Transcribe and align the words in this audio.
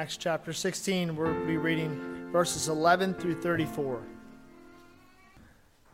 Acts 0.00 0.16
chapter 0.16 0.54
16. 0.54 1.14
We'll 1.14 1.44
be 1.44 1.58
reading 1.58 2.30
verses 2.32 2.68
11 2.68 3.12
through 3.12 3.38
34. 3.42 4.00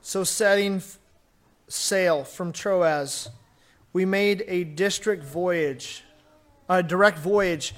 So, 0.00 0.22
setting 0.22 0.80
sail 1.66 2.22
from 2.22 2.52
Troas, 2.52 3.28
we 3.92 4.04
made 4.04 4.44
a 4.46 4.62
district 4.62 5.24
voyage, 5.24 6.04
a 6.68 6.84
direct 6.84 7.18
voyage 7.18 7.74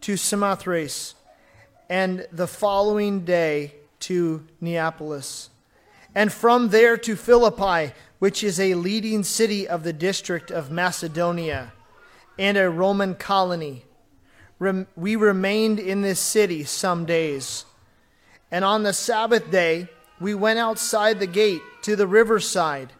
to 0.00 0.16
Samothrace, 0.16 1.14
and 1.88 2.26
the 2.32 2.48
following 2.48 3.24
day 3.24 3.74
to 4.00 4.44
Neapolis, 4.60 5.48
and 6.12 6.32
from 6.32 6.70
there 6.70 6.96
to 6.96 7.14
Philippi, 7.14 7.94
which 8.18 8.42
is 8.42 8.58
a 8.58 8.74
leading 8.74 9.22
city 9.22 9.68
of 9.68 9.84
the 9.84 9.92
district 9.92 10.50
of 10.50 10.72
Macedonia 10.72 11.72
and 12.36 12.58
a 12.58 12.68
Roman 12.68 13.14
colony. 13.14 13.84
We 14.58 15.16
remained 15.16 15.78
in 15.78 16.02
this 16.02 16.20
city 16.20 16.64
some 16.64 17.04
days. 17.04 17.64
And 18.50 18.64
on 18.64 18.82
the 18.82 18.92
Sabbath 18.92 19.50
day, 19.50 19.88
we 20.20 20.34
went 20.34 20.58
outside 20.58 21.20
the 21.20 21.26
gate 21.26 21.62
to 21.82 21.94
the 21.94 22.06
riverside, 22.06 22.92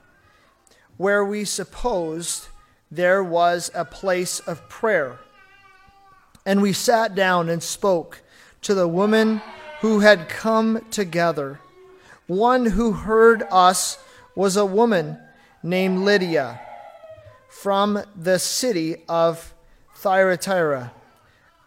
where 0.97 1.25
we 1.25 1.45
supposed 1.45 2.49
there 2.91 3.23
was 3.23 3.71
a 3.75 3.85
place 3.85 4.41
of 4.41 4.69
prayer. 4.69 5.19
And 6.47 6.63
we 6.63 6.73
sat 6.73 7.15
down 7.15 7.49
and 7.49 7.63
spoke 7.63 8.23
to 8.63 8.75
the 8.75 8.89
woman 8.89 9.43
who 9.81 10.01
had 10.01 10.29
come 10.29 10.85
together. 10.91 11.61
One 12.27 12.67
who 12.67 12.93
heard 12.93 13.43
us 13.51 13.99
was 14.35 14.57
a 14.57 14.65
woman 14.65 15.19
named 15.63 16.01
Lydia 16.01 16.61
from 17.49 18.03
the 18.15 18.39
city 18.39 19.03
of 19.09 19.55
Thyatira, 19.97 20.93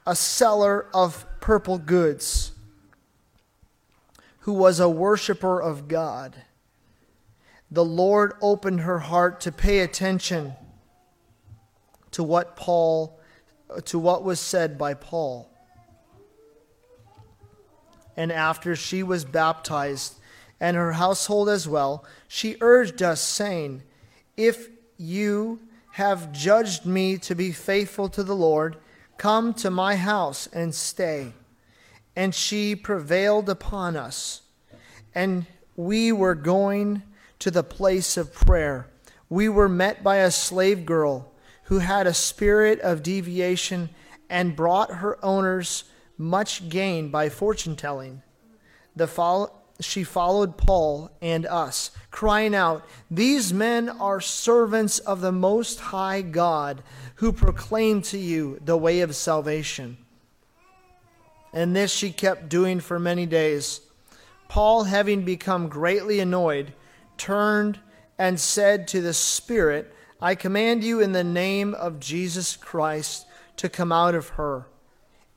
a 0.06 0.16
seller 0.16 0.88
of 0.94 1.26
purple 1.40 1.78
goods, 1.78 2.52
who 4.40 4.54
was 4.54 4.80
a 4.80 4.90
worshiper 4.90 5.62
of 5.62 5.88
God. 5.88 6.36
The 7.70 7.86
Lord 7.86 8.34
opened 8.42 8.82
her 8.82 9.00
heart 9.00 9.40
to 9.42 9.52
pay 9.52 9.80
attention 9.80 10.54
to 12.12 12.24
what 12.24 12.56
Paul 12.56 13.20
to 13.86 13.98
what 13.98 14.24
was 14.24 14.40
said 14.40 14.78
by 14.78 14.94
Paul. 14.94 15.50
And 18.18 18.32
after 18.32 18.76
she 18.76 19.02
was 19.04 19.24
baptized 19.24 20.16
and 20.60 20.76
her 20.76 20.94
household 20.94 21.50
as 21.50 21.68
well, 21.68 22.04
she 22.28 22.58
urged 22.60 23.02
us 23.02 23.22
saying, 23.22 23.84
if 24.36 24.70
you 24.98 25.60
have 25.94 26.32
judged 26.32 26.86
me 26.86 27.18
to 27.20 27.34
be 27.36 27.52
faithful 27.52 28.10
to 28.10 28.24
the 28.24 28.36
Lord, 28.36 28.78
come 29.22 29.54
to 29.54 29.70
my 29.70 29.96
house 29.96 30.48
and 30.48 30.74
stay. 30.74 31.32
And 32.16 32.34
she 32.34 32.76
prevailed 32.76 33.50
upon 33.50 33.96
us. 33.96 34.42
And 35.14 35.46
we 35.76 36.12
were 36.12 36.34
going 36.34 37.04
to 37.38 37.52
the 37.52 37.62
place 37.62 38.18
of 38.18 38.34
prayer. 38.34 38.88
We 39.30 39.48
were 39.48 39.70
met 39.70 40.04
by 40.04 40.16
a 40.18 40.32
slave 40.32 40.88
girl 40.88 41.32
who 41.66 41.78
had 41.78 42.08
a 42.08 42.16
spirit 42.16 42.80
of 42.80 43.04
deviation 43.04 43.92
and 44.28 44.56
brought 44.56 44.90
her 44.96 45.24
owners 45.24 45.84
much 46.18 46.68
gain 46.68 47.12
by 47.12 47.30
fortune 47.30 47.76
telling. 47.76 48.24
The 48.96 49.06
follow- 49.06 49.54
she 49.84 50.04
followed 50.04 50.58
Paul 50.58 51.12
and 51.22 51.46
us, 51.46 51.92
crying 52.10 52.56
out, 52.56 52.86
These 53.10 53.54
men 53.54 53.90
are 53.90 54.22
servants 54.22 55.00
of 55.00 55.22
the 55.22 55.32
Most 55.32 55.80
High 55.80 56.22
God, 56.22 56.84
who 57.16 57.32
proclaim 57.32 58.02
to 58.04 58.18
you 58.18 58.60
the 58.64 58.78
way 58.78 59.02
of 59.02 59.16
salvation. 59.16 59.98
And 61.54 61.76
this 61.76 61.92
she 61.92 62.12
kept 62.12 62.50
doing 62.50 62.80
for 62.80 63.00
many 63.00 63.26
days. 63.26 63.82
Paul, 64.48 64.84
having 64.84 65.24
become 65.24 65.70
greatly 65.70 66.20
annoyed, 66.20 66.74
turned 67.18 67.80
and 68.18 68.40
said 68.40 68.88
to 68.90 69.02
the 69.02 69.14
Spirit, 69.14 69.94
I 70.22 70.36
command 70.36 70.84
you 70.84 71.00
in 71.00 71.14
the 71.14 71.24
name 71.24 71.74
of 71.74 72.00
Jesus 72.00 72.56
Christ 72.56 73.26
to 73.58 73.70
come 73.70 73.92
out 73.92 74.14
of 74.14 74.30
her. 74.30 74.68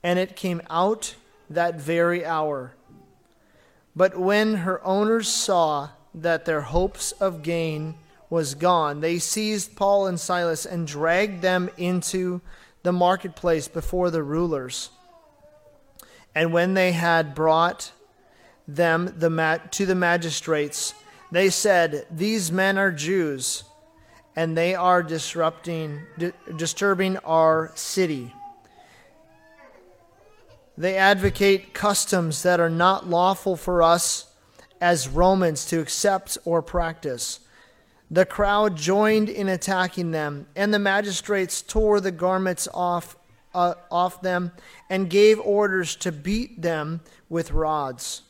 And 0.02 0.18
it 0.18 0.36
came 0.36 0.60
out 0.68 1.14
that 1.48 1.76
very 1.80 2.24
hour. 2.24 2.74
But 3.96 4.18
when 4.18 4.54
her 4.56 4.84
owners 4.84 5.28
saw 5.28 5.90
that 6.14 6.44
their 6.44 6.62
hopes 6.62 7.12
of 7.12 7.42
gain 7.42 7.94
was 8.28 8.54
gone, 8.54 9.00
they 9.00 9.18
seized 9.18 9.76
Paul 9.76 10.06
and 10.06 10.18
Silas 10.18 10.66
and 10.66 10.86
dragged 10.86 11.42
them 11.42 11.70
into 11.76 12.40
the 12.82 12.92
marketplace 12.92 13.68
before 13.68 14.10
the 14.10 14.22
rulers. 14.22 14.90
And 16.34 16.52
when 16.52 16.74
they 16.74 16.92
had 16.92 17.34
brought 17.34 17.92
them 18.66 19.14
the 19.16 19.60
to 19.72 19.86
the 19.86 19.94
magistrates, 19.94 20.94
they 21.30 21.50
said, 21.50 22.06
These 22.10 22.50
men 22.50 22.78
are 22.78 22.90
Jews, 22.90 23.64
and 24.34 24.56
they 24.56 24.74
are 24.74 25.02
disrupting, 25.02 26.00
di- 26.18 26.32
disturbing 26.56 27.18
our 27.18 27.70
city 27.76 28.32
they 30.76 30.96
advocate 30.96 31.72
customs 31.74 32.42
that 32.42 32.60
are 32.60 32.70
not 32.70 33.08
lawful 33.08 33.56
for 33.56 33.82
us 33.82 34.26
as 34.80 35.08
Romans 35.08 35.64
to 35.66 35.80
accept 35.80 36.36
or 36.44 36.62
practice. 36.62 37.40
The 38.10 38.26
crowd 38.26 38.76
joined 38.76 39.28
in 39.28 39.48
attacking 39.48 40.10
them, 40.10 40.46
and 40.54 40.74
the 40.74 40.78
magistrates 40.78 41.62
tore 41.62 42.00
the 42.00 42.10
garments 42.10 42.68
off, 42.74 43.16
uh, 43.54 43.74
off 43.90 44.20
them 44.20 44.52
and 44.90 45.08
gave 45.08 45.40
orders 45.40 45.96
to 45.96 46.12
beat 46.12 46.60
them 46.60 47.00
with 47.28 47.52
rods. 47.52 48.22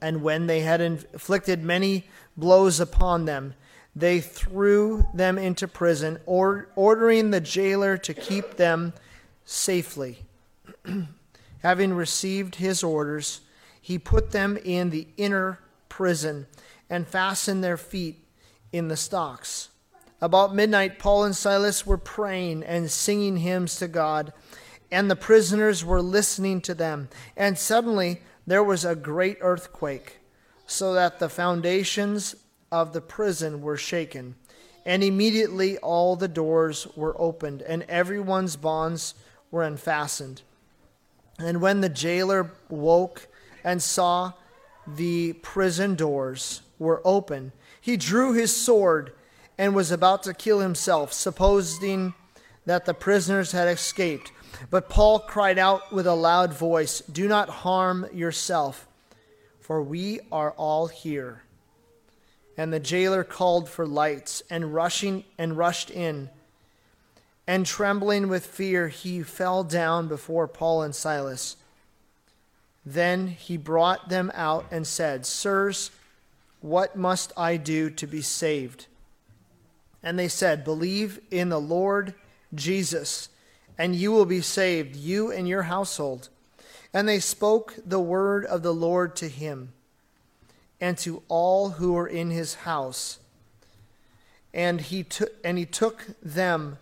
And 0.00 0.22
when 0.22 0.46
they 0.46 0.60
had 0.60 0.80
inflicted 0.80 1.62
many 1.62 2.06
blows 2.36 2.80
upon 2.80 3.24
them, 3.24 3.54
they 3.94 4.20
threw 4.20 5.04
them 5.12 5.36
into 5.38 5.66
prison, 5.66 6.20
or, 6.24 6.68
ordering 6.76 7.30
the 7.30 7.40
jailer 7.40 7.96
to 7.98 8.14
keep 8.14 8.56
them 8.56 8.92
safely. 9.44 10.27
Having 11.62 11.94
received 11.94 12.56
his 12.56 12.82
orders, 12.82 13.40
he 13.80 13.98
put 13.98 14.30
them 14.30 14.56
in 14.64 14.90
the 14.90 15.08
inner 15.16 15.58
prison 15.88 16.46
and 16.88 17.06
fastened 17.06 17.62
their 17.64 17.76
feet 17.76 18.24
in 18.72 18.88
the 18.88 18.96
stocks. 18.96 19.70
About 20.20 20.54
midnight, 20.54 20.98
Paul 20.98 21.24
and 21.24 21.36
Silas 21.36 21.86
were 21.86 21.98
praying 21.98 22.64
and 22.64 22.90
singing 22.90 23.38
hymns 23.38 23.76
to 23.76 23.88
God, 23.88 24.32
and 24.90 25.10
the 25.10 25.16
prisoners 25.16 25.84
were 25.84 26.02
listening 26.02 26.60
to 26.62 26.74
them. 26.74 27.08
And 27.36 27.58
suddenly 27.58 28.20
there 28.46 28.64
was 28.64 28.84
a 28.84 28.96
great 28.96 29.38
earthquake, 29.40 30.18
so 30.66 30.94
that 30.94 31.18
the 31.18 31.28
foundations 31.28 32.34
of 32.72 32.92
the 32.92 33.00
prison 33.00 33.62
were 33.62 33.76
shaken. 33.76 34.34
And 34.84 35.04
immediately 35.04 35.78
all 35.78 36.16
the 36.16 36.28
doors 36.28 36.86
were 36.96 37.20
opened, 37.20 37.62
and 37.62 37.82
everyone's 37.84 38.56
bonds 38.56 39.14
were 39.50 39.62
unfastened. 39.62 40.42
And 41.38 41.60
when 41.60 41.80
the 41.80 41.88
jailer 41.88 42.50
woke 42.68 43.28
and 43.62 43.82
saw 43.82 44.32
the 44.86 45.34
prison 45.34 45.94
doors 45.94 46.62
were 46.78 47.00
open, 47.04 47.52
he 47.80 47.96
drew 47.96 48.32
his 48.32 48.54
sword 48.54 49.12
and 49.56 49.74
was 49.74 49.90
about 49.90 50.22
to 50.24 50.34
kill 50.34 50.60
himself, 50.60 51.12
supposing 51.12 52.14
that 52.66 52.84
the 52.84 52.94
prisoners 52.94 53.52
had 53.52 53.68
escaped. 53.68 54.32
But 54.70 54.88
Paul 54.88 55.20
cried 55.20 55.58
out 55.58 55.92
with 55.92 56.06
a 56.06 56.14
loud 56.14 56.52
voice, 56.52 57.00
Do 57.00 57.28
not 57.28 57.48
harm 57.48 58.06
yourself, 58.12 58.88
for 59.60 59.82
we 59.82 60.20
are 60.32 60.52
all 60.52 60.86
here. 60.86 61.42
And 62.56 62.72
the 62.72 62.80
jailer 62.80 63.22
called 63.22 63.68
for 63.68 63.86
lights 63.86 64.42
and 64.50 64.74
rushing 64.74 65.24
and 65.38 65.56
rushed 65.56 65.90
in 65.90 66.30
and 67.48 67.64
trembling 67.64 68.28
with 68.28 68.44
fear, 68.44 68.88
he 68.88 69.22
fell 69.22 69.64
down 69.64 70.06
before 70.06 70.46
Paul 70.46 70.82
and 70.82 70.94
Silas. 70.94 71.56
Then 72.84 73.28
he 73.28 73.56
brought 73.56 74.10
them 74.10 74.30
out 74.34 74.66
and 74.70 74.86
said, 74.86 75.24
Sirs, 75.24 75.90
what 76.60 76.94
must 76.94 77.32
I 77.38 77.56
do 77.56 77.88
to 77.88 78.06
be 78.06 78.20
saved? 78.20 78.86
And 80.02 80.18
they 80.18 80.28
said, 80.28 80.62
Believe 80.62 81.20
in 81.30 81.48
the 81.48 81.60
Lord 81.60 82.12
Jesus, 82.54 83.30
and 83.78 83.96
you 83.96 84.12
will 84.12 84.26
be 84.26 84.42
saved, 84.42 84.94
you 84.94 85.32
and 85.32 85.48
your 85.48 85.62
household. 85.62 86.28
And 86.92 87.08
they 87.08 87.18
spoke 87.18 87.76
the 87.82 88.00
word 88.00 88.44
of 88.44 88.62
the 88.62 88.74
Lord 88.74 89.16
to 89.16 89.28
him 89.28 89.72
and 90.82 90.98
to 90.98 91.22
all 91.28 91.70
who 91.70 91.94
were 91.94 92.08
in 92.08 92.30
his 92.30 92.56
house. 92.56 93.20
And 94.52 94.82
he, 94.82 95.02
took 95.02 95.32
and 95.42 95.56
he 95.56 95.64
took 95.64 96.08
them 96.22 96.76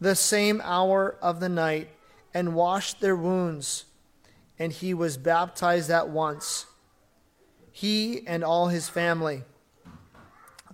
the 0.00 0.14
same 0.14 0.60
hour 0.64 1.16
of 1.22 1.40
the 1.40 1.48
night 1.48 1.88
and 2.34 2.54
washed 2.54 3.00
their 3.00 3.16
wounds, 3.16 3.84
and 4.58 4.72
he 4.72 4.92
was 4.92 5.16
baptized 5.16 5.90
at 5.90 6.08
once, 6.08 6.66
he 7.72 8.26
and 8.26 8.44
all 8.44 8.68
his 8.68 8.88
family. 8.88 9.42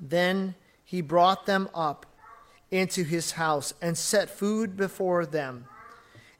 Then 0.00 0.54
he 0.84 1.00
brought 1.00 1.46
them 1.46 1.68
up 1.74 2.06
into 2.70 3.04
his 3.04 3.32
house 3.32 3.74
and 3.80 3.96
set 3.96 4.30
food 4.30 4.76
before 4.76 5.26
them. 5.26 5.66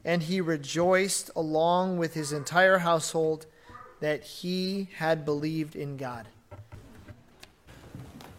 and 0.05 0.25
he 0.25 0.41
rejoiced 0.41 1.31
along 1.37 1.97
with 1.97 2.15
his 2.15 2.33
entire 2.33 2.79
household 2.79 3.47
that 4.01 4.23
he 4.25 4.89
had 4.97 5.25
believed 5.25 5.77
in 5.77 5.97
God. 5.97 6.27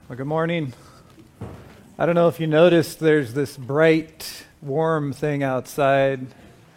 Well, 0.10 0.18
good 0.18 0.28
morning. 0.28 0.74
I 1.96 2.08
don't 2.08 2.16
know 2.16 2.28
if 2.28 2.40
you 2.40 2.48
noticed 2.48 3.00
there's 3.00 3.36
this 3.36 3.56
bright, 3.56 4.46
warm 4.64 5.14
thing 5.14 5.44
outside. 5.44 6.26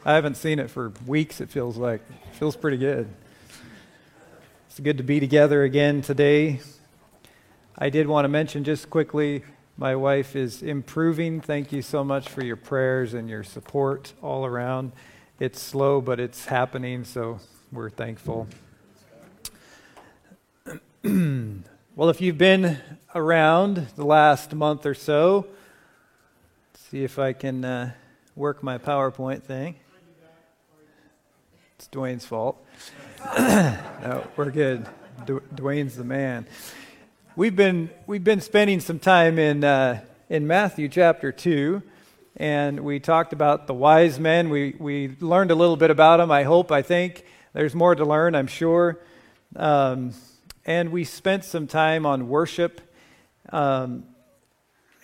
I 0.04 0.12
haven't 0.12 0.36
seen 0.36 0.58
it 0.58 0.70
for 0.70 0.92
weeks, 1.06 1.40
it 1.40 1.48
feels 1.48 1.78
like. 1.78 2.02
It 2.30 2.36
feels 2.36 2.54
pretty 2.54 2.76
good. 2.76 3.08
It's 4.68 4.78
good 4.78 4.98
to 4.98 5.02
be 5.02 5.18
together 5.18 5.62
again 5.62 6.02
today. 6.02 6.60
I 7.78 7.88
did 7.88 8.08
want 8.08 8.26
to 8.26 8.28
mention 8.28 8.62
just 8.62 8.90
quickly 8.90 9.42
my 9.78 9.96
wife 9.96 10.36
is 10.36 10.62
improving. 10.62 11.40
Thank 11.40 11.72
you 11.72 11.80
so 11.80 12.04
much 12.04 12.28
for 12.28 12.44
your 12.44 12.56
prayers 12.56 13.14
and 13.14 13.26
your 13.26 13.42
support 13.42 14.12
all 14.20 14.44
around. 14.44 14.92
It's 15.40 15.62
slow, 15.62 16.02
but 16.02 16.20
it's 16.20 16.44
happening, 16.44 17.04
so 17.04 17.40
we're 17.72 17.88
thankful. 17.88 18.48
well, 21.96 22.10
if 22.10 22.20
you've 22.20 22.36
been 22.36 22.76
around 23.14 23.86
the 23.96 24.04
last 24.04 24.54
month 24.54 24.84
or 24.84 24.92
so, 24.92 25.46
see 26.90 27.02
if 27.02 27.18
I 27.18 27.32
can 27.32 27.64
uh, 27.64 27.92
work 28.34 28.62
my 28.62 28.76
PowerPoint 28.76 29.44
thing. 29.44 29.76
It's 31.76 31.88
Dwayne's 31.88 32.26
fault. 32.26 32.62
no, 33.38 34.26
we're 34.36 34.50
good. 34.50 34.86
Du- 35.24 35.40
Dwayne's 35.54 35.96
the 35.96 36.04
man. 36.04 36.46
We've 37.34 37.56
been, 37.56 37.88
we've 38.06 38.22
been 38.22 38.42
spending 38.42 38.80
some 38.80 38.98
time 38.98 39.38
in, 39.38 39.64
uh, 39.64 40.02
in 40.28 40.46
Matthew 40.46 40.90
chapter 40.90 41.32
2, 41.32 41.82
and 42.36 42.80
we 42.80 43.00
talked 43.00 43.32
about 43.32 43.66
the 43.66 43.74
wise 43.74 44.20
men. 44.20 44.50
We, 44.50 44.76
we 44.78 45.16
learned 45.20 45.50
a 45.50 45.54
little 45.54 45.78
bit 45.78 45.90
about 45.90 46.18
them, 46.18 46.30
I 46.30 46.42
hope, 46.42 46.70
I 46.70 46.82
think. 46.82 47.24
There's 47.54 47.74
more 47.74 47.94
to 47.94 48.04
learn, 48.04 48.34
I'm 48.34 48.48
sure. 48.48 48.98
Um, 49.54 50.12
and 50.66 50.90
we 50.90 51.04
spent 51.04 51.44
some 51.44 51.66
time 51.66 52.04
on 52.04 52.28
worship. 52.28 52.80
Um, 53.50 54.04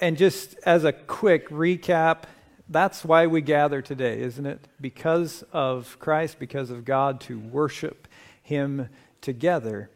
and 0.01 0.19
just 0.19 0.57
as 0.67 0.85
a 0.85 0.93
quick 0.93 1.49
recap, 1.49 2.25
that's 2.69 3.05
why 3.05 3.29
we 3.29 3.41
gather 3.41 3.81
today, 3.81 4.21
isn't 4.21 4.45
it? 4.45 4.67
Because 4.81 5.45
of 5.53 5.97
Christ, 6.01 6.41
because 6.41 6.71
of 6.71 6.85
God, 6.85 7.21
to 7.23 7.39
worship 7.39 8.09
Him 8.43 8.89
together. 9.21 9.89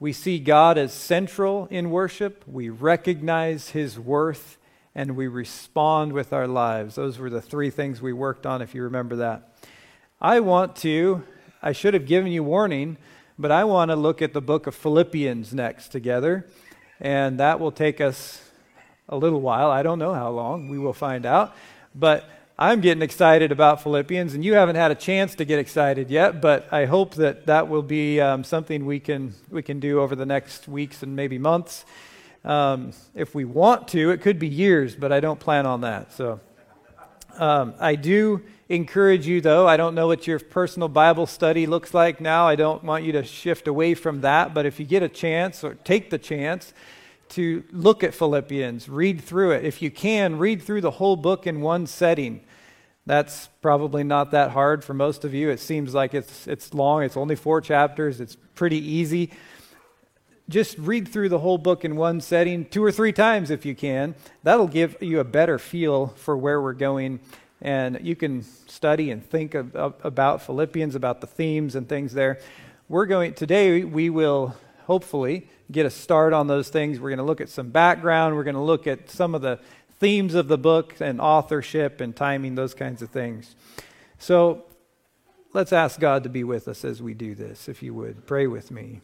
We 0.00 0.12
see 0.12 0.38
God 0.38 0.78
as 0.78 0.92
central 0.92 1.66
in 1.70 1.90
worship. 1.90 2.44
We 2.46 2.70
recognize 2.70 3.70
his 3.70 3.98
worth 3.98 4.56
and 4.94 5.16
we 5.16 5.26
respond 5.26 6.12
with 6.12 6.32
our 6.32 6.46
lives. 6.46 6.94
Those 6.94 7.18
were 7.18 7.30
the 7.30 7.42
three 7.42 7.70
things 7.70 8.00
we 8.00 8.12
worked 8.12 8.46
on, 8.46 8.62
if 8.62 8.74
you 8.74 8.84
remember 8.84 9.16
that. 9.16 9.56
I 10.20 10.40
want 10.40 10.76
to, 10.76 11.24
I 11.60 11.72
should 11.72 11.94
have 11.94 12.06
given 12.06 12.30
you 12.30 12.44
warning, 12.44 12.96
but 13.38 13.52
I 13.52 13.64
want 13.64 13.90
to 13.90 13.96
look 13.96 14.20
at 14.20 14.32
the 14.32 14.40
book 14.40 14.66
of 14.66 14.74
Philippians 14.74 15.54
next 15.54 15.88
together. 15.88 16.46
And 17.00 17.38
that 17.38 17.60
will 17.60 17.70
take 17.70 18.00
us 18.00 18.42
a 19.08 19.16
little 19.16 19.40
while. 19.40 19.70
I 19.70 19.82
don't 19.82 19.98
know 19.98 20.12
how 20.12 20.30
long. 20.30 20.68
We 20.68 20.78
will 20.78 20.92
find 20.92 21.24
out. 21.24 21.54
But 21.94 22.28
I'm 22.58 22.80
getting 22.80 23.02
excited 23.02 23.52
about 23.52 23.82
Philippians, 23.84 24.34
and 24.34 24.44
you 24.44 24.54
haven't 24.54 24.74
had 24.74 24.90
a 24.90 24.96
chance 24.96 25.36
to 25.36 25.44
get 25.44 25.60
excited 25.60 26.10
yet, 26.10 26.42
but 26.42 26.66
I 26.72 26.86
hope 26.86 27.14
that 27.14 27.46
that 27.46 27.68
will 27.68 27.84
be 27.84 28.20
um, 28.20 28.42
something 28.42 28.84
we 28.84 28.98
can, 28.98 29.34
we 29.48 29.62
can 29.62 29.78
do 29.78 30.00
over 30.00 30.16
the 30.16 30.26
next 30.26 30.66
weeks 30.66 31.04
and 31.04 31.14
maybe 31.14 31.38
months. 31.38 31.84
Um, 32.44 32.92
if 33.14 33.32
we 33.32 33.44
want 33.44 33.86
to, 33.88 34.10
it 34.10 34.22
could 34.22 34.40
be 34.40 34.48
years, 34.48 34.96
but 34.96 35.12
I 35.12 35.20
don't 35.20 35.38
plan 35.38 35.66
on 35.66 35.82
that. 35.82 36.12
So 36.12 36.40
um, 37.38 37.74
I 37.78 37.94
do 37.94 38.42
encourage 38.68 39.26
you, 39.26 39.40
though. 39.40 39.66
I 39.66 39.76
don't 39.76 39.94
know 39.94 40.06
what 40.06 40.26
your 40.26 40.38
personal 40.38 40.88
Bible 40.88 41.26
study 41.26 41.66
looks 41.66 41.94
like 41.94 42.20
now. 42.20 42.46
I 42.46 42.56
don't 42.56 42.84
want 42.84 43.04
you 43.04 43.12
to 43.12 43.24
shift 43.24 43.66
away 43.66 43.94
from 43.94 44.20
that, 44.20 44.54
but 44.54 44.66
if 44.66 44.78
you 44.78 44.86
get 44.86 45.02
a 45.02 45.08
chance 45.08 45.64
or 45.64 45.74
take 45.74 46.10
the 46.10 46.18
chance, 46.18 46.72
to 47.30 47.64
look 47.72 48.02
at 48.02 48.14
Philippians, 48.14 48.88
read 48.88 49.20
through 49.20 49.52
it. 49.52 49.64
If 49.64 49.82
you 49.82 49.90
can, 49.90 50.38
read 50.38 50.62
through 50.62 50.80
the 50.80 50.92
whole 50.92 51.16
book 51.16 51.46
in 51.46 51.60
one 51.60 51.86
setting. 51.86 52.40
That's 53.06 53.48
probably 53.62 54.04
not 54.04 54.30
that 54.32 54.50
hard 54.50 54.84
for 54.84 54.94
most 54.94 55.24
of 55.24 55.34
you. 55.34 55.50
It 55.50 55.60
seems 55.60 55.94
like 55.94 56.14
it's, 56.14 56.46
it's 56.46 56.74
long, 56.74 57.02
it's 57.02 57.16
only 57.16 57.36
four 57.36 57.60
chapters, 57.60 58.20
it's 58.20 58.36
pretty 58.54 58.78
easy. 58.78 59.32
Just 60.48 60.78
read 60.78 61.08
through 61.08 61.28
the 61.28 61.40
whole 61.40 61.58
book 61.58 61.84
in 61.84 61.96
one 61.96 62.20
setting, 62.20 62.64
two 62.64 62.82
or 62.82 62.90
three 62.90 63.12
times 63.12 63.50
if 63.50 63.66
you 63.66 63.74
can. 63.74 64.14
That'll 64.42 64.68
give 64.68 64.96
you 65.02 65.20
a 65.20 65.24
better 65.24 65.58
feel 65.58 66.08
for 66.16 66.36
where 66.36 66.60
we're 66.60 66.72
going. 66.72 67.20
And 67.60 67.98
you 68.02 68.14
can 68.14 68.42
study 68.42 69.10
and 69.10 69.24
think 69.24 69.54
of, 69.54 69.74
of, 69.74 69.94
about 70.04 70.42
Philippians, 70.42 70.94
about 70.94 71.20
the 71.20 71.26
themes 71.26 71.74
and 71.74 71.88
things 71.88 72.14
there. 72.14 72.38
We're 72.88 73.06
going, 73.06 73.34
today, 73.34 73.84
we 73.84 74.10
will 74.10 74.54
hopefully 74.86 75.48
get 75.70 75.84
a 75.84 75.90
start 75.90 76.32
on 76.32 76.46
those 76.46 76.68
things. 76.68 77.00
We're 77.00 77.10
going 77.10 77.18
to 77.18 77.24
look 77.24 77.40
at 77.40 77.48
some 77.48 77.70
background. 77.70 78.36
We're 78.36 78.44
going 78.44 78.54
to 78.54 78.60
look 78.60 78.86
at 78.86 79.10
some 79.10 79.34
of 79.34 79.42
the 79.42 79.58
themes 79.98 80.34
of 80.34 80.48
the 80.48 80.56
book 80.56 80.94
and 81.00 81.20
authorship 81.20 82.00
and 82.00 82.14
timing, 82.14 82.54
those 82.54 82.74
kinds 82.74 83.02
of 83.02 83.10
things. 83.10 83.56
So 84.18 84.64
let's 85.52 85.72
ask 85.72 85.98
God 85.98 86.22
to 86.22 86.28
be 86.28 86.44
with 86.44 86.68
us 86.68 86.84
as 86.84 87.02
we 87.02 87.14
do 87.14 87.34
this, 87.34 87.68
if 87.68 87.82
you 87.82 87.92
would. 87.94 88.26
Pray 88.26 88.46
with 88.46 88.70
me. 88.70 89.00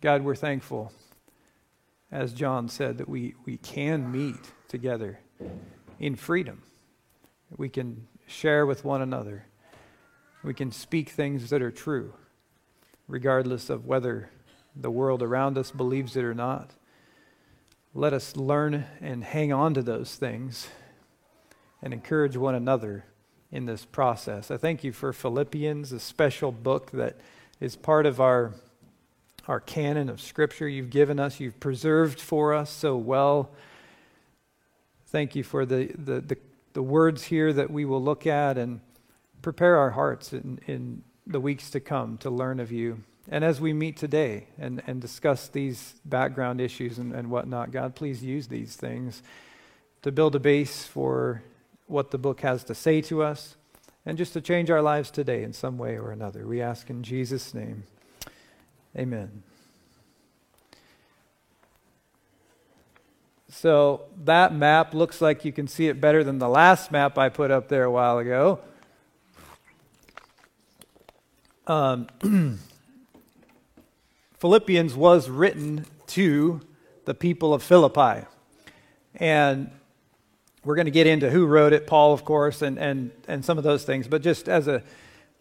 God, 0.00 0.22
we're 0.22 0.36
thankful, 0.36 0.92
as 2.12 2.32
John 2.32 2.68
said, 2.68 2.98
that 2.98 3.08
we, 3.08 3.34
we 3.44 3.56
can 3.56 4.12
meet 4.12 4.36
together 4.68 5.18
in 5.98 6.16
freedom. 6.16 6.62
We 7.56 7.68
can 7.68 8.06
share 8.26 8.66
with 8.66 8.84
one 8.84 9.02
another. 9.02 9.46
We 10.42 10.54
can 10.54 10.70
speak 10.70 11.08
things 11.08 11.50
that 11.50 11.62
are 11.62 11.70
true, 11.70 12.14
regardless 13.06 13.70
of 13.70 13.86
whether 13.86 14.30
the 14.76 14.90
world 14.90 15.22
around 15.22 15.58
us 15.58 15.70
believes 15.70 16.16
it 16.16 16.24
or 16.24 16.34
not. 16.34 16.70
Let 17.94 18.12
us 18.12 18.36
learn 18.36 18.84
and 19.00 19.24
hang 19.24 19.52
on 19.52 19.74
to 19.74 19.82
those 19.82 20.14
things 20.14 20.68
and 21.82 21.92
encourage 21.92 22.36
one 22.36 22.54
another 22.54 23.04
in 23.50 23.66
this 23.66 23.84
process. 23.84 24.50
I 24.50 24.56
thank 24.56 24.84
you 24.84 24.92
for 24.92 25.12
Philippians, 25.12 25.90
a 25.92 26.00
special 26.00 26.52
book 26.52 26.90
that 26.92 27.16
is 27.60 27.76
part 27.76 28.06
of 28.06 28.20
our, 28.20 28.52
our 29.46 29.60
canon 29.60 30.08
of 30.08 30.20
Scripture 30.20 30.68
you've 30.68 30.90
given 30.90 31.18
us, 31.18 31.40
you've 31.40 31.58
preserved 31.58 32.20
for 32.20 32.54
us 32.54 32.70
so 32.70 32.96
well. 32.96 33.50
Thank 35.10 35.34
you 35.34 35.42
for 35.42 35.64
the, 35.64 35.86
the, 35.96 36.20
the, 36.20 36.38
the 36.74 36.82
words 36.82 37.24
here 37.24 37.50
that 37.54 37.70
we 37.70 37.86
will 37.86 38.02
look 38.02 38.26
at 38.26 38.58
and 38.58 38.80
prepare 39.40 39.78
our 39.78 39.90
hearts 39.90 40.34
in, 40.34 40.60
in 40.66 41.02
the 41.26 41.40
weeks 41.40 41.70
to 41.70 41.80
come 41.80 42.18
to 42.18 42.28
learn 42.28 42.60
of 42.60 42.70
you. 42.70 43.02
And 43.30 43.42
as 43.42 43.58
we 43.58 43.72
meet 43.72 43.96
today 43.96 44.48
and, 44.58 44.82
and 44.86 45.00
discuss 45.00 45.48
these 45.48 45.94
background 46.04 46.60
issues 46.60 46.98
and, 46.98 47.14
and 47.14 47.30
whatnot, 47.30 47.70
God, 47.70 47.94
please 47.94 48.22
use 48.22 48.48
these 48.48 48.76
things 48.76 49.22
to 50.02 50.12
build 50.12 50.34
a 50.34 50.40
base 50.40 50.84
for 50.84 51.42
what 51.86 52.10
the 52.10 52.18
book 52.18 52.40
has 52.42 52.62
to 52.64 52.74
say 52.74 53.00
to 53.02 53.22
us 53.22 53.56
and 54.04 54.18
just 54.18 54.34
to 54.34 54.42
change 54.42 54.70
our 54.70 54.82
lives 54.82 55.10
today 55.10 55.42
in 55.42 55.54
some 55.54 55.78
way 55.78 55.96
or 55.96 56.12
another. 56.12 56.46
We 56.46 56.60
ask 56.60 56.90
in 56.90 57.02
Jesus' 57.02 57.54
name. 57.54 57.84
Amen. 58.96 59.42
So 63.50 64.02
that 64.24 64.54
map 64.54 64.92
looks 64.92 65.20
like 65.20 65.44
you 65.44 65.52
can 65.52 65.68
see 65.68 65.88
it 65.88 66.00
better 66.00 66.22
than 66.22 66.38
the 66.38 66.48
last 66.48 66.92
map 66.92 67.16
I 67.16 67.28
put 67.28 67.50
up 67.50 67.68
there 67.68 67.84
a 67.84 67.90
while 67.90 68.18
ago. 68.18 68.60
Um, 71.66 72.08
Philippians 74.38 74.94
was 74.94 75.28
written 75.30 75.86
to 76.08 76.60
the 77.06 77.14
people 77.14 77.54
of 77.54 77.62
Philippi. 77.62 78.26
And 79.14 79.70
we're 80.64 80.76
going 80.76 80.84
to 80.84 80.90
get 80.90 81.06
into 81.06 81.30
who 81.30 81.46
wrote 81.46 81.72
it, 81.72 81.86
Paul, 81.86 82.12
of 82.12 82.24
course, 82.24 82.60
and, 82.60 82.78
and, 82.78 83.10
and 83.26 83.44
some 83.44 83.56
of 83.56 83.64
those 83.64 83.84
things. 83.84 84.06
But 84.06 84.22
just 84.22 84.48
as 84.48 84.68
a 84.68 84.82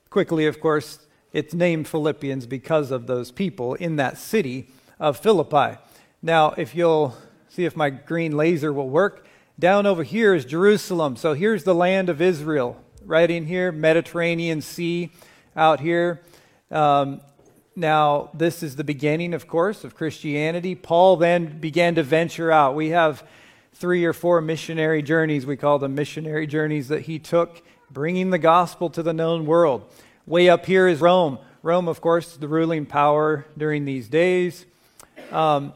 quickly, 0.10 0.48
of 0.48 0.62
course, 0.62 1.00
it's 1.34 1.54
named 1.54 1.88
Philippians 1.88 2.46
because 2.46 2.90
of 2.92 3.06
those 3.08 3.32
people 3.32 3.74
in 3.76 3.98
that 3.98 4.18
city 4.18 4.70
of 5.00 5.18
Philippi. 5.18 5.78
Now, 6.22 6.52
if 6.52 6.74
you'll 6.74 7.16
see 7.50 7.66
if 7.66 7.76
my 7.76 7.90
green 7.90 8.36
laser 8.36 8.72
will 8.72 8.90
work, 8.90 9.26
down 9.60 9.86
over 9.86 10.04
here 10.04 10.34
is 10.36 10.46
Jerusalem. 10.46 11.16
So 11.16 11.34
here's 11.34 11.64
the 11.64 11.74
land 11.76 12.10
of 12.10 12.22
Israel, 12.22 12.82
right 13.06 13.30
in 13.30 13.46
here, 13.46 13.72
Mediterranean 13.72 14.62
Sea 14.62 15.12
out 15.56 15.80
here. 15.80 16.22
Um, 16.70 17.22
now, 17.76 18.30
this 18.34 18.64
is 18.64 18.76
the 18.76 18.84
beginning, 18.84 19.34
of 19.34 19.48
course, 19.48 19.84
of 19.84 19.96
Christianity. 19.96 20.76
Paul 20.76 21.18
then 21.18 21.60
began 21.60 21.96
to 21.96 22.04
venture 22.04 22.52
out. 22.52 22.76
We 22.76 22.90
have 22.90 23.24
three 23.74 24.04
or 24.06 24.14
four 24.14 24.42
missionary 24.42 25.04
journeys, 25.04 25.46
we 25.46 25.56
call 25.56 25.78
them 25.78 25.94
missionary 25.94 26.48
journeys, 26.48 26.88
that 26.88 27.02
he 27.02 27.20
took, 27.20 27.62
bringing 27.92 28.32
the 28.32 28.40
gospel 28.40 28.90
to 28.90 29.04
the 29.04 29.14
known 29.14 29.46
world. 29.46 29.86
Way 30.26 30.50
up 30.50 30.66
here 30.66 30.88
is 30.88 31.00
Rome. 31.00 31.38
Rome, 31.62 31.88
of 31.88 32.02
course, 32.02 32.36
the 32.36 32.48
ruling 32.48 32.86
power 32.86 33.46
during 33.58 33.86
these 33.86 34.08
days. 34.08 34.66
Um, 35.32 35.74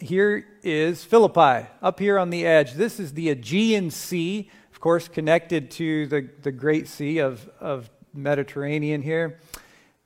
here 0.00 0.46
is 0.62 1.04
Philippi, 1.04 1.68
up 1.82 1.98
here 1.98 2.18
on 2.18 2.30
the 2.30 2.46
edge. 2.46 2.74
This 2.74 2.98
is 2.98 3.12
the 3.12 3.30
Aegean 3.30 3.90
Sea. 3.90 4.50
Of 4.72 4.80
course, 4.80 5.08
connected 5.08 5.70
to 5.72 6.06
the, 6.06 6.28
the 6.42 6.52
Great 6.52 6.88
Sea 6.88 7.18
of, 7.18 7.48
of 7.60 7.90
Mediterranean 8.14 9.02
here. 9.02 9.38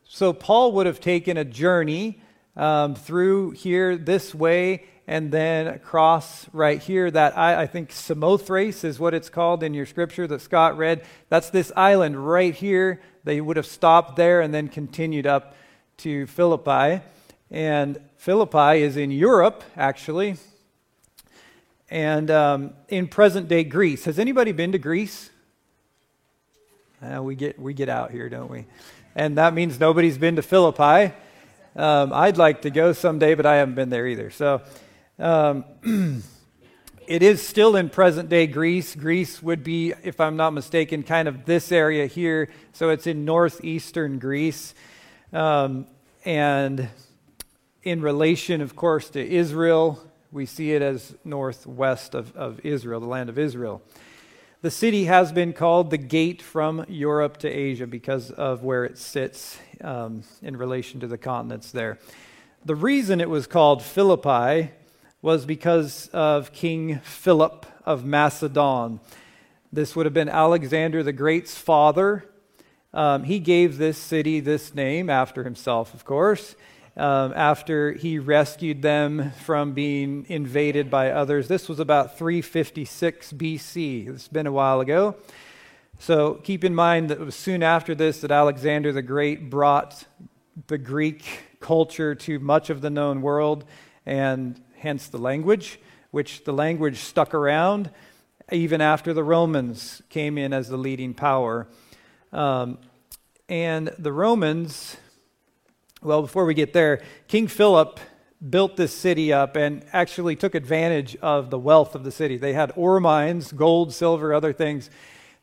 So 0.03 0.33
Paul 0.33 0.73
would 0.73 0.87
have 0.87 1.01
taken 1.01 1.37
a 1.37 1.45
journey 1.45 2.21
um, 2.57 2.95
through 2.95 3.53
here 3.53 3.97
this 3.97 4.35
way 4.35 4.85
and 5.07 5.31
then 5.31 5.67
across 5.67 6.49
right 6.53 6.81
here 6.81 7.11
that 7.11 7.37
I, 7.37 7.63
I 7.63 7.67
think 7.67 7.93
Samothrace 7.93 8.85
is 8.85 8.99
what 8.99 9.13
it's 9.15 9.29
called 9.29 9.63
in 9.63 9.75
your 9.75 9.87
scripture 9.87 10.27
that 10.27 10.41
Scott 10.41 10.77
read. 10.79 11.05
That's 11.29 11.51
this 11.51 11.71
island 11.77 12.27
right 12.27 12.55
here. 12.55 13.01
They 13.25 13.41
would 13.41 13.57
have 13.57 13.67
stopped 13.67 14.17
there 14.17 14.41
and 14.41 14.53
then 14.53 14.69
continued 14.69 15.27
up 15.27 15.55
to 15.99 16.27
Philippi. 16.27 17.03
And 17.51 18.01
Philippi 18.25 18.81
is 18.81 18.97
in 18.97 19.11
Europe, 19.11 19.62
actually, 19.76 20.37
and 21.90 22.31
um, 22.31 22.73
in 22.88 23.07
present 23.07 23.49
day 23.49 23.64
Greece. 23.64 24.07
Has 24.07 24.19
anybody 24.19 24.52
been 24.52 24.73
to 24.73 24.78
Greece? 24.78 25.28
Uh, 27.02 27.23
we, 27.23 27.35
get, 27.35 27.59
we 27.59 27.75
get 27.75 27.90
out 27.90 28.12
here, 28.12 28.31
don't 28.31 28.50
we? 28.50 28.64
And 29.14 29.37
that 29.37 29.52
means 29.52 29.78
nobody's 29.78 30.16
been 30.16 30.37
to 30.37 30.43
Philippi. 30.43 31.14
Um, 31.76 32.14
I'd 32.14 32.38
like 32.38 32.62
to 32.62 32.71
go 32.71 32.95
someday, 32.95 33.35
but 33.35 33.45
I 33.45 33.57
haven't 33.57 33.75
been 33.75 33.90
there 33.90 34.07
either. 34.07 34.31
So 34.31 34.62
um, 35.19 35.66
it 37.07 37.23
is 37.23 37.47
still 37.47 37.76
in 37.76 37.90
present 37.90 38.31
day 38.31 38.47
Greece. 38.47 38.95
Greece 38.95 39.43
would 39.43 39.62
be, 39.62 39.93
if 40.02 40.19
I'm 40.19 40.37
not 40.37 40.54
mistaken, 40.54 41.02
kind 41.02 41.28
of 41.28 41.45
this 41.45 41.71
area 41.71 42.07
here. 42.07 42.49
So 42.73 42.88
it's 42.88 43.07
in 43.07 43.26
northeastern 43.26 44.19
Greece. 44.19 44.73
Um, 45.31 45.87
and 46.25 46.88
in 47.85 48.00
relation, 48.00 48.61
of 48.62 48.75
course, 48.75 49.11
to 49.11 49.25
Israel, 49.25 50.03
we 50.33 50.47
see 50.47 50.73
it 50.73 50.81
as 50.81 51.14
northwest 51.23 52.14
of, 52.14 52.35
of 52.35 52.59
Israel, 52.64 52.99
the 52.99 53.07
land 53.07 53.29
of 53.29 53.38
Israel. 53.38 53.83
The 54.62 54.71
city 54.71 55.05
has 55.05 55.31
been 55.31 55.53
called 55.53 55.91
the 55.91 55.99
gate 55.99 56.41
from 56.41 56.87
Europe 56.88 57.37
to 57.38 57.49
Asia 57.49 57.87
because 57.87 58.31
of 58.31 58.64
where 58.64 58.87
it 58.87 58.97
sits 58.97 59.59
um, 59.83 60.23
in 60.41 60.57
relation 60.57 61.00
to 61.00 61.07
the 61.07 61.19
continents 61.19 61.71
there. 61.71 61.99
The 62.64 62.75
reason 62.75 63.21
it 63.21 63.29
was 63.29 63.47
called 63.47 63.83
Philippi 63.83 64.71
was 65.21 65.45
because 65.45 66.09
of 66.09 66.53
King 66.53 67.00
Philip 67.00 67.67
of 67.85 68.07
Macedon. 68.07 69.00
This 69.71 69.95
would 69.95 70.07
have 70.07 70.14
been 70.14 70.31
Alexander 70.31 71.03
the 71.03 71.12
Great's 71.12 71.59
father. 71.59 72.25
Um, 72.95 73.25
he 73.25 73.38
gave 73.38 73.76
this 73.76 73.99
city 73.99 74.41
this 74.41 74.75
name 74.75 75.11
after 75.11 75.45
himself, 75.45 75.93
of 75.93 76.07
course, 76.07 76.55
um, 76.97 77.33
after 77.35 77.93
he 77.93 78.19
rescued 78.19 78.83
them 78.83 79.33
from 79.43 79.73
being 79.73 80.27
invaded 80.29 80.91
by 80.91 81.11
others. 81.11 81.49
This 81.49 81.69
was 81.69 81.81
about 81.81 82.19
356 82.19 83.33
BC. 83.33 84.09
It's 84.09 84.29
been 84.29 84.47
a 84.47 84.53
while 84.53 84.81
ago. 84.81 85.17
So 85.99 86.35
keep 86.35 86.65
in 86.65 86.75
mind 86.75 87.11
that 87.11 87.21
it 87.21 87.25
was 87.25 87.35
soon 87.35 87.63
after 87.63 87.95
this 87.95 88.21
that 88.21 88.31
Alexander 88.31 88.93
the 88.93 89.03
Great 89.03 89.51
brought 89.51 90.05
the 90.67 90.79
Greek 90.79 91.25
culture 91.61 92.15
to 92.15 92.39
much 92.39 92.71
of 92.71 92.81
the 92.81 92.91
known 92.91 93.23
world 93.23 93.65
and 94.07 94.61
hence 94.77 95.07
the 95.09 95.19
language, 95.19 95.81
which 96.11 96.45
the 96.45 96.53
language 96.53 96.99
stuck 96.99 97.35
around 97.35 97.91
even 98.53 98.81
after 98.81 99.13
the 99.13 99.25
Romans 99.25 100.03
came 100.11 100.37
in 100.37 100.53
as 100.53 100.69
the 100.69 100.77
leading 100.77 101.15
power. 101.15 101.67
Um, 102.33 102.79
and 103.49 103.89
the 103.99 104.13
Romans, 104.13 104.97
well, 106.04 106.23
before 106.23 106.44
we 106.44 106.54
get 106.54 106.73
there, 106.73 107.02
King 107.28 107.49
Philip 107.49 107.99
built 108.50 108.76
this 108.76 108.92
city 108.92 109.32
up 109.32 109.56
and 109.56 109.84
actually 109.92 110.37
took 110.37 110.54
advantage 110.54 111.16
of 111.16 111.50
the 111.50 111.58
wealth 111.58 111.94
of 111.94 112.04
the 112.04 112.12
city. 112.12 112.37
They 112.37 112.52
had 112.52 112.73
ore 112.76 113.00
mines, 113.00 113.52
gold, 113.52 113.94
silver, 113.94 114.34
other 114.34 114.52
things 114.52 114.90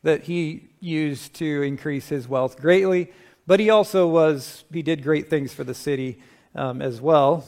that 0.04 0.24
he 0.24 0.70
used 0.80 1.34
to 1.36 1.64
increase 1.64 2.10
his 2.10 2.28
wealth 2.28 2.60
greatly. 2.60 3.12
But 3.48 3.60
he 3.60 3.70
also 3.70 4.08
was, 4.08 4.64
he 4.72 4.84
did 4.84 5.04
great 5.04 5.30
things 5.30 5.52
for 5.52 5.64
the 5.64 5.74
city 5.74 6.20
um, 6.54 6.82
as 6.82 7.02
well. 7.02 7.44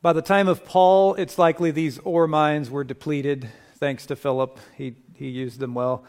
By 0.00 0.12
the 0.12 0.22
time 0.22 0.46
of 0.46 0.64
Paul, 0.64 1.14
it's 1.14 1.36
likely 1.36 1.72
these 1.72 1.98
ore 1.98 2.28
mines 2.28 2.70
were 2.70 2.84
depleted, 2.84 3.48
thanks 3.78 4.06
to 4.06 4.16
Philip. 4.16 4.60
He, 4.76 4.94
he 5.14 5.28
used 5.28 5.58
them 5.58 5.74
well. 5.74 6.04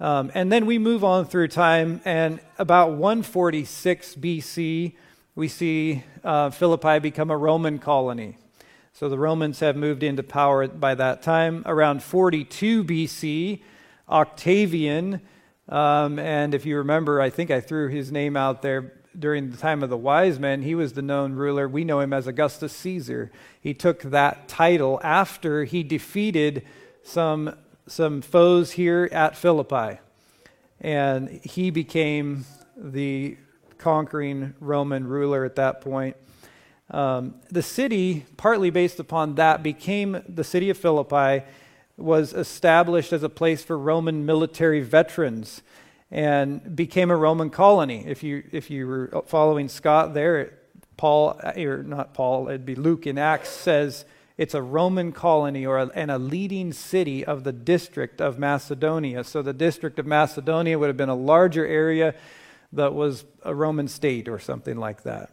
Um, 0.00 0.30
and 0.34 0.50
then 0.50 0.66
we 0.66 0.78
move 0.78 1.04
on 1.04 1.26
through 1.26 1.48
time, 1.48 2.00
and 2.04 2.40
about 2.58 2.92
146 2.92 4.14
BC, 4.16 4.94
we 5.38 5.46
see 5.46 6.02
uh, 6.24 6.50
Philippi 6.50 6.98
become 6.98 7.30
a 7.30 7.36
Roman 7.36 7.78
colony. 7.78 8.36
So 8.92 9.08
the 9.08 9.20
Romans 9.20 9.60
have 9.60 9.76
moved 9.76 10.02
into 10.02 10.24
power 10.24 10.66
by 10.66 10.96
that 10.96 11.22
time. 11.22 11.62
Around 11.64 12.02
42 12.02 12.82
BC, 12.82 13.62
Octavian, 14.08 15.20
um, 15.68 16.18
and 16.18 16.54
if 16.54 16.66
you 16.66 16.78
remember, 16.78 17.20
I 17.20 17.30
think 17.30 17.52
I 17.52 17.60
threw 17.60 17.86
his 17.86 18.10
name 18.10 18.36
out 18.36 18.62
there 18.62 18.94
during 19.16 19.52
the 19.52 19.56
time 19.56 19.84
of 19.84 19.90
the 19.90 19.96
wise 19.96 20.40
men, 20.40 20.62
he 20.62 20.74
was 20.74 20.94
the 20.94 21.02
known 21.02 21.34
ruler. 21.34 21.68
We 21.68 21.84
know 21.84 22.00
him 22.00 22.12
as 22.12 22.26
Augustus 22.26 22.72
Caesar. 22.72 23.30
He 23.60 23.74
took 23.74 24.02
that 24.02 24.48
title 24.48 25.00
after 25.04 25.62
he 25.62 25.84
defeated 25.84 26.64
some, 27.04 27.56
some 27.86 28.22
foes 28.22 28.72
here 28.72 29.08
at 29.12 29.36
Philippi. 29.36 30.00
And 30.80 31.28
he 31.44 31.70
became 31.70 32.44
the 32.76 33.36
conquering 33.78 34.54
Roman 34.60 35.06
ruler 35.06 35.44
at 35.44 35.56
that 35.56 35.80
point. 35.80 36.16
Um, 36.90 37.34
the 37.50 37.62
city, 37.62 38.24
partly 38.36 38.70
based 38.70 38.98
upon 38.98 39.34
that, 39.34 39.62
became 39.62 40.22
the 40.28 40.44
city 40.44 40.70
of 40.70 40.78
Philippi, 40.78 41.44
was 41.96 42.32
established 42.32 43.12
as 43.12 43.22
a 43.22 43.28
place 43.28 43.62
for 43.62 43.76
Roman 43.76 44.24
military 44.24 44.80
veterans 44.80 45.62
and 46.10 46.74
became 46.74 47.10
a 47.10 47.16
Roman 47.16 47.50
colony. 47.50 48.04
If 48.06 48.22
you, 48.22 48.44
if 48.52 48.70
you 48.70 48.86
were 48.86 49.22
following 49.26 49.68
Scott 49.68 50.14
there, 50.14 50.54
Paul, 50.96 51.38
or 51.56 51.82
not 51.82 52.14
Paul, 52.14 52.48
it'd 52.48 52.64
be 52.64 52.74
Luke 52.74 53.06
in 53.06 53.18
Acts 53.18 53.50
says 53.50 54.04
it's 54.38 54.54
a 54.54 54.62
Roman 54.62 55.12
colony 55.12 55.66
or 55.66 55.78
a, 55.78 55.90
and 55.94 56.10
a 56.10 56.18
leading 56.18 56.72
city 56.72 57.24
of 57.24 57.42
the 57.42 57.52
district 57.52 58.20
of 58.20 58.38
Macedonia. 58.38 59.24
So 59.24 59.42
the 59.42 59.52
district 59.52 59.98
of 59.98 60.06
Macedonia 60.06 60.78
would 60.78 60.86
have 60.86 60.96
been 60.96 61.08
a 61.08 61.14
larger 61.14 61.66
area 61.66 62.14
that 62.72 62.94
was 62.94 63.24
a 63.42 63.54
Roman 63.54 63.88
state 63.88 64.28
or 64.28 64.38
something 64.38 64.76
like 64.76 65.02
that. 65.02 65.30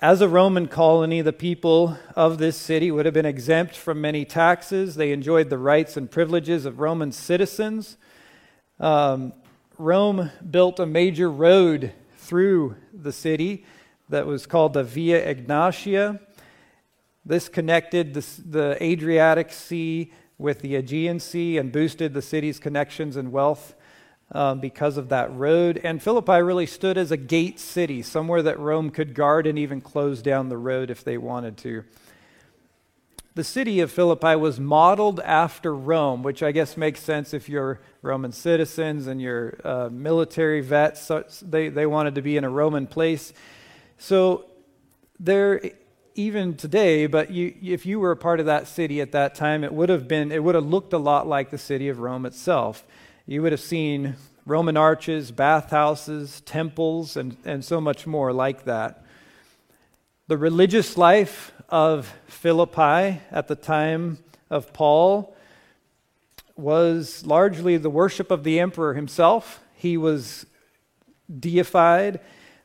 As 0.00 0.20
a 0.20 0.28
Roman 0.28 0.68
colony, 0.68 1.22
the 1.22 1.32
people 1.32 1.98
of 2.14 2.38
this 2.38 2.56
city 2.56 2.90
would 2.90 3.04
have 3.04 3.14
been 3.14 3.26
exempt 3.26 3.76
from 3.76 4.00
many 4.00 4.24
taxes. 4.24 4.94
They 4.94 5.10
enjoyed 5.10 5.50
the 5.50 5.58
rights 5.58 5.96
and 5.96 6.08
privileges 6.08 6.64
of 6.64 6.78
Roman 6.78 7.10
citizens. 7.10 7.96
Um, 8.78 9.32
Rome 9.76 10.30
built 10.48 10.78
a 10.78 10.86
major 10.86 11.28
road 11.28 11.92
through 12.16 12.76
the 12.92 13.12
city 13.12 13.64
that 14.08 14.26
was 14.26 14.46
called 14.46 14.74
the 14.74 14.84
Via 14.84 15.34
Egnatia. 15.34 16.20
This 17.24 17.48
connected 17.48 18.14
the, 18.14 18.24
the 18.46 18.78
Adriatic 18.80 19.52
Sea 19.52 20.12
with 20.38 20.60
the 20.60 20.76
Aegean 20.76 21.18
Sea 21.18 21.58
and 21.58 21.72
boosted 21.72 22.14
the 22.14 22.22
city's 22.22 22.60
connections 22.60 23.16
and 23.16 23.32
wealth 23.32 23.74
um, 24.32 24.60
because 24.60 24.96
of 24.96 25.08
that 25.08 25.34
road. 25.34 25.80
And 25.82 26.02
Philippi 26.02 26.40
really 26.42 26.66
stood 26.66 26.98
as 26.98 27.10
a 27.10 27.16
gate 27.16 27.58
city, 27.58 28.02
somewhere 28.02 28.42
that 28.42 28.58
Rome 28.58 28.90
could 28.90 29.14
guard 29.14 29.46
and 29.46 29.58
even 29.58 29.80
close 29.80 30.22
down 30.22 30.48
the 30.48 30.58
road 30.58 30.90
if 30.90 31.04
they 31.04 31.18
wanted 31.18 31.56
to. 31.58 31.84
The 33.34 33.44
city 33.44 33.78
of 33.78 33.92
Philippi 33.92 34.34
was 34.34 34.58
modeled 34.58 35.20
after 35.20 35.72
Rome, 35.72 36.24
which 36.24 36.42
I 36.42 36.50
guess 36.50 36.76
makes 36.76 37.00
sense 37.00 37.32
if 37.32 37.48
you're 37.48 37.80
Roman 38.02 38.32
citizens 38.32 39.06
and 39.06 39.22
you're 39.22 39.58
uh, 39.62 39.88
military 39.92 40.60
vets. 40.60 41.02
So 41.02 41.24
they, 41.42 41.68
they 41.68 41.86
wanted 41.86 42.16
to 42.16 42.22
be 42.22 42.36
in 42.36 42.42
a 42.42 42.50
Roman 42.50 42.88
place. 42.88 43.32
So 43.96 44.46
there, 45.20 45.60
even 46.16 46.56
today, 46.56 47.06
but 47.06 47.30
you, 47.30 47.54
if 47.62 47.86
you 47.86 48.00
were 48.00 48.10
a 48.10 48.16
part 48.16 48.40
of 48.40 48.46
that 48.46 48.66
city 48.66 49.00
at 49.00 49.12
that 49.12 49.36
time, 49.36 49.62
it 49.62 49.72
would 49.72 49.88
have 49.88 50.08
been, 50.08 50.32
it 50.32 50.42
would 50.42 50.56
have 50.56 50.66
looked 50.66 50.92
a 50.92 50.98
lot 50.98 51.28
like 51.28 51.50
the 51.50 51.58
city 51.58 51.88
of 51.88 52.00
Rome 52.00 52.26
itself. 52.26 52.84
You 53.30 53.42
would 53.42 53.52
have 53.52 53.60
seen 53.60 54.16
Roman 54.46 54.78
arches, 54.78 55.30
bathhouses, 55.32 56.40
temples, 56.46 57.14
and, 57.14 57.36
and 57.44 57.62
so 57.62 57.78
much 57.78 58.06
more 58.06 58.32
like 58.32 58.64
that. 58.64 59.04
The 60.28 60.38
religious 60.38 60.96
life 60.96 61.52
of 61.68 62.10
Philippi 62.26 63.20
at 63.30 63.46
the 63.46 63.54
time 63.54 64.16
of 64.48 64.72
Paul 64.72 65.36
was 66.56 67.26
largely 67.26 67.76
the 67.76 67.90
worship 67.90 68.30
of 68.30 68.44
the 68.44 68.58
emperor 68.58 68.94
himself. 68.94 69.62
He 69.74 69.98
was 69.98 70.46
deified. 71.38 72.20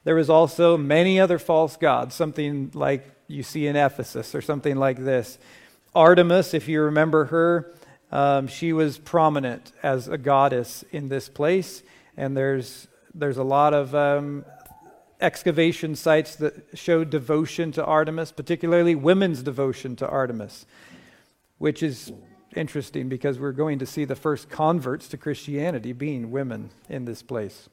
There 0.05 0.15
was 0.15 0.29
also 0.29 0.77
many 0.77 1.19
other 1.19 1.39
false 1.39 1.75
gods, 1.75 2.15
something 2.15 2.71
like 2.73 3.05
you 3.27 3.43
see 3.43 3.67
in 3.67 3.75
Ephesus 3.75 4.33
or 4.33 4.41
something 4.41 4.77
like 4.77 5.03
this. 5.03 5.37
Artemis, 5.93 6.53
if 6.53 6.69
you 6.69 6.83
remember 6.83 7.25
her, 7.25 7.73
um, 8.13 8.45
she 8.45 8.73
was 8.73 8.99
prominent 8.99 9.71
as 9.81 10.07
a 10.07 10.19
goddess 10.19 10.85
in 10.91 11.09
this 11.09 11.27
place, 11.29 11.81
and 12.15 12.37
there's 12.37 12.87
there's 13.15 13.37
a 13.37 13.43
lot 13.43 13.73
of 13.73 13.95
um, 13.95 14.45
excavation 15.19 15.95
sites 15.95 16.35
that 16.35 16.53
show 16.75 17.03
devotion 17.03 17.71
to 17.71 17.83
Artemis, 17.83 18.31
particularly 18.31 18.93
women's 18.93 19.41
devotion 19.41 19.95
to 19.95 20.07
Artemis, 20.07 20.67
which 21.57 21.81
is 21.81 22.11
interesting 22.55 23.09
because 23.09 23.39
we're 23.39 23.51
going 23.51 23.79
to 23.79 23.85
see 23.87 24.05
the 24.05 24.15
first 24.15 24.47
converts 24.47 25.07
to 25.07 25.17
Christianity 25.17 25.91
being 25.91 26.29
women 26.29 26.69
in 26.87 27.05
this 27.05 27.23
place. 27.23 27.67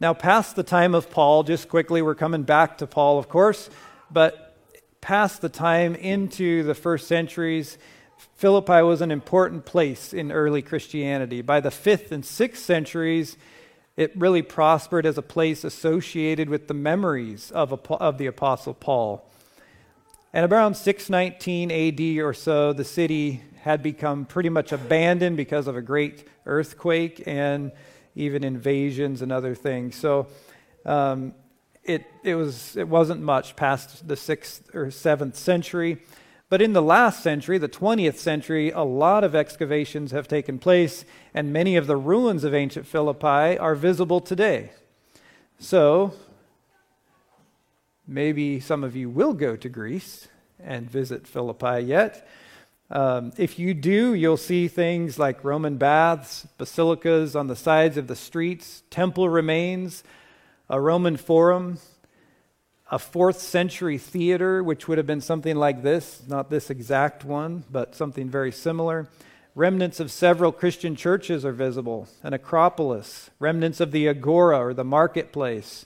Now, 0.00 0.12
past 0.12 0.54
the 0.54 0.62
time 0.62 0.94
of 0.94 1.10
Paul, 1.10 1.44
just 1.44 1.70
quickly, 1.70 2.02
we're 2.02 2.14
coming 2.14 2.42
back 2.42 2.76
to 2.78 2.86
Paul, 2.86 3.18
of 3.18 3.30
course, 3.30 3.70
but 4.10 4.51
past 5.02 5.42
the 5.42 5.48
time 5.50 5.94
into 5.96 6.62
the 6.62 6.74
first 6.74 7.06
centuries, 7.06 7.76
Philippi 8.36 8.82
was 8.82 9.02
an 9.02 9.10
important 9.10 9.66
place 9.66 10.14
in 10.14 10.32
early 10.32 10.62
Christianity. 10.62 11.42
By 11.42 11.60
the 11.60 11.72
fifth 11.72 12.12
and 12.12 12.24
sixth 12.24 12.64
centuries, 12.64 13.36
it 13.96 14.16
really 14.16 14.42
prospered 14.42 15.04
as 15.04 15.18
a 15.18 15.22
place 15.22 15.64
associated 15.64 16.48
with 16.48 16.68
the 16.68 16.74
memories 16.74 17.50
of, 17.50 17.72
of 17.90 18.16
the 18.16 18.26
Apostle 18.26 18.74
Paul. 18.74 19.28
And 20.32 20.50
around 20.50 20.76
619 20.76 21.70
AD 21.70 22.24
or 22.24 22.32
so, 22.32 22.72
the 22.72 22.84
city 22.84 23.42
had 23.60 23.82
become 23.82 24.24
pretty 24.24 24.48
much 24.48 24.72
abandoned 24.72 25.36
because 25.36 25.66
of 25.66 25.76
a 25.76 25.82
great 25.82 26.26
earthquake 26.46 27.22
and 27.26 27.72
even 28.14 28.44
invasions 28.44 29.20
and 29.20 29.32
other 29.32 29.54
things. 29.54 29.96
So 29.96 30.28
um, 30.86 31.34
it, 31.84 32.06
it, 32.22 32.34
was, 32.34 32.76
it 32.76 32.88
wasn't 32.88 33.22
much 33.22 33.56
past 33.56 34.06
the 34.06 34.14
6th 34.14 34.74
or 34.74 34.86
7th 34.86 35.34
century. 35.34 35.98
But 36.48 36.60
in 36.60 36.74
the 36.74 36.82
last 36.82 37.22
century, 37.22 37.58
the 37.58 37.68
20th 37.68 38.16
century, 38.16 38.70
a 38.70 38.82
lot 38.82 39.24
of 39.24 39.34
excavations 39.34 40.10
have 40.10 40.28
taken 40.28 40.58
place, 40.58 41.04
and 41.32 41.52
many 41.52 41.76
of 41.76 41.86
the 41.86 41.96
ruins 41.96 42.44
of 42.44 42.54
ancient 42.54 42.86
Philippi 42.86 43.58
are 43.58 43.74
visible 43.74 44.20
today. 44.20 44.70
So 45.58 46.12
maybe 48.06 48.60
some 48.60 48.84
of 48.84 48.94
you 48.94 49.08
will 49.08 49.32
go 49.32 49.56
to 49.56 49.68
Greece 49.68 50.28
and 50.60 50.90
visit 50.90 51.26
Philippi 51.26 51.80
yet. 51.80 52.28
Um, 52.90 53.32
if 53.38 53.58
you 53.58 53.72
do, 53.72 54.12
you'll 54.12 54.36
see 54.36 54.68
things 54.68 55.18
like 55.18 55.42
Roman 55.42 55.78
baths, 55.78 56.46
basilicas 56.58 57.34
on 57.34 57.46
the 57.46 57.56
sides 57.56 57.96
of 57.96 58.06
the 58.06 58.16
streets, 58.16 58.82
temple 58.90 59.30
remains, 59.30 60.04
a 60.72 60.80
Roman 60.80 61.18
forum, 61.18 61.78
a 62.90 62.98
fourth 62.98 63.38
century 63.38 63.98
theater, 63.98 64.62
which 64.62 64.88
would 64.88 64.96
have 64.96 65.06
been 65.06 65.20
something 65.20 65.54
like 65.54 65.82
this, 65.82 66.22
not 66.26 66.48
this 66.48 66.70
exact 66.70 67.26
one, 67.26 67.62
but 67.70 67.94
something 67.94 68.30
very 68.30 68.50
similar. 68.50 69.06
Remnants 69.54 70.00
of 70.00 70.10
several 70.10 70.50
Christian 70.50 70.96
churches 70.96 71.44
are 71.44 71.52
visible, 71.52 72.08
an 72.22 72.32
acropolis, 72.32 73.28
remnants 73.38 73.80
of 73.80 73.92
the 73.92 74.08
agora 74.08 74.58
or 74.58 74.72
the 74.72 74.82
marketplace, 74.82 75.84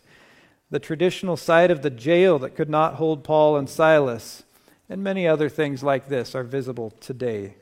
the 0.70 0.78
traditional 0.78 1.36
site 1.36 1.72
of 1.72 1.82
the 1.82 1.90
jail 1.90 2.38
that 2.38 2.54
could 2.54 2.70
not 2.70 2.94
hold 2.94 3.24
Paul 3.24 3.56
and 3.56 3.68
Silas, 3.68 4.44
and 4.88 5.02
many 5.02 5.26
other 5.26 5.48
things 5.48 5.82
like 5.82 6.08
this 6.08 6.32
are 6.32 6.44
visible 6.44 6.90
today. 7.00 7.56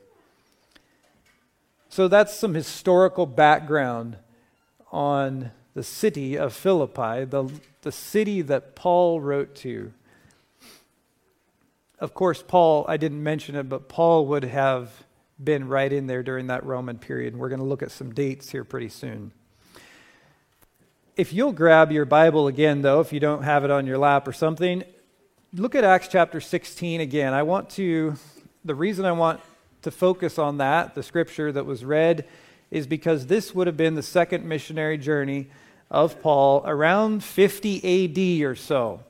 So 1.88 2.06
that's 2.06 2.36
some 2.36 2.52
historical 2.52 3.24
background 3.24 4.18
on 4.92 5.52
the 5.74 5.82
city 5.82 6.38
of 6.38 6.54
Philippi, 6.54 7.24
the, 7.24 7.50
the 7.82 7.92
city 7.92 8.42
that 8.42 8.74
Paul 8.74 9.20
wrote 9.20 9.54
to. 9.56 9.92
Of 11.98 12.14
course, 12.14 12.42
Paul, 12.46 12.84
I 12.88 12.96
didn't 12.96 13.22
mention 13.22 13.56
it, 13.56 13.68
but 13.68 13.88
Paul 13.88 14.26
would 14.26 14.44
have 14.44 15.04
been 15.42 15.68
right 15.68 15.92
in 15.92 16.06
there 16.06 16.22
during 16.22 16.46
that 16.46 16.64
Roman 16.64 16.98
period. 16.98 17.36
We're 17.36 17.48
going 17.48 17.60
to 17.60 17.66
look 17.66 17.82
at 17.82 17.90
some 17.90 18.12
dates 18.12 18.50
here 18.50 18.64
pretty 18.64 18.88
soon. 18.88 19.32
If 21.16 21.32
you'll 21.32 21.52
grab 21.52 21.92
your 21.92 22.04
Bible 22.04 22.46
again, 22.46 22.82
though, 22.82 23.00
if 23.00 23.12
you 23.12 23.20
don't 23.20 23.42
have 23.42 23.64
it 23.64 23.70
on 23.70 23.86
your 23.86 23.98
lap 23.98 24.26
or 24.28 24.32
something, 24.32 24.84
look 25.52 25.74
at 25.74 25.84
Acts 25.84 26.08
chapter 26.08 26.40
16 26.40 27.00
again. 27.00 27.32
I 27.32 27.42
want 27.42 27.70
to, 27.70 28.14
the 28.64 28.74
reason 28.74 29.04
I 29.04 29.12
want 29.12 29.40
to 29.82 29.90
focus 29.90 30.38
on 30.38 30.58
that, 30.58 30.94
the 30.94 31.02
scripture 31.02 31.52
that 31.52 31.66
was 31.66 31.84
read, 31.84 32.26
is 32.70 32.86
because 32.86 33.26
this 33.26 33.54
would 33.54 33.66
have 33.66 33.76
been 33.76 33.94
the 33.94 34.02
second 34.02 34.44
missionary 34.44 34.98
journey 34.98 35.48
of 35.90 36.20
Paul 36.20 36.62
around 36.66 37.22
50 37.22 38.42
AD 38.42 38.46
or 38.46 38.54
so. 38.54 39.00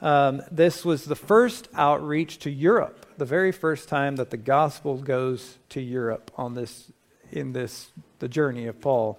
Um, 0.00 0.42
this 0.50 0.84
was 0.84 1.04
the 1.04 1.16
first 1.16 1.68
outreach 1.74 2.38
to 2.40 2.50
Europe, 2.50 3.06
the 3.18 3.24
very 3.24 3.50
first 3.50 3.88
time 3.88 4.16
that 4.16 4.30
the 4.30 4.36
gospel 4.36 4.96
goes 4.96 5.58
to 5.70 5.80
Europe 5.80 6.30
on 6.36 6.54
this, 6.54 6.90
in 7.32 7.52
this, 7.52 7.88
the 8.20 8.28
journey 8.28 8.66
of 8.66 8.80
Paul. 8.80 9.18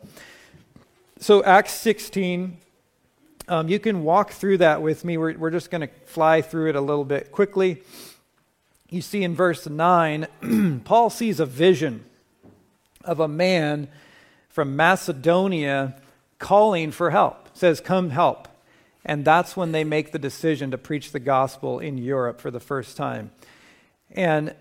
So, 1.19 1.43
Acts 1.43 1.73
16, 1.73 2.57
um, 3.49 3.67
you 3.67 3.79
can 3.79 4.03
walk 4.03 4.31
through 4.31 4.59
that 4.59 4.81
with 4.81 5.03
me. 5.03 5.17
We're, 5.17 5.37
we're 5.37 5.51
just 5.51 5.69
going 5.69 5.81
to 5.81 5.93
fly 6.05 6.41
through 6.41 6.69
it 6.69 6.75
a 6.75 6.81
little 6.81 7.03
bit 7.03 7.31
quickly. 7.31 7.83
You 8.89 9.01
see 9.01 9.23
in 9.23 9.35
verse 9.35 9.67
9, 9.67 10.81
Paul 10.85 11.09
sees 11.09 11.41
a 11.41 11.45
vision 11.45 12.05
of 13.03 13.19
a 13.19 13.27
man 13.27 13.89
from 14.47 14.75
Macedonia 14.75 15.95
calling 16.39 16.91
for 16.91 17.11
help. 17.11 17.55
says, 17.55 17.79
Come 17.79 18.09
help. 18.09 18.47
And 19.05 19.23
that's 19.23 19.55
when 19.55 19.71
they 19.71 19.83
make 19.83 20.11
the 20.11 20.19
decision 20.19 20.71
to 20.71 20.77
preach 20.77 21.11
the 21.11 21.19
gospel 21.19 21.79
in 21.79 21.97
Europe 21.97 22.41
for 22.41 22.51
the 22.51 22.59
first 22.59 22.97
time. 22.97 23.31
And 24.11 24.55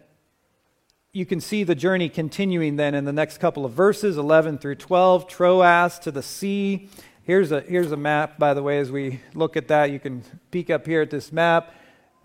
you 1.12 1.26
can 1.26 1.40
see 1.40 1.64
the 1.64 1.74
journey 1.74 2.08
continuing 2.08 2.76
then 2.76 2.94
in 2.94 3.04
the 3.04 3.12
next 3.12 3.38
couple 3.38 3.64
of 3.64 3.72
verses 3.72 4.16
11 4.16 4.58
through 4.58 4.76
12 4.76 5.26
Troas 5.26 5.98
to 6.00 6.10
the 6.10 6.22
sea 6.22 6.88
Here's 7.28 7.52
a, 7.52 7.60
here's 7.60 7.92
a 7.92 7.96
map, 7.98 8.38
by 8.38 8.54
the 8.54 8.62
way, 8.62 8.78
as 8.78 8.90
we 8.90 9.20
look 9.34 9.58
at 9.58 9.68
that. 9.68 9.90
You 9.90 10.00
can 10.00 10.24
peek 10.50 10.70
up 10.70 10.86
here 10.86 11.02
at 11.02 11.10
this 11.10 11.30
map. 11.30 11.74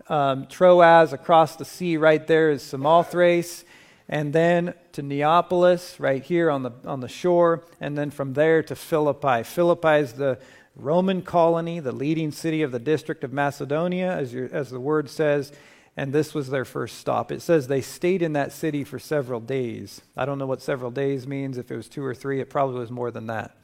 Um, 0.08 0.46
Troas 0.46 1.12
across 1.12 1.56
the 1.56 1.66
sea 1.66 1.98
right 1.98 2.26
there 2.26 2.50
is 2.50 2.62
Samothrace. 2.62 3.64
And 4.08 4.32
then 4.32 4.74
to 4.92 5.02
Neapolis 5.02 5.98
right 5.98 6.22
here 6.22 6.50
on 6.50 6.62
the, 6.62 6.72
on 6.84 7.00
the 7.00 7.08
shore. 7.08 7.64
And 7.80 7.96
then 7.96 8.10
from 8.10 8.34
there 8.34 8.62
to 8.62 8.76
Philippi. 8.76 9.42
Philippi 9.42 10.00
is 10.00 10.12
the 10.14 10.38
Roman 10.76 11.22
colony, 11.22 11.80
the 11.80 11.92
leading 11.92 12.32
city 12.32 12.62
of 12.62 12.72
the 12.72 12.78
district 12.78 13.24
of 13.24 13.32
Macedonia, 13.32 14.12
as, 14.12 14.32
your, 14.32 14.48
as 14.52 14.70
the 14.70 14.80
word 14.80 15.08
says. 15.08 15.52
And 15.96 16.12
this 16.12 16.34
was 16.34 16.50
their 16.50 16.64
first 16.64 16.98
stop. 16.98 17.30
It 17.30 17.40
says 17.40 17.68
they 17.68 17.80
stayed 17.80 18.20
in 18.20 18.32
that 18.32 18.52
city 18.52 18.82
for 18.82 18.98
several 18.98 19.40
days. 19.40 20.02
I 20.16 20.24
don't 20.24 20.38
know 20.38 20.46
what 20.46 20.60
several 20.60 20.90
days 20.90 21.26
means. 21.26 21.56
If 21.56 21.70
it 21.70 21.76
was 21.76 21.88
two 21.88 22.04
or 22.04 22.14
three, 22.14 22.40
it 22.40 22.50
probably 22.50 22.80
was 22.80 22.90
more 22.90 23.12
than 23.12 23.28
that. 23.28 23.56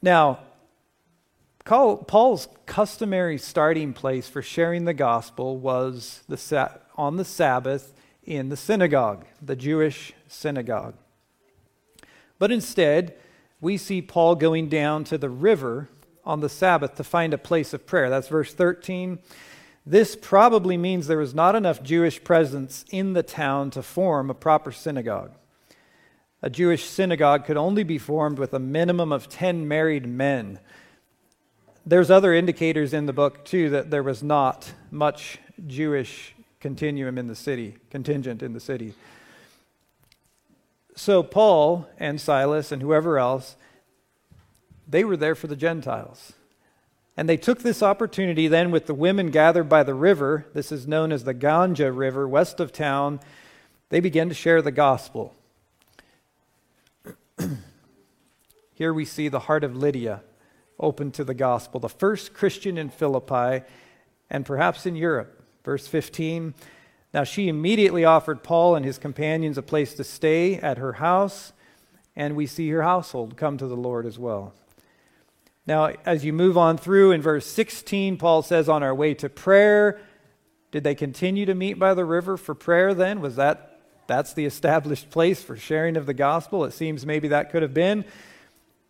Now, 0.00 0.38
Paul's 1.64 2.46
customary 2.64 3.38
starting 3.38 3.92
place 3.92 4.28
for 4.28 4.40
sharing 4.40 4.84
the 4.84 4.94
gospel 4.94 5.58
was 5.58 6.22
the, 6.28 6.80
on 6.96 7.16
the 7.16 7.24
Sabbath 7.24 7.92
in 8.26 8.48
the 8.48 8.56
synagogue, 8.56 9.24
the 9.40 9.56
Jewish 9.56 10.12
synagogue. 10.28 10.94
But 12.38 12.52
instead, 12.52 13.16
we 13.60 13.76
see 13.76 14.02
Paul 14.02 14.34
going 14.34 14.68
down 14.68 15.04
to 15.04 15.16
the 15.16 15.30
river 15.30 15.88
on 16.24 16.40
the 16.40 16.48
Sabbath 16.48 16.96
to 16.96 17.04
find 17.04 17.32
a 17.32 17.38
place 17.38 17.72
of 17.72 17.86
prayer. 17.86 18.10
That's 18.10 18.28
verse 18.28 18.52
13. 18.52 19.20
This 19.86 20.16
probably 20.16 20.76
means 20.76 21.06
there 21.06 21.18
was 21.18 21.34
not 21.34 21.54
enough 21.54 21.82
Jewish 21.82 22.22
presence 22.22 22.84
in 22.90 23.12
the 23.12 23.22
town 23.22 23.70
to 23.70 23.82
form 23.82 24.28
a 24.28 24.34
proper 24.34 24.72
synagogue. 24.72 25.32
A 26.42 26.50
Jewish 26.50 26.84
synagogue 26.84 27.44
could 27.44 27.56
only 27.56 27.84
be 27.84 27.96
formed 27.96 28.38
with 28.38 28.52
a 28.52 28.58
minimum 28.58 29.12
of 29.12 29.28
10 29.28 29.66
married 29.66 30.06
men. 30.06 30.58
There's 31.86 32.10
other 32.10 32.34
indicators 32.34 32.92
in 32.92 33.06
the 33.06 33.12
book, 33.12 33.44
too, 33.44 33.70
that 33.70 33.90
there 33.90 34.02
was 34.02 34.22
not 34.22 34.72
much 34.90 35.38
Jewish 35.66 36.35
continuum 36.60 37.18
in 37.18 37.26
the 37.26 37.34
city, 37.34 37.76
contingent 37.90 38.42
in 38.42 38.52
the 38.52 38.60
city. 38.60 38.94
So 40.94 41.22
Paul 41.22 41.88
and 41.98 42.20
Silas 42.20 42.72
and 42.72 42.80
whoever 42.80 43.18
else, 43.18 43.56
they 44.88 45.04
were 45.04 45.16
there 45.16 45.34
for 45.34 45.46
the 45.46 45.56
Gentiles. 45.56 46.32
And 47.16 47.28
they 47.28 47.36
took 47.36 47.60
this 47.60 47.82
opportunity 47.82 48.48
then 48.48 48.70
with 48.70 48.86
the 48.86 48.94
women 48.94 49.30
gathered 49.30 49.68
by 49.68 49.82
the 49.82 49.94
river. 49.94 50.46
This 50.52 50.70
is 50.70 50.86
known 50.86 51.12
as 51.12 51.24
the 51.24 51.34
Ganja 51.34 51.94
River, 51.94 52.28
west 52.28 52.60
of 52.60 52.72
town. 52.72 53.20
They 53.88 54.00
began 54.00 54.28
to 54.28 54.34
share 54.34 54.60
the 54.60 54.72
gospel. 54.72 55.34
Here 58.74 58.92
we 58.92 59.04
see 59.04 59.28
the 59.28 59.40
heart 59.40 59.64
of 59.64 59.76
Lydia 59.76 60.22
open 60.78 61.10
to 61.12 61.24
the 61.24 61.34
gospel, 61.34 61.80
the 61.80 61.88
first 61.88 62.34
Christian 62.34 62.76
in 62.76 62.90
Philippi 62.90 63.64
and 64.28 64.44
perhaps 64.44 64.84
in 64.84 64.96
Europe. 64.96 65.35
Verse 65.66 65.88
15 65.88 66.54
Now 67.12 67.24
she 67.24 67.48
immediately 67.48 68.04
offered 68.04 68.44
Paul 68.44 68.76
and 68.76 68.84
his 68.84 68.98
companions 68.98 69.58
a 69.58 69.62
place 69.62 69.94
to 69.94 70.04
stay 70.04 70.54
at 70.54 70.78
her 70.78 70.94
house, 70.94 71.52
and 72.14 72.36
we 72.36 72.46
see 72.46 72.70
her 72.70 72.82
household 72.82 73.36
come 73.36 73.58
to 73.58 73.66
the 73.66 73.76
Lord 73.76 74.06
as 74.06 74.16
well. 74.16 74.54
Now, 75.66 75.92
as 76.06 76.24
you 76.24 76.32
move 76.32 76.56
on 76.56 76.78
through 76.78 77.10
in 77.10 77.20
verse 77.20 77.46
16, 77.48 78.16
Paul 78.16 78.42
says, 78.42 78.68
On 78.68 78.84
our 78.84 78.94
way 78.94 79.12
to 79.14 79.28
prayer, 79.28 80.00
did 80.70 80.84
they 80.84 80.94
continue 80.94 81.46
to 81.46 81.54
meet 81.56 81.80
by 81.80 81.94
the 81.94 82.04
river 82.04 82.36
for 82.36 82.54
prayer 82.54 82.94
then? 82.94 83.20
Was 83.20 83.34
that 83.34 83.80
that's 84.06 84.34
the 84.34 84.44
established 84.44 85.10
place 85.10 85.42
for 85.42 85.56
sharing 85.56 85.96
of 85.96 86.06
the 86.06 86.14
gospel. 86.14 86.64
It 86.64 86.74
seems 86.74 87.04
maybe 87.04 87.26
that 87.28 87.50
could 87.50 87.62
have 87.62 87.74
been. 87.74 88.04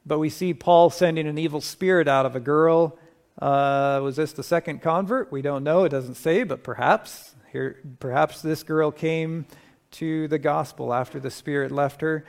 But 0.05 0.19
we 0.19 0.29
see 0.29 0.53
Paul 0.53 0.91
sending 0.91 1.27
an 1.27 1.39
evil 1.39 1.62
spirit 1.62 2.07
out 2.07 2.27
of 2.27 2.37
a 2.37 2.41
girl 2.41 2.99
Uh, 3.40 4.01
was 4.03 4.16
this 4.16 4.33
the 4.33 4.42
second 4.42 4.81
convert? 4.81 5.31
We 5.31 5.42
don't 5.42 5.62
know. 5.62 5.85
It 5.85 5.90
doesn't 5.90 6.14
say, 6.14 6.42
but 6.42 6.62
perhaps 6.62 7.35
here, 7.53 7.83
perhaps 8.01 8.42
this 8.42 8.62
girl 8.62 8.90
came 8.90 9.46
to 9.92 10.29
the 10.29 10.38
gospel 10.38 10.92
after 10.92 11.20
the 11.20 11.31
Spirit 11.31 11.70
left 11.70 12.01
her, 12.01 12.25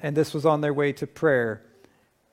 and 0.00 0.16
this 0.16 0.32
was 0.32 0.46
on 0.46 0.60
their 0.60 0.74
way 0.74 0.92
to 0.92 1.06
prayer. 1.06 1.62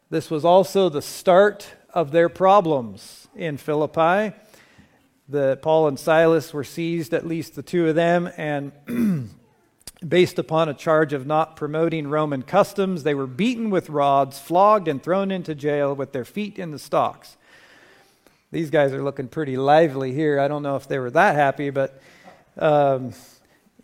This 0.09 0.29
was 0.29 0.45
also 0.45 0.89
the 0.89 1.01
start 1.01 1.73
of 1.93 2.11
their 2.11 2.29
problems 2.29 3.27
in 3.35 3.57
Philippi. 3.57 4.35
The 5.29 5.57
Paul 5.61 5.87
and 5.87 5.99
Silas 5.99 6.53
were 6.53 6.63
seized, 6.63 7.13
at 7.13 7.25
least 7.25 7.55
the 7.55 7.63
two 7.63 7.87
of 7.87 7.95
them, 7.95 8.29
and 8.37 8.71
based 10.07 10.37
upon 10.37 10.69
a 10.69 10.73
charge 10.73 11.13
of 11.13 11.25
not 11.25 11.55
promoting 11.55 12.07
Roman 12.07 12.43
customs, 12.43 13.03
they 13.03 13.15
were 13.15 13.27
beaten 13.27 13.69
with 13.69 13.89
rods, 13.89 14.37
flogged, 14.39 14.87
and 14.87 15.01
thrown 15.01 15.31
into 15.31 15.55
jail 15.55 15.95
with 15.95 16.11
their 16.11 16.25
feet 16.25 16.59
in 16.59 16.71
the 16.71 16.79
stocks. 16.79 17.37
These 18.53 18.69
guys 18.69 18.93
are 18.93 19.01
looking 19.01 19.27
pretty 19.27 19.57
lively 19.57 20.13
here. 20.13 20.39
I 20.39 20.47
don't 20.47 20.61
know 20.61 20.75
if 20.75 20.87
they 20.87 20.99
were 20.99 21.09
that 21.09 21.33
happy, 21.33 21.71
but 21.71 21.99
um, 22.59 23.13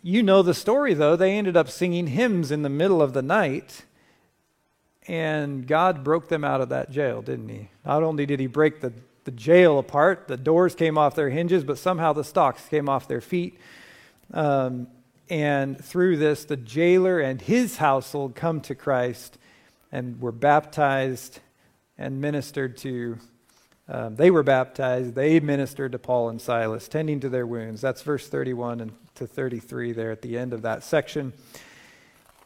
you 0.00 0.22
know 0.22 0.42
the 0.42 0.54
story, 0.54 0.94
though. 0.94 1.16
They 1.16 1.36
ended 1.36 1.56
up 1.56 1.68
singing 1.68 2.06
hymns 2.06 2.52
in 2.52 2.62
the 2.62 2.68
middle 2.68 3.02
of 3.02 3.12
the 3.12 3.20
night, 3.20 3.84
and 5.08 5.66
God 5.66 6.04
broke 6.04 6.28
them 6.28 6.44
out 6.44 6.60
of 6.60 6.68
that 6.68 6.92
jail, 6.92 7.20
didn't 7.20 7.48
He? 7.48 7.68
Not 7.84 8.04
only 8.04 8.26
did 8.26 8.38
He 8.38 8.46
break 8.46 8.80
the, 8.80 8.92
the 9.24 9.32
jail 9.32 9.80
apart, 9.80 10.28
the 10.28 10.36
doors 10.36 10.76
came 10.76 10.96
off 10.96 11.16
their 11.16 11.30
hinges, 11.30 11.64
but 11.64 11.76
somehow 11.76 12.12
the 12.12 12.22
stocks 12.22 12.68
came 12.68 12.88
off 12.88 13.08
their 13.08 13.20
feet. 13.20 13.58
Um, 14.32 14.86
and 15.28 15.84
through 15.84 16.18
this, 16.18 16.44
the 16.44 16.56
jailer 16.56 17.18
and 17.18 17.42
his 17.42 17.78
household 17.78 18.36
come 18.36 18.60
to 18.60 18.76
Christ 18.76 19.36
and 19.90 20.20
were 20.20 20.30
baptized 20.30 21.40
and 21.98 22.20
ministered 22.20 22.76
to 22.78 23.18
um, 23.90 24.14
they 24.14 24.30
were 24.30 24.44
baptized. 24.44 25.16
They 25.16 25.40
ministered 25.40 25.92
to 25.92 25.98
Paul 25.98 26.28
and 26.28 26.40
Silas, 26.40 26.86
tending 26.86 27.18
to 27.20 27.28
their 27.28 27.44
wounds. 27.46 27.80
That's 27.80 28.02
verse 28.02 28.28
31 28.28 28.80
and 28.80 28.92
to 29.16 29.26
33 29.26 29.92
there 29.92 30.12
at 30.12 30.22
the 30.22 30.38
end 30.38 30.52
of 30.52 30.62
that 30.62 30.84
section. 30.84 31.32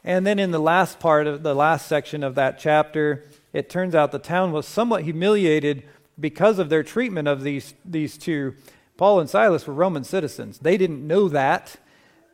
And 0.03 0.27
then 0.27 0.39
in 0.39 0.53
the 0.53 0.59
last 0.59 0.99
part 0.99 1.27
of 1.27 1.43
the 1.43 1.55
last 1.55 1.87
section 1.87 2.25
of 2.25 2.35
that 2.37 2.59
chapter, 2.59 3.25
it 3.53 3.69
turns 3.69 3.95
out 3.95 4.11
the 4.11 4.19
town 4.19 4.53
was 4.53 4.67
somewhat 4.67 5.05
humiliated 5.05 5.83
because 6.19 6.59
of 6.59 6.71
their 6.71 6.83
treatment 6.83 7.29
of 7.29 7.43
these, 7.43 7.75
these 7.85 8.17
two. 8.17 8.55
Paul 8.97 9.21
and 9.21 9.29
Silas 9.29 9.67
were 9.67 9.75
Roman 9.75 10.05
citizens. 10.05 10.59
They 10.59 10.79
didn't 10.79 11.07
know 11.07 11.29
that. 11.29 11.77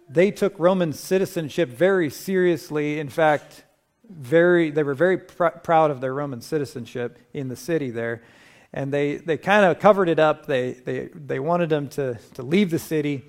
They 0.08 0.30
took 0.30 0.56
Roman 0.56 0.92
citizenship 0.92 1.68
very 1.68 2.10
seriously. 2.10 3.00
In 3.00 3.08
fact, 3.08 3.64
very, 4.08 4.70
they 4.70 4.84
were 4.84 4.94
very 4.94 5.18
pr- 5.18 5.46
proud 5.48 5.90
of 5.90 6.00
their 6.00 6.14
Roman 6.14 6.40
citizenship 6.40 7.18
in 7.32 7.48
the 7.48 7.56
city 7.56 7.90
there 7.90 8.22
and 8.72 8.92
they, 8.92 9.16
they 9.16 9.36
kind 9.36 9.64
of 9.64 9.78
covered 9.78 10.08
it 10.08 10.18
up. 10.18 10.46
They, 10.46 10.72
they, 10.72 11.08
they 11.14 11.40
wanted 11.40 11.68
them 11.70 11.88
to, 11.90 12.18
to 12.34 12.42
leave 12.42 12.70
the 12.70 12.78
city. 12.78 13.24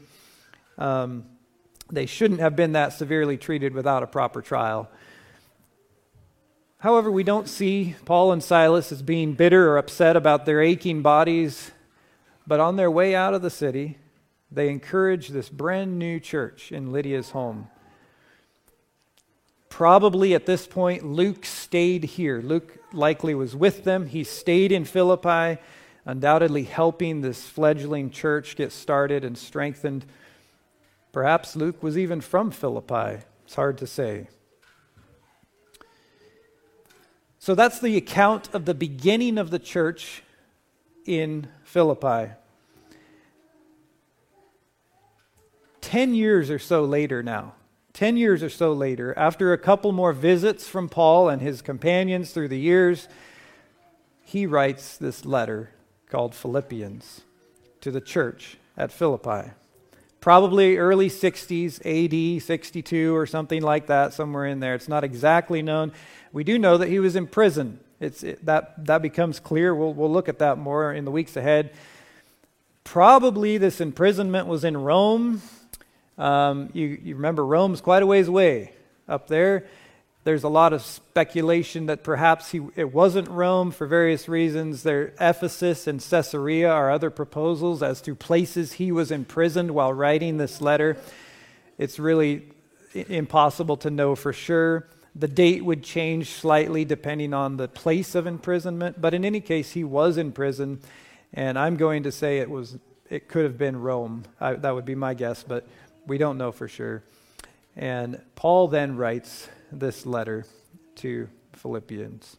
Um, 0.77 1.25
they 1.91 2.06
shouldn't 2.06 2.39
have 2.39 2.56
been 2.56 2.73
that 2.73 2.93
severely 2.93 3.38
treated 3.38 3.73
without 3.73 4.04
a 4.04 4.08
proper 4.08 4.41
trial. 4.41 4.89
However, 6.77 7.12
we 7.12 7.23
don't 7.23 7.47
see 7.47 7.95
Paul 8.06 8.32
and 8.32 8.43
Silas 8.43 8.91
as 8.91 9.01
being 9.01 9.34
bitter 9.34 9.69
or 9.69 9.77
upset 9.77 10.15
about 10.15 10.45
their 10.45 10.62
aching 10.62 11.01
bodies, 11.01 11.71
but 12.47 12.60
on 12.60 12.75
their 12.75 12.89
way 12.89 13.13
out 13.13 13.34
of 13.34 13.41
the 13.41 13.51
city, 13.51 13.97
they 14.51 14.69
encourage 14.69 15.30
this 15.30 15.47
brand 15.47 15.99
new 15.99 16.19
church 16.19 16.71
in 16.71 16.91
Lydia's 16.91 17.32
home. 17.32 17.67
Probably 19.69 20.34
at 20.34 20.45
this 20.45 20.65
point, 20.67 21.06
Luke 21.06 21.45
stayed 21.45 22.04
here. 22.04 22.41
Luke 22.41 22.81
likely 22.93 23.36
was 23.36 23.56
with 23.56 23.84
them. 23.84 24.08
He 24.08 24.23
stayed 24.23 24.71
in 24.71 24.86
Philippi, 24.86 25.62
undoubtedly 26.06 26.63
helping 26.63 27.21
this 27.21 27.47
fledgling 27.47 28.10
church 28.10 28.56
get 28.56 28.71
started 28.71 29.23
and 29.23 29.38
strengthened. 29.38 30.06
Perhaps 31.12 31.56
Luke 31.56 31.82
was 31.84 31.97
even 31.97 32.21
from 32.21 32.51
Philippi. 32.51 33.23
It's 33.45 33.56
hard 33.56 33.77
to 33.80 33.88
say. 33.88 34.27
So 37.39 37.56
that's 37.56 37.80
the 37.80 37.97
account 37.97 38.54
of 38.54 38.65
the 38.65 38.73
beginning 38.73 39.38
of 39.38 39.49
the 39.49 39.60
church 39.60 40.23
in 41.06 41.47
Philippi. 41.63 42.34
Ten 45.82 46.13
years 46.13 46.51
or 46.51 46.60
so 46.60 46.86
later 46.86 47.23
now, 47.23 47.56
Ten 47.93 48.15
years 48.15 48.41
or 48.41 48.49
so 48.49 48.71
later, 48.71 49.13
after 49.17 49.51
a 49.51 49.58
couple 49.58 49.91
more 49.91 50.13
visits 50.13 50.67
from 50.67 50.88
Paul 50.88 51.27
and 51.30 51.41
his 51.41 51.62
companions 51.62 52.32
through 52.32 52.47
the 52.47 52.60
years, 52.60 53.08
he 54.23 54.45
writes 54.45 54.97
this 54.97 55.25
letter 55.25 55.71
called 56.10 56.34
Philippians 56.34 57.21
to 57.82 57.91
the 57.91 58.01
church 58.01 58.58
at 58.77 58.91
Philippi. 58.91 59.51
Probably 60.21 60.77
early 60.77 61.10
60s, 61.10 61.82
AD 61.84 62.41
62 62.41 63.15
or 63.15 63.25
something 63.25 63.62
like 63.62 63.88
that, 63.88 64.13
somewhere 64.13 64.45
in 64.45 64.60
there. 64.60 64.75
It's 64.75 64.88
not 64.88 65.04
exactly 65.04 65.62
known. 65.62 65.91
We 66.32 66.43
do 66.43 66.58
know 66.58 66.77
that 66.77 66.88
he 66.88 66.99
was 66.99 67.15
in 67.15 67.27
prison. 67.27 67.80
It's, 67.99 68.23
it, 68.23 68.45
that, 68.45 68.86
that 68.86 69.01
becomes 69.01 69.39
clear. 69.39 69.75
We'll, 69.75 69.93
we'll 69.93 70.12
look 70.12 70.30
at 70.30 70.39
that 70.39 70.58
more 70.58 70.93
in 70.93 71.06
the 71.06 71.12
weeks 71.12 71.36
ahead. 71.36 71.73
Probably 72.84 73.58
this 73.58 73.82
imprisonment 73.82 74.47
was 74.47 74.63
in 74.63 74.77
Rome 74.77 75.41
um, 76.21 76.69
you, 76.73 76.99
you 77.03 77.15
remember 77.15 77.43
Rome's 77.43 77.81
quite 77.81 78.03
a 78.03 78.05
ways 78.05 78.27
away 78.27 78.73
up 79.07 79.27
there. 79.27 79.65
There's 80.23 80.43
a 80.43 80.49
lot 80.49 80.71
of 80.71 80.84
speculation 80.84 81.88
that 81.88 82.03
perhaps 82.03 82.51
he, 82.51 82.62
it 82.75 82.93
wasn't 82.93 83.27
Rome 83.27 83.71
for 83.71 83.88
various 83.88 84.29
reasons. 84.29 84.84
There, 84.84 85.13
Ephesus 85.19 85.88
and 85.88 85.99
Caesarea 85.99 86.69
are 86.69 86.91
other 86.91 87.10
proposals 87.10 87.81
as 87.81 88.01
to 88.01 88.13
places 88.13 88.73
he 88.73 88.91
was 88.91 89.10
imprisoned 89.10 89.71
while 89.71 89.91
writing 89.91 90.38
this 90.38 90.62
letter. 90.62 90.95
It's 91.79 91.97
really 91.97 92.43
impossible 92.93 93.77
to 93.77 93.89
know 93.89 94.15
for 94.15 94.31
sure. 94.31 94.88
The 95.15 95.27
date 95.27 95.65
would 95.65 95.84
change 95.84 96.29
slightly 96.29 96.86
depending 96.86 97.34
on 97.34 97.57
the 97.57 97.67
place 97.67 98.13
of 98.13 98.27
imprisonment, 98.27 99.01
but 99.01 99.15
in 99.15 99.25
any 99.25 99.41
case, 99.41 99.71
he 99.71 99.84
was 99.84 100.17
in 100.17 100.34
prison, 100.34 100.81
and 101.34 101.57
I'm 101.57 101.77
going 101.77 102.03
to 102.03 102.12
say 102.12 102.38
it 102.38 102.49
was 102.49 102.77
it 103.10 103.27
could 103.27 103.43
have 103.43 103.57
been 103.57 103.81
Rome. 103.81 104.23
I, 104.39 104.53
that 104.53 104.73
would 104.73 104.86
be 104.86 104.95
my 104.95 105.13
guess, 105.13 105.43
but 105.43 105.67
we 106.08 106.18
don't 106.18 106.38
know 106.38 106.52
for 106.52 106.68
sure. 106.68 107.04
And 107.76 108.22
Paul 108.36 108.68
then 108.68 108.98
writes 108.98 109.48
this 109.72 110.06
letter 110.06 110.46
to 110.96 111.30
Philippians. 111.54 112.38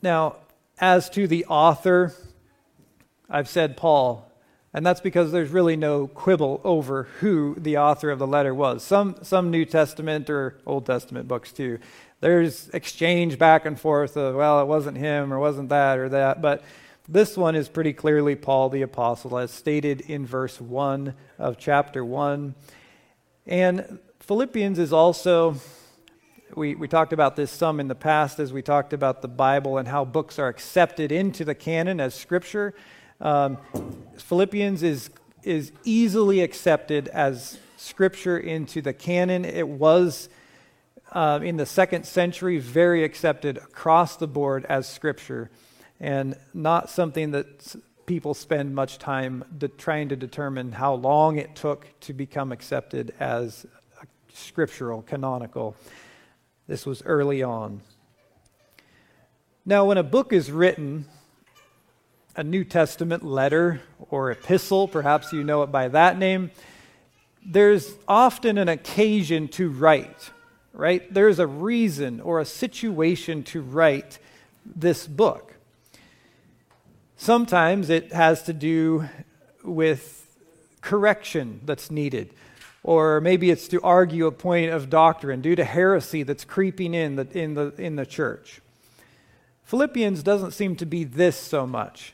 Now, 0.00 0.36
as 0.78 1.08
to 1.10 1.26
the 1.28 1.44
author, 1.46 2.12
I've 3.30 3.48
said 3.48 3.76
Paul, 3.76 4.28
and 4.74 4.84
that's 4.84 5.00
because 5.00 5.30
there's 5.30 5.50
really 5.50 5.76
no 5.76 6.08
quibble 6.08 6.60
over 6.64 7.04
who 7.20 7.54
the 7.56 7.78
author 7.78 8.10
of 8.10 8.18
the 8.18 8.26
letter 8.26 8.54
was. 8.54 8.82
Some, 8.82 9.16
some 9.22 9.50
New 9.50 9.64
Testament 9.64 10.28
or 10.28 10.58
Old 10.66 10.86
Testament 10.86 11.28
books, 11.28 11.52
too, 11.52 11.78
there's 12.20 12.68
exchange 12.70 13.38
back 13.38 13.66
and 13.66 13.78
forth 13.78 14.16
of, 14.16 14.34
well, 14.34 14.60
it 14.60 14.66
wasn't 14.66 14.96
him 14.96 15.32
or 15.32 15.38
wasn't 15.38 15.68
that 15.68 15.98
or 15.98 16.08
that. 16.08 16.40
But 16.40 16.62
this 17.12 17.36
one 17.36 17.54
is 17.54 17.68
pretty 17.68 17.92
clearly 17.92 18.34
Paul 18.34 18.70
the 18.70 18.80
Apostle, 18.80 19.36
as 19.36 19.50
stated 19.50 20.00
in 20.00 20.24
verse 20.24 20.58
1 20.58 21.12
of 21.38 21.58
chapter 21.58 22.02
1. 22.02 22.54
And 23.46 23.98
Philippians 24.20 24.78
is 24.78 24.94
also, 24.94 25.56
we, 26.54 26.74
we 26.74 26.88
talked 26.88 27.12
about 27.12 27.36
this 27.36 27.50
some 27.50 27.80
in 27.80 27.88
the 27.88 27.94
past 27.94 28.40
as 28.40 28.50
we 28.50 28.62
talked 28.62 28.94
about 28.94 29.20
the 29.20 29.28
Bible 29.28 29.76
and 29.76 29.88
how 29.88 30.06
books 30.06 30.38
are 30.38 30.48
accepted 30.48 31.12
into 31.12 31.44
the 31.44 31.54
canon 31.54 32.00
as 32.00 32.14
scripture. 32.14 32.72
Um, 33.20 33.58
Philippians 34.16 34.82
is, 34.82 35.10
is 35.42 35.70
easily 35.84 36.40
accepted 36.40 37.08
as 37.08 37.58
scripture 37.76 38.38
into 38.38 38.80
the 38.80 38.94
canon. 38.94 39.44
It 39.44 39.68
was. 39.68 40.30
Uh, 41.14 41.40
in 41.42 41.58
the 41.58 41.66
second 41.66 42.06
century, 42.06 42.56
very 42.56 43.04
accepted 43.04 43.58
across 43.58 44.16
the 44.16 44.26
board 44.26 44.64
as 44.70 44.88
scripture 44.88 45.50
and 46.02 46.36
not 46.52 46.90
something 46.90 47.30
that 47.30 47.76
people 48.06 48.34
spend 48.34 48.74
much 48.74 48.98
time 48.98 49.44
de- 49.56 49.68
trying 49.68 50.08
to 50.08 50.16
determine 50.16 50.72
how 50.72 50.94
long 50.94 51.38
it 51.38 51.54
took 51.54 51.88
to 52.00 52.12
become 52.12 52.50
accepted 52.50 53.14
as 53.20 53.64
scriptural, 54.34 55.02
canonical. 55.02 55.76
This 56.66 56.84
was 56.84 57.02
early 57.04 57.42
on. 57.42 57.82
Now, 59.64 59.84
when 59.84 59.96
a 59.96 60.02
book 60.02 60.32
is 60.32 60.50
written, 60.50 61.06
a 62.34 62.42
New 62.42 62.64
Testament 62.64 63.24
letter 63.24 63.80
or 64.10 64.32
epistle, 64.32 64.88
perhaps 64.88 65.32
you 65.32 65.44
know 65.44 65.62
it 65.62 65.70
by 65.70 65.86
that 65.86 66.18
name, 66.18 66.50
there's 67.46 67.94
often 68.08 68.58
an 68.58 68.68
occasion 68.68 69.46
to 69.48 69.70
write, 69.70 70.30
right? 70.72 71.12
There's 71.14 71.38
a 71.38 71.46
reason 71.46 72.20
or 72.20 72.40
a 72.40 72.44
situation 72.44 73.44
to 73.44 73.60
write 73.60 74.18
this 74.66 75.06
book. 75.06 75.51
Sometimes 77.22 77.88
it 77.88 78.12
has 78.12 78.42
to 78.42 78.52
do 78.52 79.08
with 79.62 80.26
correction 80.80 81.60
that's 81.64 81.88
needed, 81.88 82.34
or 82.82 83.20
maybe 83.20 83.48
it's 83.52 83.68
to 83.68 83.80
argue 83.80 84.26
a 84.26 84.32
point 84.32 84.72
of 84.72 84.90
doctrine 84.90 85.40
due 85.40 85.54
to 85.54 85.62
heresy 85.62 86.24
that's 86.24 86.44
creeping 86.44 86.94
in 86.94 87.14
the, 87.14 87.28
in 87.30 87.54
the, 87.54 87.72
in 87.78 87.94
the 87.94 88.04
church. 88.04 88.60
Philippians 89.62 90.24
doesn't 90.24 90.50
seem 90.50 90.74
to 90.74 90.84
be 90.84 91.04
this 91.04 91.36
so 91.36 91.64
much. 91.64 92.12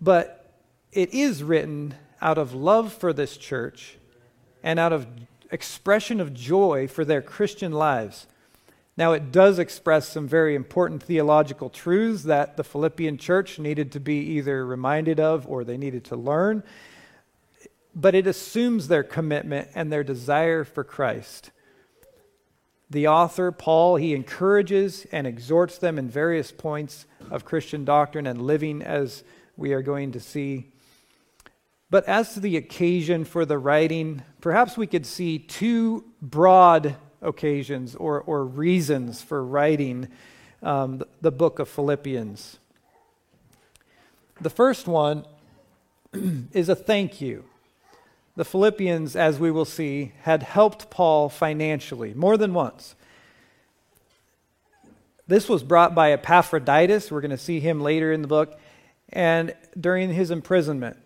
But 0.00 0.48
it 0.92 1.12
is 1.12 1.42
written 1.42 1.96
out 2.20 2.38
of 2.38 2.54
love 2.54 2.92
for 2.92 3.12
this 3.12 3.36
church 3.36 3.96
and 4.62 4.78
out 4.78 4.92
of 4.92 5.04
expression 5.50 6.20
of 6.20 6.32
joy 6.32 6.86
for 6.86 7.04
their 7.04 7.20
Christian 7.20 7.72
lives. 7.72 8.28
Now, 8.96 9.12
it 9.12 9.32
does 9.32 9.58
express 9.58 10.08
some 10.08 10.28
very 10.28 10.54
important 10.54 11.02
theological 11.02 11.70
truths 11.70 12.24
that 12.24 12.56
the 12.56 12.64
Philippian 12.64 13.16
church 13.16 13.58
needed 13.58 13.92
to 13.92 14.00
be 14.00 14.18
either 14.36 14.66
reminded 14.66 15.18
of 15.18 15.46
or 15.48 15.64
they 15.64 15.78
needed 15.78 16.04
to 16.04 16.16
learn, 16.16 16.62
but 17.94 18.14
it 18.14 18.26
assumes 18.26 18.88
their 18.88 19.02
commitment 19.02 19.68
and 19.74 19.90
their 19.90 20.04
desire 20.04 20.64
for 20.64 20.84
Christ. 20.84 21.50
The 22.90 23.08
author, 23.08 23.50
Paul, 23.50 23.96
he 23.96 24.14
encourages 24.14 25.06
and 25.10 25.26
exhorts 25.26 25.78
them 25.78 25.98
in 25.98 26.10
various 26.10 26.52
points 26.52 27.06
of 27.30 27.46
Christian 27.46 27.86
doctrine 27.86 28.26
and 28.26 28.42
living, 28.42 28.82
as 28.82 29.24
we 29.56 29.72
are 29.72 29.80
going 29.80 30.12
to 30.12 30.20
see. 30.20 30.70
But 31.88 32.06
as 32.06 32.34
to 32.34 32.40
the 32.40 32.58
occasion 32.58 33.24
for 33.24 33.46
the 33.46 33.56
writing, 33.56 34.22
perhaps 34.42 34.76
we 34.76 34.86
could 34.86 35.06
see 35.06 35.38
two 35.38 36.04
broad 36.20 36.96
occasions 37.22 37.94
or, 37.94 38.20
or 38.20 38.44
reasons 38.44 39.22
for 39.22 39.44
writing 39.44 40.08
um, 40.62 41.02
the, 41.20 41.30
book 41.30 41.58
of 41.58 41.68
Philippians. 41.68 42.58
The 44.40 44.50
first 44.50 44.86
one 44.86 45.24
is 46.52 46.68
a 46.68 46.74
thank 46.74 47.20
you. 47.20 47.44
The 48.36 48.44
Philippians, 48.44 49.14
as 49.14 49.38
we 49.38 49.50
will 49.50 49.64
see, 49.64 50.12
had 50.22 50.42
helped 50.42 50.90
Paul 50.90 51.28
financially 51.28 52.14
more 52.14 52.36
than 52.36 52.54
once. 52.54 52.94
This 55.26 55.48
was 55.48 55.62
brought 55.62 55.94
by 55.94 56.12
Epaphroditus. 56.12 57.10
We're 57.10 57.20
going 57.20 57.30
to 57.30 57.38
see 57.38 57.60
him 57.60 57.80
later 57.80 58.12
in 58.12 58.22
the 58.22 58.28
book. 58.28 58.58
And 59.10 59.54
during 59.78 60.12
his 60.12 60.30
imprisonment, 60.30 60.96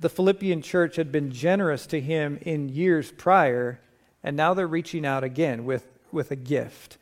the 0.00 0.08
Philippian 0.08 0.62
church 0.62 0.96
had 0.96 1.12
been 1.12 1.30
generous 1.30 1.86
to 1.88 2.00
him 2.00 2.38
in 2.42 2.68
years 2.68 3.12
prior 3.12 3.80
and 4.22 4.36
now 4.36 4.54
they're 4.54 4.66
reaching 4.66 5.06
out 5.06 5.24
again 5.24 5.64
with, 5.64 5.86
with 6.12 6.30
a 6.30 6.36
gift. 6.36 6.98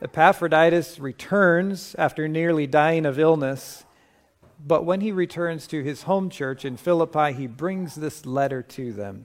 Epaphroditus 0.00 0.98
returns 0.98 1.94
after 1.98 2.28
nearly 2.28 2.66
dying 2.66 3.04
of 3.04 3.18
illness, 3.18 3.84
but 4.64 4.84
when 4.84 5.00
he 5.00 5.12
returns 5.12 5.66
to 5.66 5.82
his 5.82 6.02
home 6.02 6.30
church 6.30 6.64
in 6.64 6.76
Philippi, 6.76 7.32
he 7.32 7.46
brings 7.46 7.94
this 7.94 8.26
letter 8.26 8.62
to 8.62 8.92
them. 8.92 9.24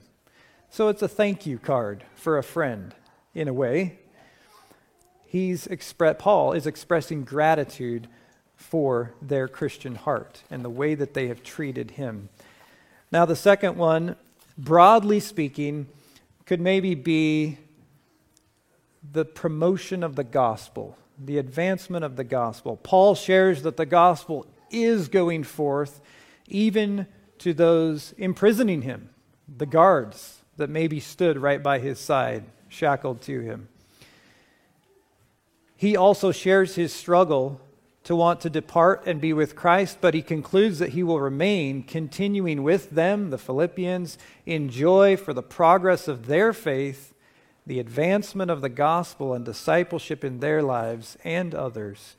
So 0.70 0.88
it's 0.88 1.02
a 1.02 1.08
thank 1.08 1.46
you 1.46 1.58
card 1.58 2.04
for 2.14 2.38
a 2.38 2.42
friend, 2.42 2.94
in 3.34 3.48
a 3.48 3.52
way. 3.52 3.98
He's 5.26 5.66
expre- 5.66 6.18
Paul 6.18 6.52
is 6.52 6.66
expressing 6.66 7.24
gratitude 7.24 8.08
for 8.56 9.14
their 9.20 9.48
Christian 9.48 9.96
heart 9.96 10.42
and 10.50 10.64
the 10.64 10.70
way 10.70 10.94
that 10.94 11.14
they 11.14 11.28
have 11.28 11.42
treated 11.42 11.92
him. 11.92 12.28
Now, 13.10 13.24
the 13.24 13.36
second 13.36 13.76
one, 13.76 14.16
broadly 14.56 15.20
speaking, 15.20 15.86
could 16.46 16.60
maybe 16.60 16.94
be 16.94 17.58
the 19.12 19.24
promotion 19.24 20.02
of 20.02 20.16
the 20.16 20.24
gospel, 20.24 20.96
the 21.18 21.38
advancement 21.38 22.04
of 22.04 22.16
the 22.16 22.24
gospel. 22.24 22.76
Paul 22.76 23.14
shares 23.14 23.62
that 23.62 23.76
the 23.76 23.86
gospel 23.86 24.46
is 24.70 25.08
going 25.08 25.44
forth 25.44 26.00
even 26.46 27.06
to 27.38 27.54
those 27.54 28.14
imprisoning 28.18 28.82
him, 28.82 29.10
the 29.48 29.66
guards 29.66 30.38
that 30.56 30.70
maybe 30.70 31.00
stood 31.00 31.38
right 31.38 31.62
by 31.62 31.78
his 31.78 31.98
side, 31.98 32.44
shackled 32.68 33.20
to 33.22 33.40
him. 33.40 33.68
He 35.76 35.96
also 35.96 36.32
shares 36.32 36.74
his 36.76 36.92
struggle 36.92 37.60
to 38.04 38.14
want 38.14 38.40
to 38.42 38.50
depart 38.50 39.02
and 39.06 39.20
be 39.20 39.32
with 39.32 39.56
Christ, 39.56 39.98
but 40.00 40.12
he 40.12 40.22
concludes 40.22 40.78
that 40.78 40.90
he 40.90 41.02
will 41.02 41.20
remain, 41.20 41.82
continuing 41.82 42.62
with 42.62 42.90
them, 42.90 43.30
the 43.30 43.38
Philippians, 43.38 44.18
in 44.44 44.68
joy 44.68 45.16
for 45.16 45.32
the 45.32 45.42
progress 45.42 46.06
of 46.06 46.26
their 46.26 46.52
faith, 46.52 47.14
the 47.66 47.80
advancement 47.80 48.50
of 48.50 48.60
the 48.60 48.68
gospel, 48.68 49.32
and 49.32 49.42
discipleship 49.44 50.22
in 50.22 50.40
their 50.40 50.62
lives 50.62 51.16
and 51.24 51.54
others. 51.54 52.16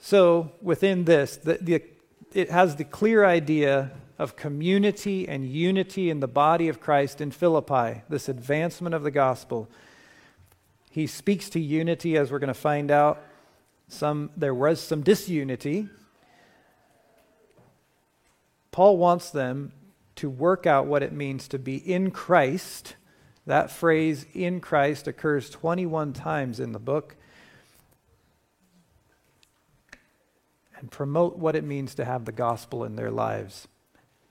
So, 0.00 0.50
within 0.60 1.04
this, 1.04 1.36
the, 1.36 1.58
the, 1.60 1.84
it 2.32 2.50
has 2.50 2.74
the 2.74 2.84
clear 2.84 3.24
idea 3.24 3.92
of 4.18 4.34
community 4.34 5.28
and 5.28 5.46
unity 5.46 6.10
in 6.10 6.18
the 6.18 6.26
body 6.26 6.66
of 6.66 6.80
Christ 6.80 7.20
in 7.20 7.30
Philippi, 7.30 8.02
this 8.08 8.28
advancement 8.28 8.96
of 8.96 9.04
the 9.04 9.12
gospel. 9.12 9.68
He 10.90 11.06
speaks 11.06 11.48
to 11.50 11.60
unity, 11.60 12.16
as 12.16 12.32
we're 12.32 12.40
going 12.40 12.48
to 12.48 12.54
find 12.54 12.90
out 12.90 13.22
some, 13.88 14.30
there 14.36 14.54
was 14.54 14.80
some 14.80 15.02
disunity. 15.02 15.88
Paul 18.70 18.96
wants 18.96 19.30
them 19.30 19.72
to 20.16 20.30
work 20.30 20.66
out 20.66 20.86
what 20.86 21.02
it 21.02 21.12
means 21.12 21.48
to 21.48 21.58
be 21.58 21.76
in 21.76 22.10
Christ. 22.10 22.96
That 23.46 23.70
phrase, 23.70 24.24
in 24.34 24.60
Christ, 24.60 25.08
occurs 25.08 25.50
21 25.50 26.12
times 26.12 26.60
in 26.60 26.72
the 26.72 26.78
book. 26.78 27.16
And 30.78 30.90
promote 30.90 31.38
what 31.38 31.54
it 31.54 31.64
means 31.64 31.94
to 31.96 32.04
have 32.04 32.24
the 32.24 32.32
gospel 32.32 32.84
in 32.84 32.96
their 32.96 33.10
lives. 33.10 33.68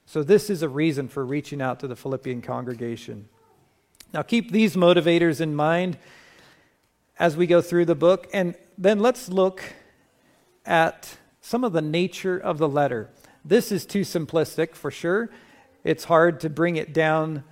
So, 0.06 0.24
this 0.24 0.50
is 0.50 0.64
a 0.64 0.70
reason 0.70 1.08
for 1.08 1.26
reaching 1.26 1.62
out 1.62 1.80
to 1.80 1.88
the 1.88 1.96
Philippian 1.96 2.42
congregation. 2.42 3.30
Now, 4.14 4.24
keep 4.24 4.52
these 4.52 4.76
motivators 4.76 5.40
in 5.40 5.56
mind 5.56 5.98
as 7.18 7.38
we 7.38 7.48
go 7.48 7.62
through 7.62 7.86
the 7.86 7.96
book. 7.96 8.28
And 8.34 8.56
then 8.82 9.00
let's 9.00 9.30
look 9.30 9.62
at 10.66 11.18
some 11.40 11.64
of 11.64 11.72
the 11.72 11.84
nature 11.84 12.36
of 12.36 12.58
the 12.58 12.68
letter. 12.68 13.12
This 13.46 13.72
is 13.72 13.86
too 13.86 14.02
simplistic 14.02 14.74
for 14.74 14.90
sure. 14.90 15.30
It's 15.84 16.06
hard 16.06 16.40
to 16.40 16.50
bring 16.50 16.78
it 16.78 16.92
down 16.92 17.44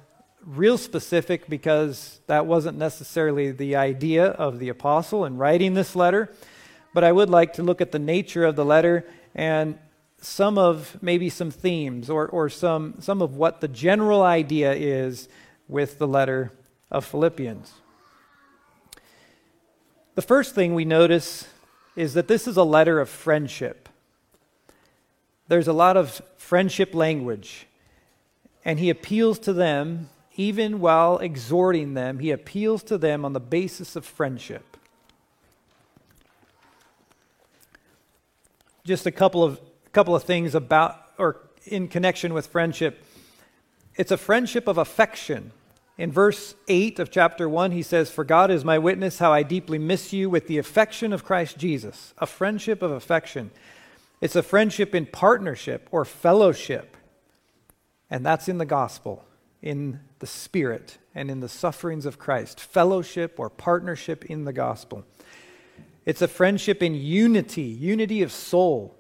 real 0.44 0.76
specific 0.76 1.48
because 1.48 2.20
that 2.26 2.48
wasn't 2.48 2.80
necessarily 2.80 3.52
the 3.52 3.76
idea 3.76 4.26
of 4.26 4.58
the 4.58 4.70
apostle 4.70 5.24
in 5.24 5.38
writing 5.38 5.76
this 5.76 5.96
letter. 5.96 6.34
But 6.96 7.04
I 7.04 7.12
would 7.12 7.30
like 7.30 7.54
to 7.54 7.64
look 7.64 7.80
at 7.80 7.92
the 7.92 8.00
nature 8.00 8.44
of 8.44 8.56
the 8.56 8.66
letter 8.66 9.06
and 9.36 9.78
some 10.22 10.58
of 10.58 10.98
maybe 11.00 11.30
some 11.30 11.52
themes 11.52 12.10
or, 12.10 12.28
or 12.28 12.50
some, 12.50 12.96
some 13.02 13.22
of 13.22 13.36
what 13.36 13.62
the 13.62 13.68
general 13.68 14.24
idea 14.24 14.74
is 14.74 15.30
with 15.68 16.00
the 16.00 16.08
letter 16.08 16.52
of 16.90 17.06
Philippians. 17.06 17.72
The 20.20 20.28
first 20.28 20.54
thing 20.54 20.74
we 20.74 20.84
notice 20.84 21.48
is 21.96 22.14
that 22.16 22.28
this 22.28 22.46
is 22.46 22.58
a 22.58 22.64
letter 22.64 23.00
of 23.00 23.08
friendship. 23.08 23.88
There's 25.48 25.70
a 25.70 25.72
lot 25.72 25.96
of 25.96 26.22
friendship 26.36 26.94
language, 26.94 27.68
and 28.66 28.80
he 28.80 28.90
appeals 28.90 29.40
to 29.40 29.54
them 29.54 30.10
even 30.36 30.82
while 30.82 31.20
exhorting 31.20 31.94
them. 31.94 32.20
He 32.20 32.32
appeals 32.32 32.84
to 32.84 32.98
them 32.98 33.24
on 33.24 33.32
the 33.32 33.40
basis 33.40 33.96
of 33.96 34.04
friendship. 34.04 34.76
Just 38.84 39.06
a 39.06 39.12
couple 39.12 39.42
of 39.42 39.62
couple 39.94 40.18
of 40.18 40.24
things 40.24 40.54
about 40.54 41.02
or 41.18 41.38
in 41.64 41.88
connection 41.88 42.34
with 42.34 42.48
friendship. 42.48 43.06
It's 43.96 44.12
a 44.12 44.18
friendship 44.18 44.68
of 44.68 44.78
affection. 44.78 45.54
In 46.00 46.14
verse 46.14 46.56
8 46.70 46.98
of 47.00 47.12
chapter 47.12 47.50
1, 47.50 47.72
he 47.72 47.84
says, 47.84 48.10
For 48.10 48.24
God 48.24 48.52
is 48.52 48.64
my 48.64 48.80
witness 48.80 49.20
how 49.20 49.34
I 49.34 49.44
deeply 49.44 49.78
miss 49.78 50.14
you 50.14 50.30
with 50.30 50.48
the 50.48 50.58
affection 50.58 51.12
of 51.12 51.26
Christ 51.26 51.58
Jesus, 51.58 52.14
a 52.20 52.26
friendship 52.26 52.82
of 52.82 52.92
affection. 52.92 53.52
It's 54.22 54.38
a 54.38 54.42
friendship 54.42 54.96
in 54.96 55.08
partnership 55.08 55.90
or 55.92 56.06
fellowship. 56.06 56.96
And 58.10 58.26
that's 58.26 58.48
in 58.48 58.60
the 58.60 58.66
gospel, 58.66 59.26
in 59.62 60.00
the 60.20 60.26
Spirit, 60.26 61.00
and 61.14 61.30
in 61.30 61.42
the 61.42 61.50
sufferings 61.50 62.06
of 62.06 62.18
Christ. 62.18 62.62
Fellowship 62.62 63.38
or 63.38 63.50
partnership 63.50 64.24
in 64.24 64.46
the 64.46 64.54
gospel. 64.54 65.04
It's 66.06 66.22
a 66.22 66.30
friendship 66.30 66.82
in 66.82 66.96
unity, 66.96 67.64
unity 67.64 68.22
of 68.22 68.32
soul. 68.32 68.96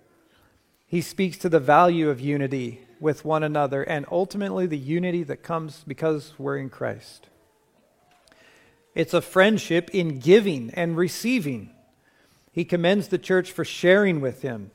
He 0.85 0.99
speaks 0.99 1.37
to 1.37 1.47
the 1.47 1.61
value 1.61 2.09
of 2.09 2.19
unity 2.19 2.81
with 2.99 3.25
one 3.25 3.43
another 3.43 3.83
and 3.83 4.05
ultimately 4.11 4.65
the 4.65 4.77
unity 4.77 5.23
that 5.23 5.43
comes 5.43 5.83
because 5.87 6.33
we're 6.37 6.57
in 6.57 6.69
Christ. 6.69 7.27
It's 8.95 9.13
a 9.13 9.21
friendship 9.21 9.89
in 9.93 10.19
giving 10.19 10.71
and 10.71 10.97
receiving. 10.97 11.69
He 12.51 12.65
commends 12.65 13.07
the 13.07 13.17
church 13.17 13.51
for 13.51 13.63
sharing 13.63 14.19
with 14.19 14.41
him. 14.41 14.71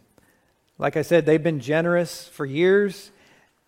Like 0.79 0.97
I 0.97 1.03
said, 1.03 1.27
they've 1.27 1.43
been 1.43 1.61
generous 1.61 2.27
for 2.29 2.47
years, 2.47 3.11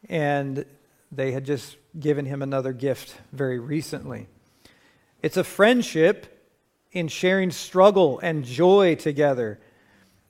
and 0.08 0.64
they 1.12 1.32
had 1.32 1.44
just 1.44 1.76
given 1.98 2.26
him 2.26 2.42
another 2.42 2.72
gift 2.72 3.14
very 3.32 3.58
recently. 3.58 4.28
It's 5.22 5.36
a 5.36 5.44
friendship 5.44 6.32
in 6.92 7.08
sharing 7.08 7.50
struggle 7.50 8.18
and 8.20 8.44
joy 8.44 8.94
together. 8.94 9.58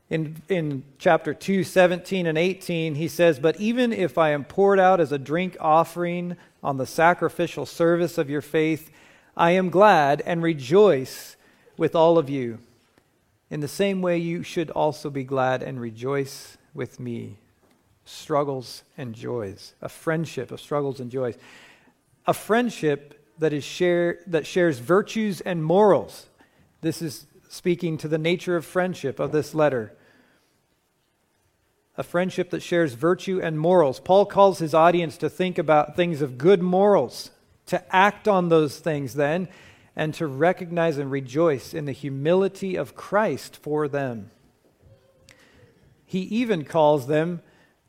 In, 0.09 0.40
in 0.49 0.85
chapter 0.99 1.35
2, 1.35 1.64
17 1.64 2.27
and 2.27 2.38
18, 2.38 2.95
he 2.95 3.09
says, 3.09 3.40
But 3.40 3.61
even 3.61 3.92
if 3.92 4.19
I 4.19 4.31
am 4.31 4.45
poured 4.45 4.79
out 4.79 5.01
as 5.01 5.11
a 5.11 5.19
drink 5.19 5.57
offering 5.61 6.37
on 6.62 6.77
the 6.77 6.87
sacrificial 6.87 7.66
service 7.66 8.16
of 8.16 8.31
your 8.31 8.40
faith, 8.40 8.90
I 9.37 9.51
am 9.53 9.69
glad 9.69 10.23
and 10.25 10.42
rejoice 10.42 11.37
with 11.77 11.97
all 11.97 12.19
of 12.19 12.31
you. 12.31 12.59
In 13.51 13.61
the 13.61 13.69
same 13.69 14.01
way, 14.01 14.19
you 14.19 14.42
should 14.42 14.71
also 14.71 15.11
be 15.11 15.25
glad 15.25 15.62
and 15.62 15.81
rejoice 15.81 16.57
with 16.73 17.01
me. 17.01 17.38
Struggles 18.05 18.85
and 18.97 19.14
joys, 19.14 19.75
a 19.83 19.88
friendship 19.88 20.53
of 20.53 20.61
struggles 20.61 21.01
and 21.01 21.11
joys, 21.11 21.37
a 22.27 22.35
friendship 22.35 23.21
that 23.38 23.53
is 23.53 23.64
share, 23.64 24.21
that 24.29 24.47
shares 24.47 24.79
virtues 24.79 25.40
and 25.40 25.64
morals. 25.64 26.27
This 26.81 27.03
is 27.03 27.27
speaking 27.57 27.99
to 27.99 28.09
the 28.09 28.19
nature 28.19 28.55
of 28.55 28.64
friendship 28.64 29.19
of 29.19 29.33
this 29.33 29.55
letter. 29.55 29.97
A 31.97 32.03
friendship 32.03 32.51
that 32.51 32.62
shares 32.62 32.92
virtue 32.92 33.40
and 33.42 33.59
morals. 33.59 33.99
Paul 33.99 34.27
calls 34.27 34.59
his 34.59 34.75
audience 34.75 35.16
to 35.16 35.31
think 35.31 35.57
about 35.57 35.97
things 35.97 36.21
of 36.21 36.37
good 36.37 36.62
morals, 36.62 37.31
to 37.66 37.83
act 37.95 38.29
on 38.29 38.49
those 38.51 38.79
things 38.79 39.14
then, 39.14 39.49
and 39.97 40.12
to 40.14 40.27
recognize 40.27 40.99
and 40.99 41.11
rejoice 41.11 41.73
in 41.73 41.87
the 41.87 41.92
humility 41.92 42.77
of 42.77 42.95
Christ 42.95 43.57
for 43.57 43.88
them. 43.88 44.31
He 46.05 46.21
even 46.21 46.64
calls 46.64 47.07
them 47.07 47.40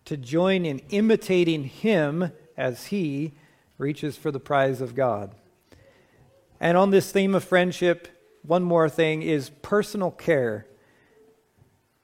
to 0.05 0.15
join 0.15 0.65
in 0.65 0.79
imitating 0.89 1.65
him 1.65 2.31
as 2.55 2.87
he 2.87 3.33
reaches 3.77 4.15
for 4.15 4.31
the 4.31 4.39
prize 4.39 4.79
of 4.79 4.95
God. 4.95 5.35
And 6.59 6.77
on 6.77 6.89
this 6.89 7.11
theme 7.11 7.35
of 7.35 7.43
friendship, 7.43 8.07
one 8.43 8.63
more 8.63 8.89
thing 8.89 9.21
is 9.21 9.49
personal 9.61 10.11
care. 10.11 10.65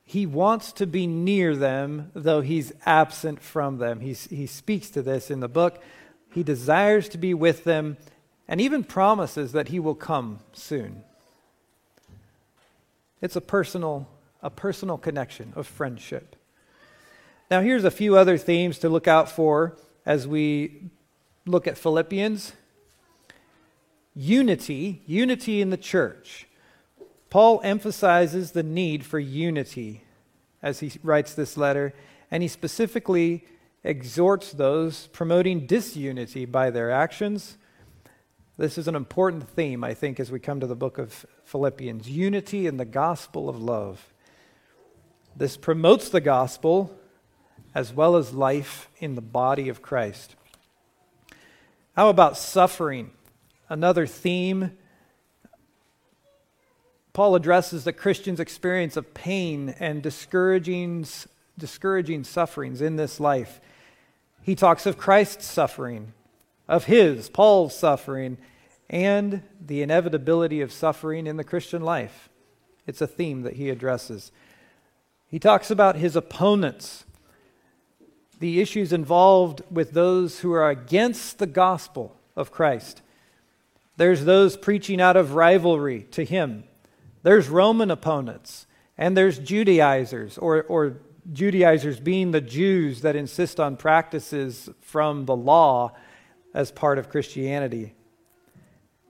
He 0.03 0.25
wants 0.25 0.73
to 0.73 0.85
be 0.85 1.07
near 1.07 1.55
them, 1.55 2.11
though 2.13 2.41
he's 2.41 2.73
absent 2.85 3.41
from 3.41 3.77
them. 3.77 3.99
He's, 4.01 4.25
he 4.25 4.45
speaks 4.45 4.89
to 4.91 5.01
this 5.01 5.31
in 5.31 5.39
the 5.39 5.47
book. 5.47 5.81
He 6.31 6.43
desires 6.43 7.09
to 7.09 7.17
be 7.17 7.33
with 7.33 7.63
them 7.63 7.97
and 8.47 8.59
even 8.59 8.83
promises 8.83 9.53
that 9.53 9.69
he 9.69 9.79
will 9.79 9.95
come 9.95 10.39
soon. 10.51 11.03
It's 13.21 13.35
a 13.35 13.41
personal, 13.41 14.07
a 14.41 14.49
personal 14.49 14.97
connection 14.97 15.53
of 15.55 15.65
friendship. 15.65 16.35
Now, 17.49 17.61
here's 17.61 17.85
a 17.85 17.91
few 17.91 18.17
other 18.17 18.37
themes 18.37 18.79
to 18.79 18.89
look 18.89 19.07
out 19.07 19.29
for 19.29 19.77
as 20.05 20.27
we 20.27 20.89
look 21.45 21.67
at 21.67 21.77
Philippians 21.77 22.51
unity, 24.15 25.01
unity 25.05 25.61
in 25.61 25.69
the 25.69 25.77
church. 25.77 26.47
Paul 27.29 27.61
emphasizes 27.63 28.51
the 28.51 28.63
need 28.63 29.05
for 29.05 29.19
unity 29.19 30.03
as 30.61 30.79
he 30.79 30.91
writes 31.01 31.33
this 31.33 31.57
letter, 31.57 31.93
and 32.29 32.43
he 32.43 32.47
specifically 32.47 33.45
exhorts 33.83 34.51
those 34.51 35.07
promoting 35.07 35.65
disunity 35.65 36.45
by 36.45 36.69
their 36.69 36.91
actions. 36.91 37.57
This 38.57 38.77
is 38.77 38.87
an 38.87 38.95
important 38.95 39.49
theme, 39.49 39.83
I 39.83 39.93
think, 39.93 40.19
as 40.19 40.31
we 40.31 40.39
come 40.39 40.59
to 40.59 40.67
the 40.67 40.75
book 40.75 40.97
of 40.99 41.25
Philippians 41.43 42.09
unity 42.09 42.67
in 42.67 42.77
the 42.77 42.85
gospel 42.85 43.49
of 43.49 43.61
love. 43.61 44.13
This 45.35 45.57
promotes 45.57 46.09
the 46.09 46.21
gospel 46.21 46.95
as 47.73 47.91
well 47.91 48.15
as 48.15 48.33
life 48.33 48.89
in 48.99 49.15
the 49.15 49.21
body 49.21 49.69
of 49.69 49.81
Christ. 49.81 50.35
How 51.95 52.09
about 52.09 52.37
suffering? 52.37 53.11
Another 53.73 54.05
theme. 54.05 54.77
Paul 57.11 57.33
addresses 57.33 57.83
the 57.83 57.91
Christian's 57.91 58.39
experience 58.39 58.95
of 58.95 59.15
pain 59.15 59.73
and 59.79 60.03
discouraging, 60.03 61.07
discouraging 61.57 62.23
sufferings 62.23 62.81
in 62.81 62.97
this 62.97 63.19
life. 63.19 63.59
He 64.43 64.53
talks 64.53 64.85
of 64.85 64.99
Christ's 64.99 65.47
suffering, 65.47 66.13
of 66.67 66.85
his, 66.85 67.31
Paul's 67.31 67.75
suffering, 67.75 68.37
and 68.91 69.41
the 69.59 69.81
inevitability 69.81 70.61
of 70.61 70.71
suffering 70.71 71.25
in 71.25 71.37
the 71.37 71.43
Christian 71.43 71.81
life. 71.81 72.29
It's 72.85 73.01
a 73.01 73.07
theme 73.07 73.41
that 73.41 73.55
he 73.55 73.71
addresses. 73.71 74.31
He 75.25 75.39
talks 75.39 75.71
about 75.71 75.95
his 75.95 76.15
opponents, 76.15 77.05
the 78.39 78.61
issues 78.61 78.93
involved 78.93 79.63
with 79.71 79.93
those 79.93 80.41
who 80.41 80.51
are 80.51 80.69
against 80.69 81.39
the 81.39 81.47
gospel 81.47 82.15
of 82.35 82.51
Christ. 82.51 82.99
There's 83.97 84.25
those 84.25 84.57
preaching 84.57 84.99
out 84.99 85.15
of 85.15 85.35
rivalry 85.35 86.03
to 86.11 86.25
him. 86.25 86.63
There's 87.21 87.47
Roman 87.47 87.91
opponents, 87.91 88.67
and 88.97 89.15
there's 89.15 89.39
Judaizers, 89.39 90.37
or, 90.37 90.63
or 90.63 90.97
Judaizers 91.31 91.99
being 91.99 92.31
the 92.31 92.41
Jews 92.41 93.01
that 93.01 93.15
insist 93.15 93.59
on 93.59 93.77
practices 93.77 94.69
from 94.81 95.25
the 95.25 95.35
law 95.35 95.93
as 96.53 96.71
part 96.71 96.97
of 96.97 97.09
Christianity. 97.09 97.95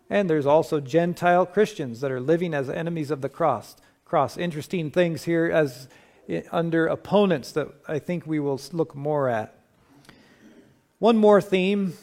And 0.10 0.30
there's 0.30 0.46
also 0.46 0.80
Gentile 0.80 1.46
Christians 1.46 2.02
that 2.02 2.12
are 2.12 2.20
living 2.20 2.54
as 2.54 2.70
enemies 2.70 3.10
of 3.10 3.22
the 3.22 3.30
cross. 3.30 3.76
Cross. 4.06 4.38
Interesting 4.38 4.92
things 4.92 5.24
here 5.24 5.50
as 5.52 5.88
eh, 6.30 6.44
under 6.52 6.86
opponents 6.86 7.52
that 7.54 7.70
I 7.88 7.98
think 8.00 8.28
we 8.28 8.40
will 8.40 8.62
look 8.74 8.96
more 8.96 9.28
at. 9.28 9.58
One 11.00 11.18
more 11.18 11.42
theme 11.42 11.94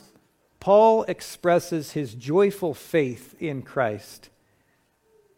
Paul 0.61 1.05
expresses 1.05 1.93
his 1.93 2.15
joyful 2.15 2.75
faith 2.75 3.35
in 3.41 3.63
Christ. 3.63 4.29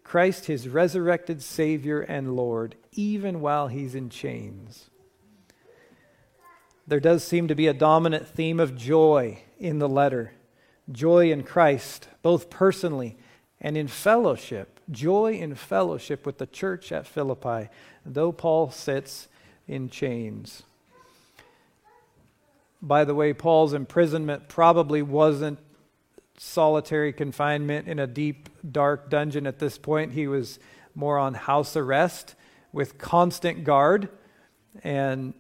Christ, 0.03 0.47
his 0.47 0.69
resurrected 0.69 1.43
Savior 1.43 2.01
and 2.01 2.37
Lord, 2.37 2.75
even 2.93 3.41
while 3.41 3.69
he's 3.69 3.95
in 3.95 4.11
chains. 4.11 4.91
There 6.87 7.01
does 7.01 7.25
seem 7.25 7.49
to 7.49 7.55
be 7.55 7.69
a 7.69 7.73
dominant 7.73 8.27
theme 8.27 8.61
of 8.61 8.77
joy 8.77 9.39
in 9.59 9.79
the 9.79 9.89
letter 9.89 10.33
joy 10.91 11.31
in 11.31 11.45
Christ, 11.45 12.09
both 12.23 12.51
personally 12.51 13.17
and 13.61 13.77
in 13.77 13.87
fellowship. 13.87 14.81
Joy 14.91 15.35
in 15.35 15.55
fellowship 15.55 16.27
with 16.27 16.39
the 16.39 16.47
church 16.47 16.91
at 16.93 17.07
Philippi 17.07 17.69
though 18.05 18.33
Paul 18.33 18.71
sits 18.71 19.29
in 19.67 19.89
chains. 19.89 20.65
By 22.83 23.05
the 23.05 23.15
way, 23.15 23.33
Paul's 23.33 23.75
imprisonment 23.75 24.49
probably 24.49 25.03
wasn't 25.03 25.61
solitary 26.37 27.13
confinement 27.13 27.87
in 27.87 28.01
a 28.01 28.09
deep, 28.09 28.49
dark 28.69 29.09
dungeon 29.09 29.47
at 29.47 29.61
this 29.61 29.79
point. 29.79 30.13
He 30.13 30.27
was 30.27 30.59
more 30.95 31.17
on 31.17 31.35
house 31.35 31.77
arrest 31.77 32.35
with 32.73 32.99
constant 32.99 33.63
guard 33.63 34.09
and 34.83 35.33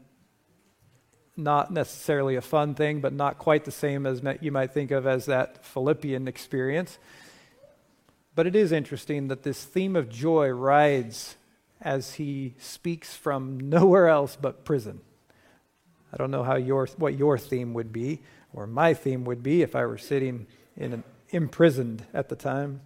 not 1.37 1.72
necessarily 1.72 2.37
a 2.37 2.40
fun 2.40 2.74
thing, 2.74 3.00
but 3.00 3.12
not 3.12 3.38
quite 3.38 3.64
the 3.64 3.72
same 3.72 4.07
as 4.07 4.22
you 4.40 4.52
might 4.52 4.72
think 4.72 4.92
of 4.92 5.07
as 5.07 5.26
that 5.26 5.64
Philippian 5.64 6.28
experience. 6.28 6.98
But 8.37 8.46
it 8.46 8.55
is 8.55 8.70
interesting 8.70 9.28
that 9.28 9.42
this 9.42 9.64
theme 9.64 9.96
of 9.96 10.09
joy 10.09 10.48
rides 10.50 11.37
as 11.81 12.14
he 12.14 12.55
speaks 12.59 13.16
from 13.16 13.59
nowhere 13.68 14.09
else 14.09 14.37
but 14.40 14.64
prison. 14.64 15.00
I 16.12 16.16
don't 16.16 16.31
know 16.31 16.42
how 16.42 16.57
your, 16.57 16.87
what 16.98 17.14
your 17.14 17.38
theme 17.38 17.75
would 17.75 17.92
be, 17.92 18.20
or 18.53 18.66
my 18.66 18.94
theme 18.94 19.25
would 19.25 19.42
be 19.42 19.62
if 19.62 19.75
I 19.75 19.87
were 19.87 19.98
sitting 19.98 20.46
in 20.77 20.92
an, 20.92 21.05
imprisoned 21.31 22.05
at 22.12 22.29
the 22.29 22.37
time. 22.37 22.81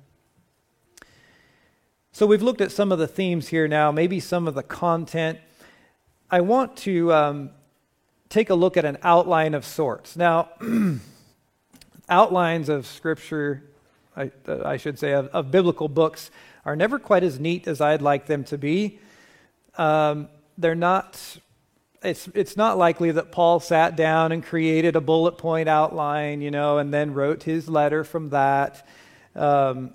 So 2.12 2.24
we've 2.24 2.42
looked 2.42 2.60
at 2.60 2.72
some 2.72 2.92
of 2.92 2.98
the 2.98 3.06
themes 3.06 3.48
here 3.48 3.68
now, 3.68 3.92
maybe 3.92 4.20
some 4.20 4.48
of 4.48 4.54
the 4.54 4.62
content. 4.62 5.38
I 6.30 6.40
want 6.40 6.76
to 6.78 7.12
um, 7.12 7.50
take 8.28 8.48
a 8.48 8.54
look 8.54 8.76
at 8.76 8.84
an 8.84 8.98
outline 9.02 9.54
of 9.54 9.64
sorts. 9.64 10.16
Now, 10.16 10.48
outlines 12.08 12.68
of 12.68 12.86
Scripture, 12.86 13.64
I, 14.16 14.30
I 14.64 14.76
should 14.76 14.98
say, 14.98 15.12
of, 15.12 15.26
of 15.28 15.50
biblical 15.50 15.88
books 15.88 16.30
are 16.64 16.74
never 16.74 16.98
quite 16.98 17.22
as 17.22 17.38
neat 17.38 17.68
as 17.68 17.80
I'd 17.80 18.02
like 18.02 18.26
them 18.26 18.44
to 18.44 18.58
be. 18.58 18.98
Um, 19.76 20.28
they're 20.56 20.74
not, 20.74 21.38
it's, 22.06 22.28
it's 22.34 22.56
not 22.56 22.78
likely 22.78 23.10
that 23.12 23.32
Paul 23.32 23.60
sat 23.60 23.96
down 23.96 24.32
and 24.32 24.44
created 24.44 24.96
a 24.96 25.00
bullet 25.00 25.38
point 25.38 25.68
outline, 25.68 26.40
you 26.40 26.50
know, 26.50 26.78
and 26.78 26.92
then 26.92 27.14
wrote 27.14 27.42
his 27.42 27.68
letter 27.68 28.04
from 28.04 28.30
that. 28.30 28.86
Um, 29.34 29.92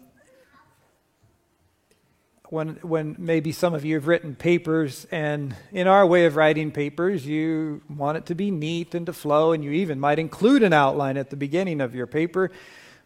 when, 2.49 2.75
when 2.81 3.15
maybe 3.17 3.51
some 3.51 3.73
of 3.73 3.85
you 3.85 3.95
have 3.95 4.07
written 4.07 4.35
papers, 4.35 5.07
and 5.09 5.55
in 5.71 5.87
our 5.87 6.05
way 6.05 6.25
of 6.25 6.35
writing 6.35 6.71
papers, 6.71 7.25
you 7.25 7.81
want 7.89 8.17
it 8.17 8.25
to 8.25 8.35
be 8.35 8.51
neat 8.51 8.93
and 8.93 9.05
to 9.05 9.13
flow, 9.13 9.53
and 9.53 9.63
you 9.63 9.71
even 9.71 9.99
might 9.99 10.19
include 10.19 10.61
an 10.61 10.73
outline 10.73 11.17
at 11.17 11.29
the 11.29 11.37
beginning 11.37 11.79
of 11.79 11.95
your 11.95 12.07
paper, 12.07 12.51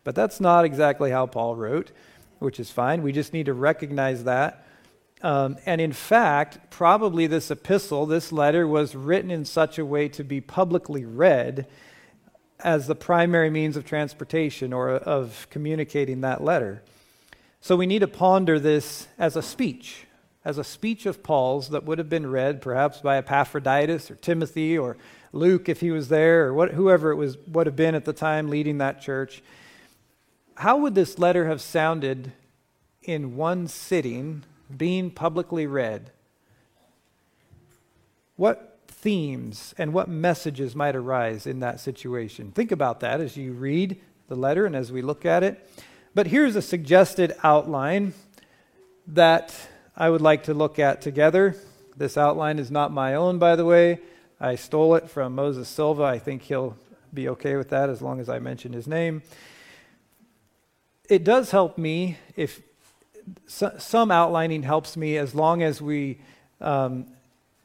but 0.03 0.15
that's 0.15 0.39
not 0.39 0.65
exactly 0.65 1.11
how 1.11 1.27
Paul 1.27 1.55
wrote 1.55 1.91
which 2.39 2.59
is 2.59 2.71
fine. 2.71 3.01
We 3.01 3.11
just 3.11 3.33
need 3.33 3.47
to 3.47 3.53
recognize 3.53 4.23
that. 4.25 4.65
Um, 5.21 5.57
and 5.65 5.81
in 5.81 5.93
fact, 5.93 6.69
probably 6.69 7.27
this 7.27 7.49
epistle, 7.49 8.05
this 8.05 8.31
letter, 8.31 8.67
was 8.67 8.95
written 8.95 9.31
in 9.31 9.45
such 9.45 9.79
a 9.79 9.85
way 9.85 10.07
to 10.09 10.23
be 10.23 10.41
publicly 10.41 11.05
read 11.05 11.67
as 12.59 12.87
the 12.87 12.95
primary 12.95 13.49
means 13.49 13.75
of 13.77 13.85
transportation 13.85 14.73
or 14.73 14.89
of 14.89 15.47
communicating 15.49 16.21
that 16.21 16.43
letter. 16.43 16.83
So 17.61 17.75
we 17.75 17.87
need 17.87 17.99
to 17.99 18.07
ponder 18.07 18.59
this 18.59 19.07
as 19.17 19.35
a 19.35 19.41
speech, 19.41 20.05
as 20.43 20.57
a 20.57 20.63
speech 20.63 21.05
of 21.05 21.23
Paul's 21.23 21.69
that 21.69 21.85
would 21.85 21.97
have 21.97 22.09
been 22.09 22.27
read 22.27 22.61
perhaps 22.61 23.01
by 23.01 23.17
Epaphroditus 23.17 24.11
or 24.11 24.15
Timothy 24.15 24.77
or 24.77 24.97
Luke 25.31 25.67
if 25.67 25.81
he 25.81 25.91
was 25.91 26.09
there 26.09 26.47
or 26.47 26.53
what, 26.53 26.71
whoever 26.71 27.11
it 27.11 27.15
was 27.15 27.37
would 27.47 27.65
have 27.65 27.75
been 27.75 27.95
at 27.95 28.05
the 28.05 28.13
time 28.13 28.49
leading 28.49 28.77
that 28.77 29.01
church 29.01 29.41
how 30.55 30.77
would 30.77 30.95
this 30.95 31.19
letter 31.19 31.47
have 31.47 31.61
sounded 31.61 32.31
in 33.03 33.35
one 33.35 33.67
sitting 33.67 34.43
being 34.75 35.11
publicly 35.11 35.67
read, 35.67 36.11
what 38.35 38.79
themes 38.87 39.73
and 39.77 39.93
what 39.93 40.07
messages 40.07 40.75
might 40.75 40.95
arise 40.95 41.45
in 41.45 41.59
that 41.59 41.79
situation? 41.79 42.51
Think 42.51 42.71
about 42.71 42.99
that 43.01 43.21
as 43.21 43.37
you 43.37 43.53
read 43.53 43.99
the 44.27 44.35
letter 44.35 44.65
and 44.65 44.75
as 44.75 44.91
we 44.91 45.01
look 45.01 45.25
at 45.25 45.43
it. 45.43 45.69
But 46.13 46.27
here's 46.27 46.55
a 46.55 46.61
suggested 46.61 47.35
outline 47.43 48.13
that 49.07 49.53
I 49.95 50.09
would 50.09 50.21
like 50.21 50.43
to 50.43 50.53
look 50.53 50.79
at 50.79 51.01
together. 51.01 51.55
This 51.95 52.17
outline 52.17 52.59
is 52.59 52.71
not 52.71 52.91
my 52.91 53.15
own, 53.15 53.37
by 53.37 53.55
the 53.55 53.65
way. 53.65 53.99
I 54.39 54.55
stole 54.55 54.95
it 54.95 55.09
from 55.09 55.35
Moses 55.35 55.69
Silva. 55.69 56.03
I 56.03 56.19
think 56.19 56.43
he'll 56.43 56.75
be 57.13 57.29
okay 57.29 57.55
with 57.55 57.69
that 57.69 57.89
as 57.89 58.01
long 58.01 58.19
as 58.19 58.27
I 58.27 58.39
mention 58.39 58.73
his 58.73 58.87
name. 58.87 59.21
It 61.07 61.23
does 61.23 61.51
help 61.51 61.77
me 61.77 62.17
if 62.35 62.61
some 63.47 64.11
outlining 64.11 64.63
helps 64.63 64.95
me 64.97 65.17
as 65.17 65.33
long 65.33 65.63
as 65.63 65.81
we 65.81 66.19
um, 66.61 67.07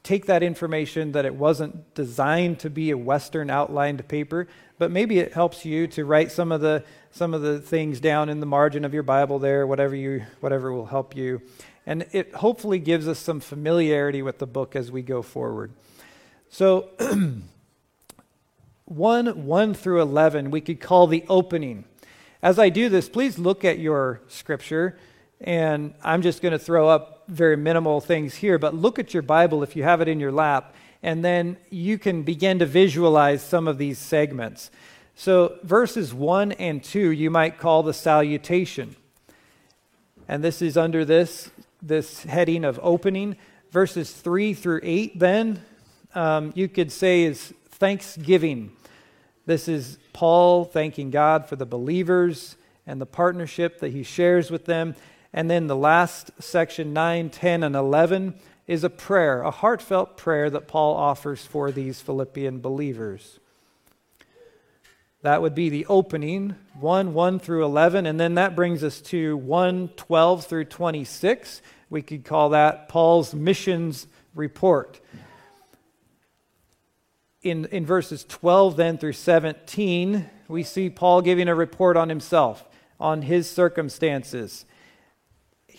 take 0.03 0.25
that 0.25 0.43
information 0.43 1.11
that 1.11 1.25
it 1.25 1.35
wasn't 1.35 1.93
designed 1.93 2.59
to 2.59 2.69
be 2.69 2.91
a 2.91 2.97
Western 2.97 3.49
outlined 3.49 4.07
paper, 4.07 4.47
but 4.77 4.91
maybe 4.91 5.19
it 5.19 5.33
helps 5.33 5.63
you 5.65 5.87
to 5.87 6.05
write 6.05 6.31
some 6.31 6.51
of 6.51 6.61
the 6.61 6.83
some 7.11 7.33
of 7.33 7.41
the 7.41 7.59
things 7.59 7.99
down 7.99 8.29
in 8.29 8.39
the 8.39 8.45
margin 8.45 8.85
of 8.85 8.93
your 8.93 9.03
Bible 9.03 9.37
there, 9.37 9.67
whatever 9.67 9.95
you 9.95 10.25
whatever 10.39 10.71
will 10.71 10.87
help 10.87 11.15
you. 11.15 11.41
And 11.85 12.05
it 12.11 12.33
hopefully 12.35 12.79
gives 12.79 13.07
us 13.07 13.19
some 13.19 13.39
familiarity 13.39 14.21
with 14.21 14.39
the 14.39 14.47
book 14.47 14.75
as 14.75 14.91
we 14.91 15.01
go 15.01 15.21
forward. 15.21 15.71
So 16.49 16.89
1 18.85 19.45
1 19.45 19.73
through 19.73 20.01
11 20.01 20.51
we 20.51 20.61
could 20.61 20.79
call 20.79 21.07
the 21.07 21.25
opening. 21.29 21.85
As 22.43 22.57
I 22.57 22.69
do 22.69 22.89
this, 22.89 23.07
please 23.07 23.37
look 23.37 23.63
at 23.63 23.77
your 23.77 24.21
scripture 24.27 24.97
and 25.43 25.93
I'm 26.03 26.21
just 26.21 26.41
going 26.41 26.51
to 26.51 26.59
throw 26.59 26.87
up 26.87 27.23
very 27.27 27.57
minimal 27.57 28.01
things 28.01 28.35
here, 28.35 28.59
but 28.59 28.75
look 28.75 28.99
at 28.99 29.13
your 29.13 29.23
Bible 29.23 29.63
if 29.63 29.75
you 29.75 29.83
have 29.83 30.01
it 30.01 30.07
in 30.07 30.19
your 30.19 30.31
lap, 30.31 30.75
and 31.01 31.25
then 31.25 31.57
you 31.69 31.97
can 31.97 32.23
begin 32.23 32.59
to 32.59 32.65
visualize 32.65 33.41
some 33.41 33.67
of 33.67 33.77
these 33.77 33.97
segments. 33.97 34.69
So, 35.15 35.57
verses 35.63 36.13
1 36.13 36.53
and 36.53 36.83
2, 36.83 37.11
you 37.11 37.29
might 37.29 37.57
call 37.57 37.83
the 37.83 37.93
salutation. 37.93 38.95
And 40.27 40.43
this 40.43 40.61
is 40.61 40.77
under 40.77 41.03
this, 41.03 41.49
this 41.81 42.23
heading 42.23 42.63
of 42.63 42.79
opening. 42.81 43.35
Verses 43.71 44.11
3 44.11 44.53
through 44.53 44.81
8, 44.83 45.19
then, 45.19 45.61
um, 46.13 46.51
you 46.55 46.67
could 46.67 46.91
say 46.91 47.23
is 47.23 47.53
thanksgiving. 47.69 48.71
This 49.45 49.67
is 49.67 49.97
Paul 50.13 50.65
thanking 50.65 51.09
God 51.09 51.47
for 51.47 51.55
the 51.55 51.65
believers 51.65 52.55
and 52.85 53.01
the 53.01 53.05
partnership 53.05 53.79
that 53.79 53.91
he 53.91 54.03
shares 54.03 54.51
with 54.51 54.65
them. 54.65 54.95
And 55.33 55.49
then 55.49 55.67
the 55.67 55.75
last 55.75 56.31
section, 56.39 56.93
9, 56.93 57.29
10, 57.29 57.63
and 57.63 57.75
11, 57.75 58.35
is 58.67 58.83
a 58.83 58.89
prayer, 58.89 59.41
a 59.41 59.51
heartfelt 59.51 60.17
prayer 60.17 60.49
that 60.49 60.67
Paul 60.67 60.95
offers 60.95 61.45
for 61.45 61.71
these 61.71 62.01
Philippian 62.01 62.59
believers. 62.59 63.39
That 65.23 65.41
would 65.41 65.53
be 65.53 65.69
the 65.69 65.85
opening, 65.85 66.55
1, 66.79 67.13
1 67.13 67.39
through 67.39 67.63
11. 67.63 68.05
And 68.05 68.19
then 68.19 68.35
that 68.35 68.55
brings 68.55 68.83
us 68.83 69.01
to 69.01 69.37
1, 69.37 69.89
12 69.95 70.45
through 70.45 70.65
26. 70.65 71.61
We 71.89 72.01
could 72.01 72.25
call 72.25 72.49
that 72.49 72.89
Paul's 72.89 73.33
missions 73.33 74.07
report. 74.33 74.99
In, 77.43 77.65
in 77.65 77.85
verses 77.85 78.25
12 78.27 78.77
then 78.77 78.97
through 78.97 79.13
17, 79.13 80.29
we 80.47 80.63
see 80.63 80.89
Paul 80.89 81.21
giving 81.21 81.47
a 81.47 81.55
report 81.55 81.97
on 81.97 82.09
himself, 82.09 82.67
on 82.99 83.21
his 83.21 83.49
circumstances 83.49 84.65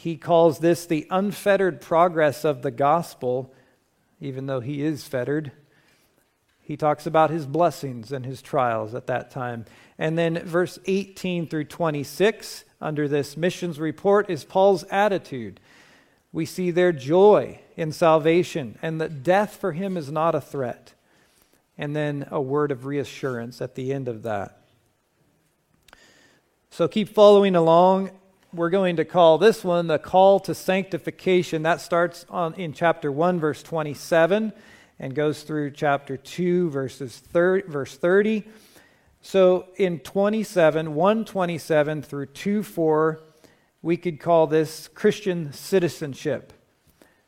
he 0.02 0.16
calls 0.16 0.58
this 0.58 0.84
the 0.84 1.06
unfettered 1.10 1.80
progress 1.80 2.44
of 2.44 2.62
the 2.62 2.72
gospel, 2.72 3.54
even 4.20 4.46
though 4.46 4.58
he 4.58 4.82
is 4.82 5.04
fettered. 5.04 5.52
He 6.60 6.76
talks 6.76 7.06
about 7.06 7.30
his 7.30 7.46
blessings 7.46 8.10
and 8.10 8.26
his 8.26 8.42
trials 8.42 8.96
at 8.96 9.06
that 9.06 9.30
time. 9.30 9.64
And 9.96 10.18
then 10.18 10.44
verse 10.44 10.80
18 10.86 11.46
through 11.46 11.66
26, 11.66 12.64
under 12.80 13.06
this 13.06 13.36
missions 13.36 13.78
report, 13.78 14.28
is 14.28 14.42
Paul's 14.42 14.82
attitude. 14.90 15.60
We 16.32 16.46
see 16.46 16.72
their 16.72 16.90
joy 16.90 17.60
in 17.76 17.92
salvation 17.92 18.80
and 18.82 19.00
that 19.00 19.22
death 19.22 19.54
for 19.54 19.70
him 19.70 19.96
is 19.96 20.10
not 20.10 20.34
a 20.34 20.40
threat. 20.40 20.94
And 21.78 21.94
then 21.94 22.26
a 22.28 22.40
word 22.40 22.72
of 22.72 22.86
reassurance 22.86 23.62
at 23.62 23.76
the 23.76 23.92
end 23.92 24.08
of 24.08 24.24
that. 24.24 24.62
So 26.70 26.88
keep 26.88 27.10
following 27.10 27.54
along 27.54 28.10
we're 28.54 28.70
going 28.70 28.96
to 28.96 29.04
call 29.04 29.38
this 29.38 29.64
one 29.64 29.86
the 29.86 29.98
call 29.98 30.38
to 30.40 30.54
sanctification. 30.54 31.62
That 31.62 31.80
starts 31.80 32.26
on, 32.28 32.54
in 32.54 32.72
chapter 32.72 33.10
1, 33.10 33.40
verse 33.40 33.62
27, 33.62 34.52
and 34.98 35.14
goes 35.14 35.42
through 35.42 35.70
chapter 35.70 36.16
2, 36.16 36.70
verses 36.70 37.16
30, 37.18 37.68
verse 37.68 37.96
30. 37.96 38.44
So 39.22 39.66
in 39.76 40.00
27, 40.00 40.94
127 40.94 42.02
through 42.02 42.26
2 42.26 42.62
4, 42.62 43.20
we 43.80 43.96
could 43.96 44.20
call 44.20 44.46
this 44.46 44.88
Christian 44.88 45.52
citizenship. 45.52 46.52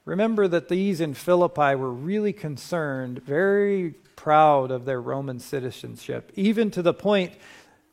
Remember 0.05 0.47
that 0.47 0.69
these 0.69 1.01
in 1.01 1.15
Philippi 1.15 1.75
were 1.75 1.91
really 1.91 2.35
concerned, 2.35 3.23
very 3.23 3.95
proud 4.17 4.71
of 4.71 4.85
their 4.85 5.01
Roman 5.01 5.39
citizenship, 5.39 6.31
even 6.35 6.71
to 6.73 6.83
the 6.83 6.95
point 6.95 7.33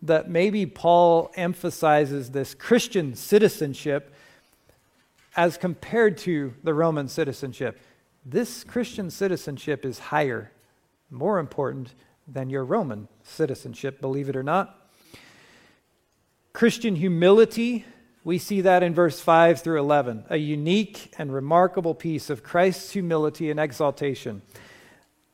that 0.02 0.30
maybe 0.30 0.66
Paul 0.66 1.32
emphasizes 1.36 2.32
this 2.32 2.54
Christian 2.54 3.16
citizenship 3.16 4.14
as 5.36 5.58
compared 5.58 6.18
to 6.20 6.54
the 6.64 6.74
Roman 6.74 7.08
citizenship. 7.08 7.80
This 8.26 8.64
Christian 8.64 9.10
citizenship 9.10 9.86
is 9.86 10.00
higher, 10.00 10.52
more 11.10 11.40
important 11.40 11.94
than 12.28 12.50
your 12.50 12.66
Roman 12.66 13.08
citizenship, 13.24 14.02
believe 14.02 14.30
it 14.30 14.36
or 14.36 14.44
not. 14.44 14.78
Christian 16.54 16.96
humility, 16.96 17.86
we 18.24 18.38
see 18.38 18.62
that 18.62 18.84
in 18.84 18.94
verse 18.94 19.20
5 19.20 19.62
through 19.62 19.80
11, 19.80 20.26
a 20.30 20.38
unique 20.38 21.14
and 21.18 21.34
remarkable 21.34 21.96
piece 21.96 22.30
of 22.30 22.44
Christ's 22.44 22.92
humility 22.92 23.50
and 23.50 23.60
exaltation. 23.60 24.42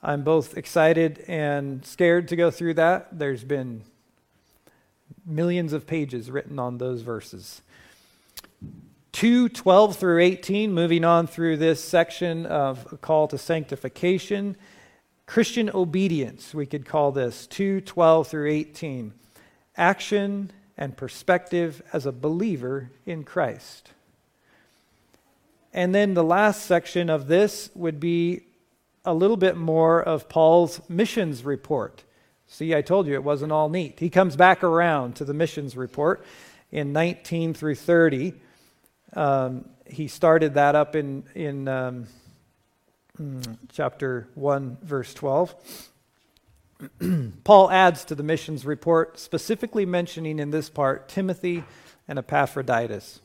I'm 0.02 0.24
both 0.24 0.56
excited 0.56 1.26
and 1.28 1.84
scared 1.84 2.28
to 2.28 2.36
go 2.36 2.52
through 2.52 2.76
that. 2.76 3.18
There's 3.18 3.44
been 3.44 3.84
millions 5.28 5.74
of 5.74 5.86
pages 5.86 6.32
written 6.32 6.58
on 6.58 6.78
those 6.78 7.02
verses. 7.02 7.62
2 9.12 9.50
12 9.50 9.98
through 9.98 10.20
18, 10.20 10.72
moving 10.72 11.04
on 11.04 11.28
through 11.28 11.58
this 11.58 11.84
section 11.84 12.46
of 12.46 12.92
a 12.92 12.98
call 12.98 13.28
to 13.28 13.38
sanctification. 13.38 14.56
Christian 15.26 15.70
obedience, 15.74 16.54
we 16.54 16.66
could 16.66 16.86
call 16.86 17.12
this 17.12 17.48
2 17.48 17.82
12 17.82 18.28
through 18.28 18.50
18. 18.50 19.14
Action 19.76 20.52
and 20.78 20.96
perspective 20.96 21.82
as 21.92 22.06
a 22.06 22.12
believer 22.12 22.92
in 23.06 23.24
Christ. 23.24 23.92
And 25.74 25.94
then 25.94 26.14
the 26.14 26.24
last 26.24 26.64
section 26.64 27.10
of 27.10 27.28
this 27.28 27.70
would 27.76 28.00
be 28.00 28.44
a 29.04 29.14
little 29.14 29.38
bit 29.38 29.56
more 29.56 30.02
of 30.02 30.30
Paul's 30.30 30.82
missions 30.90 31.44
report. 31.44 32.04
See, 32.48 32.74
I 32.74 32.82
told 32.82 33.08
you 33.08 33.14
it 33.14 33.24
wasn't 33.24 33.52
all 33.52 33.70
neat. 33.70 34.00
He 34.00 34.10
comes 34.10 34.36
back 34.36 34.64
around 34.64 35.18
to 35.18 35.26
the 35.26 35.34
missions 35.34 35.76
report 35.76 36.26
in 36.72 36.94
19 36.94 37.54
through 37.54 37.76
30. 37.76 38.34
Um, 39.14 39.66
he 39.86 40.08
started 40.08 40.54
that 40.54 40.74
up 40.74 40.96
in, 40.96 41.24
in 41.36 41.68
um, 41.68 42.08
hmm, 43.18 43.42
chapter 43.72 44.28
1, 44.36 44.78
verse 44.82 45.14
12. 45.14 45.56
Paul 47.44 47.70
adds 47.70 48.06
to 48.06 48.16
the 48.16 48.24
missions 48.24 48.66
report, 48.66 49.20
specifically 49.20 49.86
mentioning 49.86 50.40
in 50.40 50.52
this 50.52 50.70
part 50.70 51.10
Timothy 51.10 51.66
and 52.08 52.18
Epaphroditus. 52.18 53.20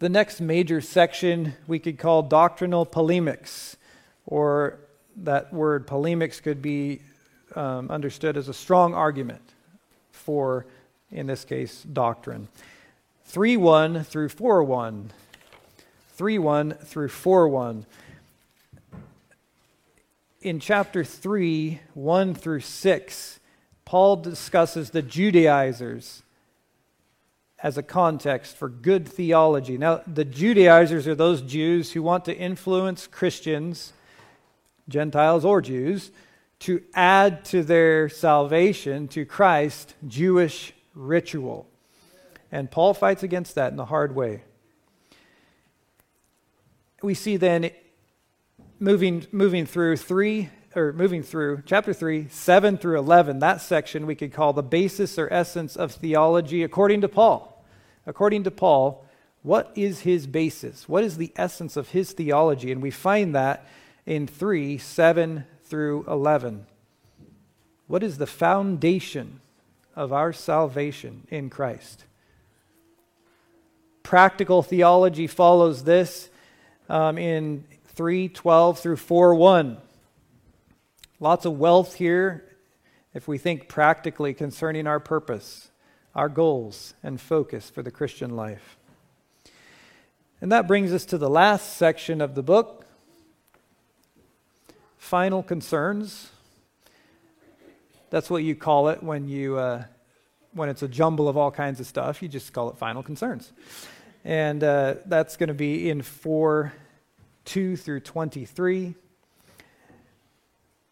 The 0.00 0.08
next 0.08 0.40
major 0.40 0.80
section 0.80 1.54
we 1.66 1.78
could 1.78 1.98
call 1.98 2.22
doctrinal 2.22 2.84
polemics, 2.84 3.76
or 4.26 4.80
that 5.16 5.52
word 5.52 5.86
polemics 5.86 6.40
could 6.40 6.60
be 6.60 7.00
um, 7.54 7.90
understood 7.90 8.36
as 8.36 8.48
a 8.48 8.54
strong 8.54 8.94
argument 8.94 9.42
for, 10.12 10.66
in 11.10 11.26
this 11.26 11.44
case, 11.44 11.82
doctrine. 11.82 12.48
3 13.26 13.56
1 13.56 14.04
through 14.04 14.28
4 14.28 14.62
1. 14.62 15.12
3 16.14 16.38
1 16.38 16.72
through 16.72 17.08
4 17.08 17.48
1. 17.48 17.86
In 20.42 20.60
chapter 20.60 21.02
3, 21.02 21.80
1 21.94 22.34
through 22.34 22.60
6, 22.60 23.40
Paul 23.84 24.16
discusses 24.16 24.90
the 24.90 25.02
Judaizers 25.02 26.22
as 27.62 27.78
a 27.78 27.82
context 27.82 28.56
for 28.56 28.68
good 28.68 29.08
theology. 29.08 29.78
Now, 29.78 30.02
the 30.06 30.24
Judaizers 30.24 31.08
are 31.08 31.14
those 31.14 31.42
Jews 31.42 31.92
who 31.92 32.02
want 32.02 32.24
to 32.26 32.36
influence 32.36 33.06
Christians 33.06 33.92
Gentiles 34.88 35.44
or 35.44 35.60
Jews, 35.60 36.10
to 36.60 36.82
add 36.94 37.44
to 37.46 37.62
their 37.62 38.08
salvation, 38.08 39.08
to 39.08 39.24
Christ, 39.24 39.94
Jewish 40.06 40.72
ritual. 40.94 41.68
And 42.50 42.70
Paul 42.70 42.94
fights 42.94 43.22
against 43.22 43.54
that 43.56 43.72
in 43.72 43.78
a 43.78 43.84
hard 43.84 44.14
way. 44.14 44.42
We 47.02 47.14
see 47.14 47.36
then 47.36 47.70
moving, 48.78 49.26
moving 49.32 49.66
through 49.66 49.98
3 49.98 50.48
or 50.74 50.92
moving 50.92 51.22
through 51.22 51.62
chapter 51.66 51.92
3, 51.92 52.28
7 52.28 52.78
through 52.78 52.98
11, 52.98 53.38
that 53.40 53.60
section 53.60 54.06
we 54.06 54.14
could 54.14 54.32
call 54.32 54.52
the 54.52 54.62
basis 54.62 55.18
or 55.18 55.32
essence 55.32 55.76
of 55.76 55.92
theology 55.92 56.62
according 56.62 57.00
to 57.02 57.08
Paul. 57.08 57.64
According 58.06 58.44
to 58.44 58.50
Paul, 58.50 59.04
what 59.42 59.72
is 59.74 60.00
his 60.00 60.26
basis? 60.26 60.88
What 60.88 61.04
is 61.04 61.16
the 61.16 61.32
essence 61.36 61.76
of 61.76 61.90
his 61.90 62.12
theology? 62.12 62.72
And 62.72 62.82
we 62.82 62.90
find 62.90 63.34
that 63.34 63.66
in 64.06 64.26
3, 64.26 64.78
7 64.78 65.44
through 65.64 66.04
11. 66.06 66.66
What 67.88 68.02
is 68.02 68.18
the 68.18 68.26
foundation 68.26 69.40
of 69.94 70.12
our 70.12 70.32
salvation 70.32 71.26
in 71.30 71.50
Christ? 71.50 72.04
Practical 74.02 74.62
theology 74.62 75.26
follows 75.26 75.84
this 75.84 76.28
um, 76.88 77.18
in 77.18 77.64
3 77.88 78.28
12 78.28 78.78
through 78.78 78.96
4 78.96 79.34
1. 79.34 79.78
Lots 81.18 81.44
of 81.44 81.58
wealth 81.58 81.94
here 81.94 82.44
if 83.14 83.26
we 83.26 83.38
think 83.38 83.68
practically 83.68 84.34
concerning 84.34 84.86
our 84.86 85.00
purpose, 85.00 85.70
our 86.14 86.28
goals, 86.28 86.94
and 87.02 87.20
focus 87.20 87.70
for 87.70 87.82
the 87.82 87.90
Christian 87.90 88.36
life. 88.36 88.76
And 90.40 90.52
that 90.52 90.68
brings 90.68 90.92
us 90.92 91.06
to 91.06 91.18
the 91.18 91.30
last 91.30 91.76
section 91.76 92.20
of 92.20 92.34
the 92.34 92.42
book 92.42 92.85
final 95.06 95.42
concerns. 95.42 96.30
That's 98.10 98.28
what 98.28 98.42
you 98.42 98.54
call 98.54 98.88
it 98.88 99.02
when 99.02 99.28
you. 99.28 99.56
Uh, 99.56 99.84
when 100.52 100.70
it's 100.70 100.82
a 100.82 100.88
jumble 100.88 101.28
of 101.28 101.36
all 101.36 101.50
kinds 101.50 101.80
of 101.80 101.86
stuff, 101.86 102.22
you 102.22 102.28
just 102.28 102.50
call 102.52 102.70
it 102.70 102.78
final 102.78 103.02
concerns. 103.02 103.52
And 104.24 104.64
uh, 104.64 104.94
that's 105.04 105.36
going 105.36 105.48
to 105.48 105.54
be 105.54 105.90
in 105.90 106.00
4 106.00 106.72
2 107.44 107.76
through 107.76 108.00
23 108.00 108.94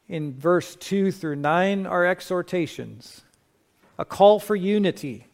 in 0.09 0.35
verse 0.35 0.77
2 0.77 1.11
through 1.11 1.37
9 1.37 1.87
are 1.87 2.07
exhortations, 2.07 3.23
a 3.99 4.05
call 4.05 4.39
for 4.39 4.55
unity, 4.55 5.27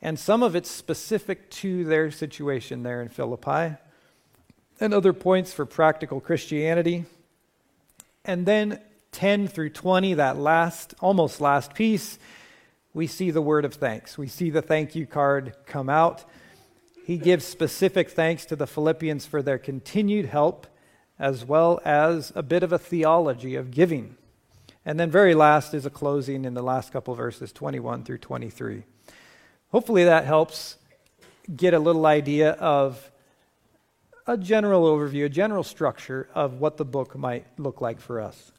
and 0.00 0.18
some 0.18 0.42
of 0.42 0.54
it's 0.54 0.70
specific 0.70 1.50
to 1.50 1.84
their 1.84 2.10
situation 2.10 2.84
there 2.84 3.02
in 3.02 3.08
Philippi, 3.08 3.76
and 4.80 4.94
other 4.94 5.12
points 5.12 5.52
for 5.52 5.66
practical 5.66 6.20
Christianity. 6.20 7.04
And 8.28 8.44
then 8.44 8.78
10 9.12 9.48
through 9.48 9.70
20, 9.70 10.14
that 10.14 10.36
last, 10.36 10.92
almost 11.00 11.40
last 11.40 11.72
piece, 11.72 12.18
we 12.92 13.06
see 13.06 13.30
the 13.30 13.40
word 13.40 13.64
of 13.64 13.72
thanks. 13.72 14.18
We 14.18 14.28
see 14.28 14.50
the 14.50 14.60
thank 14.60 14.94
you 14.94 15.06
card 15.06 15.56
come 15.64 15.88
out. 15.88 16.26
He 17.06 17.16
gives 17.16 17.46
specific 17.46 18.10
thanks 18.10 18.44
to 18.44 18.54
the 18.54 18.66
Philippians 18.66 19.24
for 19.24 19.40
their 19.40 19.56
continued 19.56 20.26
help 20.26 20.66
as 21.18 21.42
well 21.42 21.80
as 21.86 22.30
a 22.34 22.42
bit 22.42 22.62
of 22.62 22.70
a 22.70 22.78
theology 22.78 23.54
of 23.54 23.70
giving. 23.70 24.18
And 24.84 25.00
then, 25.00 25.10
very 25.10 25.34
last, 25.34 25.72
is 25.72 25.86
a 25.86 25.90
closing 25.90 26.44
in 26.44 26.52
the 26.52 26.62
last 26.62 26.92
couple 26.92 27.14
verses, 27.14 27.50
21 27.50 28.04
through 28.04 28.18
23. 28.18 28.84
Hopefully, 29.70 30.04
that 30.04 30.26
helps 30.26 30.76
get 31.56 31.72
a 31.72 31.78
little 31.78 32.04
idea 32.04 32.52
of 32.52 33.10
a 34.28 34.36
general 34.36 34.84
overview, 34.84 35.24
a 35.24 35.28
general 35.30 35.64
structure 35.64 36.28
of 36.34 36.60
what 36.60 36.76
the 36.76 36.84
book 36.84 37.16
might 37.16 37.46
look 37.56 37.80
like 37.80 37.98
for 37.98 38.20
us. 38.20 38.52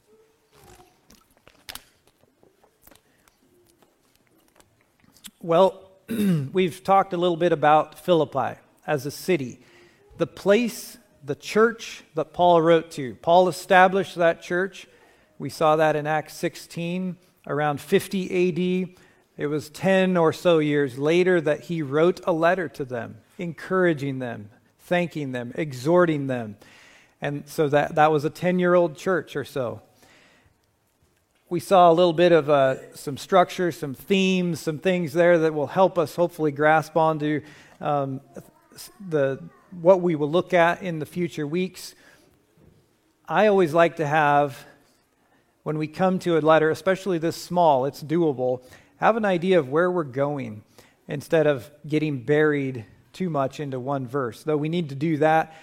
Well, 5.39 5.91
we've 6.09 6.83
talked 6.83 7.13
a 7.13 7.17
little 7.17 7.37
bit 7.37 7.51
about 7.51 7.99
Philippi 7.99 8.59
as 8.87 9.05
a 9.05 9.11
city, 9.11 9.59
the 10.17 10.25
place 10.25 10.97
the 11.23 11.35
church 11.35 12.03
that 12.15 12.33
Paul 12.33 12.63
wrote 12.63 12.89
to. 12.91 13.13
Paul 13.15 13.47
established 13.47 14.15
that 14.15 14.41
church. 14.41 14.87
We 15.37 15.51
saw 15.51 15.75
that 15.75 15.95
in 15.95 16.07
Acts 16.07 16.33
16, 16.33 17.15
around 17.45 17.79
50 17.79 18.87
AD. 18.87 18.97
It 19.37 19.47
was 19.47 19.69
10 19.69 20.17
or 20.17 20.33
so 20.33 20.57
years 20.57 20.97
later 20.97 21.39
that 21.41 21.65
he 21.65 21.83
wrote 21.83 22.21
a 22.25 22.31
letter 22.31 22.67
to 22.69 22.83
them, 22.83 23.17
encouraging 23.37 24.17
them, 24.17 24.49
thanking 24.89 25.31
them, 25.31 25.53
exhorting 25.55 26.25
them. 26.25 26.57
And 27.21 27.47
so 27.47 27.69
that, 27.69 27.95
that 27.95 28.11
was 28.11 28.25
a 28.25 28.29
10 28.29 28.59
year 28.59 28.73
old 28.73 28.97
church 28.97 29.35
or 29.35 29.45
so. 29.45 29.81
We 31.47 31.59
saw 31.59 31.91
a 31.91 31.93
little 31.93 32.13
bit 32.13 32.31
of 32.31 32.49
uh, 32.49 32.95
some 32.95 33.15
structure, 33.15 33.71
some 33.71 33.93
themes, 33.93 34.59
some 34.59 34.79
things 34.79 35.13
there 35.13 35.37
that 35.39 35.53
will 35.53 35.67
help 35.67 35.97
us 35.97 36.15
hopefully 36.15 36.51
grasp 36.51 36.97
onto 36.97 37.41
um, 37.79 38.21
the, 39.09 39.41
what 39.79 40.01
we 40.01 40.15
will 40.15 40.29
look 40.29 40.53
at 40.53 40.81
in 40.81 40.99
the 40.99 41.05
future 41.05 41.45
weeks. 41.45 41.93
I 43.27 43.47
always 43.47 43.73
like 43.73 43.97
to 43.97 44.07
have, 44.07 44.65
when 45.63 45.77
we 45.77 45.87
come 45.87 46.17
to 46.19 46.37
a 46.37 46.41
letter, 46.41 46.71
especially 46.71 47.19
this 47.19 47.35
small, 47.35 47.85
it's 47.85 48.03
doable, 48.03 48.63
have 48.97 49.17
an 49.17 49.25
idea 49.25 49.59
of 49.59 49.69
where 49.69 49.91
we're 49.91 50.03
going 50.03 50.63
instead 51.07 51.45
of 51.47 51.69
getting 51.87 52.21
buried 52.21 52.85
too 53.13 53.29
much 53.29 53.59
into 53.59 53.79
one 53.79 54.07
verse. 54.07 54.43
Though 54.43 54.57
we 54.57 54.69
need 54.69 54.89
to 54.89 54.95
do 54.95 55.17
that, 55.17 55.55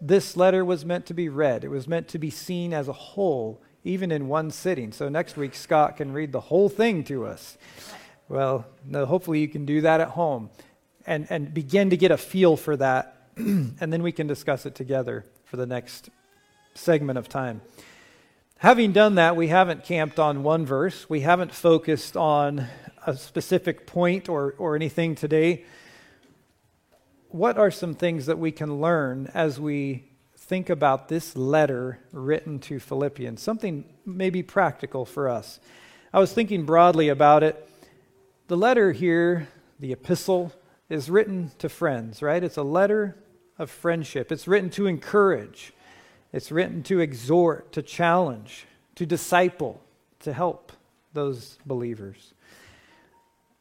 this 0.00 0.36
letter 0.36 0.64
was 0.64 0.84
meant 0.84 1.06
to 1.06 1.14
be 1.14 1.28
read, 1.28 1.64
it 1.64 1.68
was 1.68 1.88
meant 1.88 2.08
to 2.08 2.18
be 2.18 2.30
seen 2.30 2.72
as 2.72 2.88
a 2.88 2.92
whole, 2.92 3.62
even 3.84 4.12
in 4.12 4.28
one 4.28 4.50
sitting. 4.50 4.92
So 4.92 5.08
next 5.08 5.36
week, 5.36 5.54
Scott 5.54 5.96
can 5.96 6.12
read 6.12 6.32
the 6.32 6.40
whole 6.40 6.68
thing 6.68 7.04
to 7.04 7.26
us. 7.26 7.56
Well, 8.28 8.66
no, 8.84 9.06
hopefully 9.06 9.40
you 9.40 9.48
can 9.48 9.64
do 9.64 9.82
that 9.82 10.00
at 10.00 10.08
home 10.08 10.50
and, 11.06 11.26
and 11.30 11.54
begin 11.54 11.90
to 11.90 11.96
get 11.96 12.10
a 12.10 12.16
feel 12.16 12.56
for 12.56 12.76
that 12.76 13.16
and 13.36 13.92
then 13.92 14.02
we 14.02 14.12
can 14.12 14.26
discuss 14.26 14.64
it 14.64 14.74
together 14.74 15.26
for 15.44 15.58
the 15.58 15.66
next 15.66 16.08
segment 16.74 17.18
of 17.18 17.28
time. 17.28 17.60
Having 18.58 18.92
done 18.92 19.16
that, 19.16 19.36
we 19.36 19.48
haven't 19.48 19.84
camped 19.84 20.18
on 20.18 20.42
one 20.42 20.64
verse. 20.64 21.10
We 21.10 21.20
haven't 21.20 21.52
focused 21.52 22.16
on 22.16 22.66
a 23.06 23.14
specific 23.14 23.86
point 23.86 24.30
or, 24.30 24.54
or 24.56 24.74
anything 24.74 25.14
today. 25.14 25.64
What 27.36 27.58
are 27.58 27.70
some 27.70 27.92
things 27.92 28.24
that 28.24 28.38
we 28.38 28.50
can 28.50 28.80
learn 28.80 29.30
as 29.34 29.60
we 29.60 30.04
think 30.38 30.70
about 30.70 31.10
this 31.10 31.36
letter 31.36 31.98
written 32.10 32.60
to 32.60 32.80
Philippians? 32.80 33.42
Something 33.42 33.84
maybe 34.06 34.42
practical 34.42 35.04
for 35.04 35.28
us. 35.28 35.60
I 36.14 36.18
was 36.18 36.32
thinking 36.32 36.64
broadly 36.64 37.10
about 37.10 37.42
it. 37.42 37.68
The 38.46 38.56
letter 38.56 38.90
here, 38.92 39.48
the 39.78 39.92
epistle, 39.92 40.50
is 40.88 41.10
written 41.10 41.50
to 41.58 41.68
friends, 41.68 42.22
right? 42.22 42.42
It's 42.42 42.56
a 42.56 42.62
letter 42.62 43.18
of 43.58 43.70
friendship. 43.70 44.32
It's 44.32 44.48
written 44.48 44.70
to 44.70 44.86
encourage, 44.86 45.74
it's 46.32 46.50
written 46.50 46.82
to 46.84 47.00
exhort, 47.00 47.70
to 47.72 47.82
challenge, 47.82 48.64
to 48.94 49.04
disciple, 49.04 49.82
to 50.20 50.32
help 50.32 50.72
those 51.12 51.58
believers. 51.66 52.32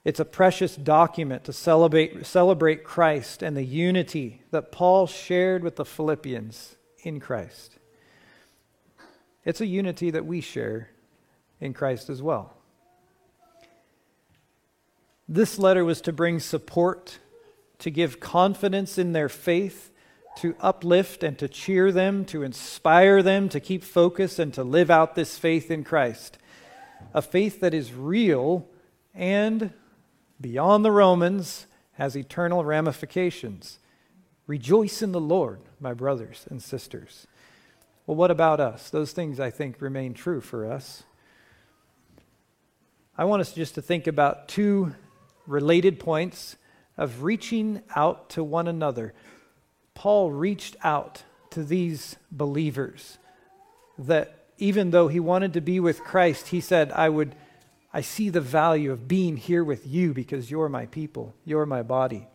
It's 0.06 0.20
a 0.20 0.26
precious 0.26 0.76
document 0.76 1.44
to 1.46 1.54
celebrate, 1.54 2.26
celebrate 2.26 2.84
Christ 2.84 3.42
and 3.42 3.58
the 3.58 3.66
unity 3.66 4.44
that 4.52 4.72
Paul 4.72 5.08
shared 5.08 5.64
with 5.64 5.76
the 5.76 5.84
Philippians 5.84 6.76
in 7.04 7.20
Christ. 7.20 7.78
It's 9.44 9.62
a 9.62 9.66
unity 9.66 10.12
that 10.12 10.26
we 10.26 10.42
share 10.42 10.92
in 11.60 11.74
Christ 11.74 12.10
as 12.10 12.22
well. 12.22 12.56
This 15.28 15.58
letter 15.58 15.84
was 15.84 16.02
to 16.02 16.14
bring 16.14 16.40
support 16.40 17.18
to 17.80 17.90
give 17.90 18.20
confidence 18.20 18.98
in 18.98 19.12
their 19.12 19.30
faith, 19.30 19.92
to 20.38 20.56
uplift 20.60 21.24
and 21.24 21.38
to 21.40 21.48
cheer 21.48 21.92
them, 21.92 22.26
to 22.26 22.44
inspire 22.44 23.22
them 23.24 23.50
to 23.50 23.60
keep 23.60 23.84
focus 23.84 24.40
and 24.40 24.54
to 24.54 24.64
live 24.64 24.92
out 24.92 25.16
this 25.16 25.38
faith 25.38 25.72
in 25.72 25.84
Christ. 25.84 26.38
A 27.14 27.22
faith 27.22 27.60
that 27.62 27.74
is 27.74 27.94
real 27.94 28.68
and, 29.14 29.74
beyond 30.40 30.84
the 30.84 30.92
Romans, 30.92 31.66
has 31.94 32.16
eternal 32.16 32.66
ramifications. 32.66 33.80
Rejoice 34.48 35.02
in 35.02 35.12
the 35.12 35.20
Lord, 35.20 35.60
my 35.80 35.94
brothers 35.94 36.46
and 36.50 36.62
sisters. 36.62 37.26
Well, 38.06 38.18
what 38.18 38.32
about 38.32 38.60
us? 38.60 38.90
Those 38.90 39.12
things 39.12 39.40
I 39.40 39.50
think 39.50 39.82
remain 39.82 40.14
true 40.14 40.42
for 40.42 40.72
us. 40.72 41.04
I 43.18 43.26
want 43.26 43.42
us 43.42 43.54
just 43.54 43.76
to 43.76 43.82
think 43.82 44.08
about 44.08 44.48
two 44.48 44.94
related 45.48 46.00
points 46.00 46.58
of 46.98 47.24
reaching 47.24 47.82
out 47.96 48.30
to 48.32 48.44
one 48.44 48.68
another. 48.68 49.14
Paul 49.94 50.32
reached 50.32 50.76
out 50.84 51.24
to 51.52 51.64
these 51.64 52.18
believers 52.32 53.18
that 53.98 54.46
even 54.58 54.92
though 54.92 55.08
he 55.08 55.20
wanted 55.20 55.54
to 55.54 55.62
be 55.62 55.80
with 55.80 56.04
Christ, 56.04 56.50
he 56.50 56.62
said, 56.62 56.92
I 56.92 57.10
would 57.10 57.36
I 57.96 58.02
see 58.02 58.28
the 58.28 58.42
value 58.42 58.92
of 58.92 59.08
being 59.08 59.38
here 59.38 59.64
with 59.64 59.88
you 59.88 60.14
because 60.14 60.52
you're 60.52 60.68
my 60.68 60.86
people, 60.86 61.34
you're 61.46 61.66
my 61.66 61.82
body. 61.82 62.28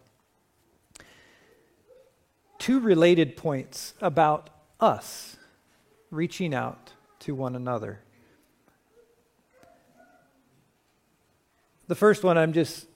Two 2.58 2.80
related 2.80 3.36
points 3.36 3.92
about 4.00 4.48
us 4.80 5.36
reaching 6.10 6.54
out 6.54 6.94
to 7.18 7.34
one 7.34 7.54
another. 7.54 8.00
The 11.88 11.94
first 11.94 12.24
one 12.24 12.38
I'm 12.38 12.54
just 12.54 12.86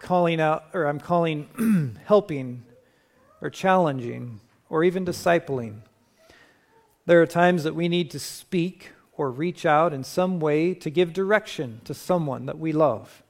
calling 0.00 0.40
out, 0.40 0.64
or 0.74 0.86
I'm 0.86 0.98
calling 0.98 1.96
helping 2.06 2.64
or 3.40 3.50
challenging 3.50 4.40
or 4.68 4.82
even 4.82 5.04
discipling. 5.04 5.82
There 7.06 7.22
are 7.22 7.26
times 7.26 7.62
that 7.62 7.76
we 7.76 7.86
need 7.86 8.10
to 8.10 8.18
speak 8.18 8.90
or 9.16 9.30
reach 9.30 9.66
out 9.66 9.92
in 9.92 10.04
some 10.04 10.40
way 10.40 10.74
to 10.74 10.90
give 10.90 11.12
direction 11.12 11.80
to 11.84 11.94
someone 11.94 12.46
that 12.46 12.58
we 12.58 12.72
love. 12.72 13.22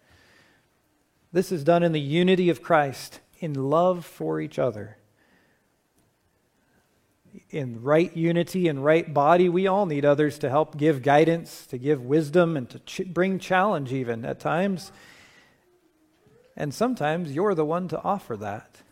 This 1.33 1.51
is 1.51 1.65
done 1.65 1.83
in 1.83 1.93
the 1.93 2.01
unity 2.01 2.51
of 2.51 2.63
Christ, 2.63 3.21
in 3.41 3.55
love 3.55 4.05
for 4.05 4.41
each 4.41 4.59
other. 4.59 4.99
In 7.49 7.83
right 7.83 8.15
unity 8.15 8.69
and 8.69 8.85
right 8.85 9.13
body, 9.13 9.49
we 9.49 9.67
all 9.67 9.87
need 9.87 10.05
others 10.05 10.39
to 10.41 10.51
help 10.51 10.77
give 10.77 11.03
guidance, 11.03 11.67
to 11.69 11.79
give 11.79 12.05
wisdom, 12.05 12.57
and 12.57 12.69
to 12.69 12.79
ch- 12.81 13.07
bring 13.07 13.39
challenge, 13.39 13.93
even 13.93 14.25
at 14.27 14.39
times. 14.39 14.93
And 16.55 16.75
sometimes 16.75 17.33
you're 17.33 17.55
the 17.55 17.65
one 17.65 17.89
to 17.89 18.03
offer 18.03 18.37
that. 18.37 18.83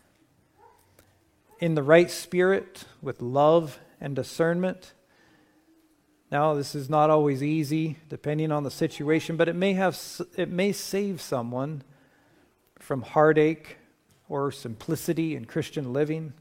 In 1.59 1.75
the 1.75 1.83
right 1.83 2.09
spirit, 2.09 2.85
with 3.03 3.21
love 3.21 3.79
and 3.99 4.15
discernment. 4.15 4.93
Now, 6.31 6.53
this 6.53 6.75
is 6.75 6.89
not 6.89 7.09
always 7.09 7.43
easy, 7.43 7.97
depending 8.07 8.53
on 8.53 8.63
the 8.63 8.71
situation, 8.71 9.35
but 9.35 9.49
it 9.49 9.55
may, 9.55 9.73
have, 9.73 9.99
it 10.37 10.49
may 10.49 10.71
save 10.71 11.19
someone 11.19 11.83
from 12.79 13.01
heartache 13.01 13.77
or 14.29 14.49
simplicity 14.49 15.35
in 15.35 15.43
Christian 15.43 15.91
living. 15.91 16.31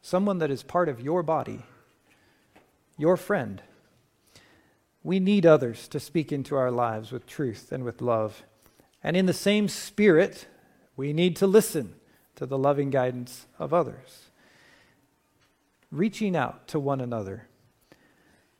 Someone 0.00 0.38
that 0.38 0.50
is 0.50 0.62
part 0.62 0.88
of 0.88 1.00
your 1.00 1.22
body, 1.22 1.62
your 2.96 3.18
friend. 3.18 3.62
We 5.04 5.20
need 5.20 5.44
others 5.44 5.88
to 5.88 6.00
speak 6.00 6.32
into 6.32 6.56
our 6.56 6.70
lives 6.70 7.12
with 7.12 7.26
truth 7.26 7.70
and 7.70 7.84
with 7.84 8.00
love. 8.00 8.44
And 9.04 9.14
in 9.14 9.26
the 9.26 9.34
same 9.34 9.68
spirit, 9.68 10.46
we 10.96 11.12
need 11.12 11.36
to 11.36 11.46
listen 11.46 11.94
to 12.36 12.46
the 12.46 12.56
loving 12.56 12.88
guidance 12.88 13.46
of 13.58 13.74
others. 13.74 14.30
Reaching 15.90 16.34
out 16.34 16.66
to 16.68 16.80
one 16.80 17.02
another. 17.02 17.46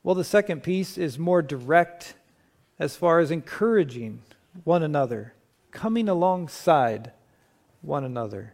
Well, 0.03 0.15
the 0.15 0.23
second 0.23 0.63
piece 0.63 0.97
is 0.97 1.17
more 1.17 1.41
direct 1.41 2.15
as 2.77 2.95
far 2.95 3.19
as 3.19 3.31
encouraging 3.31 4.21
one 4.63 4.83
another, 4.83 5.33
coming 5.71 6.09
alongside 6.09 7.11
one 7.81 8.03
another. 8.03 8.53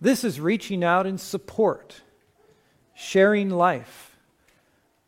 This 0.00 0.24
is 0.24 0.40
reaching 0.40 0.82
out 0.82 1.06
in 1.06 1.16
support, 1.16 2.02
sharing 2.94 3.50
life, 3.50 4.16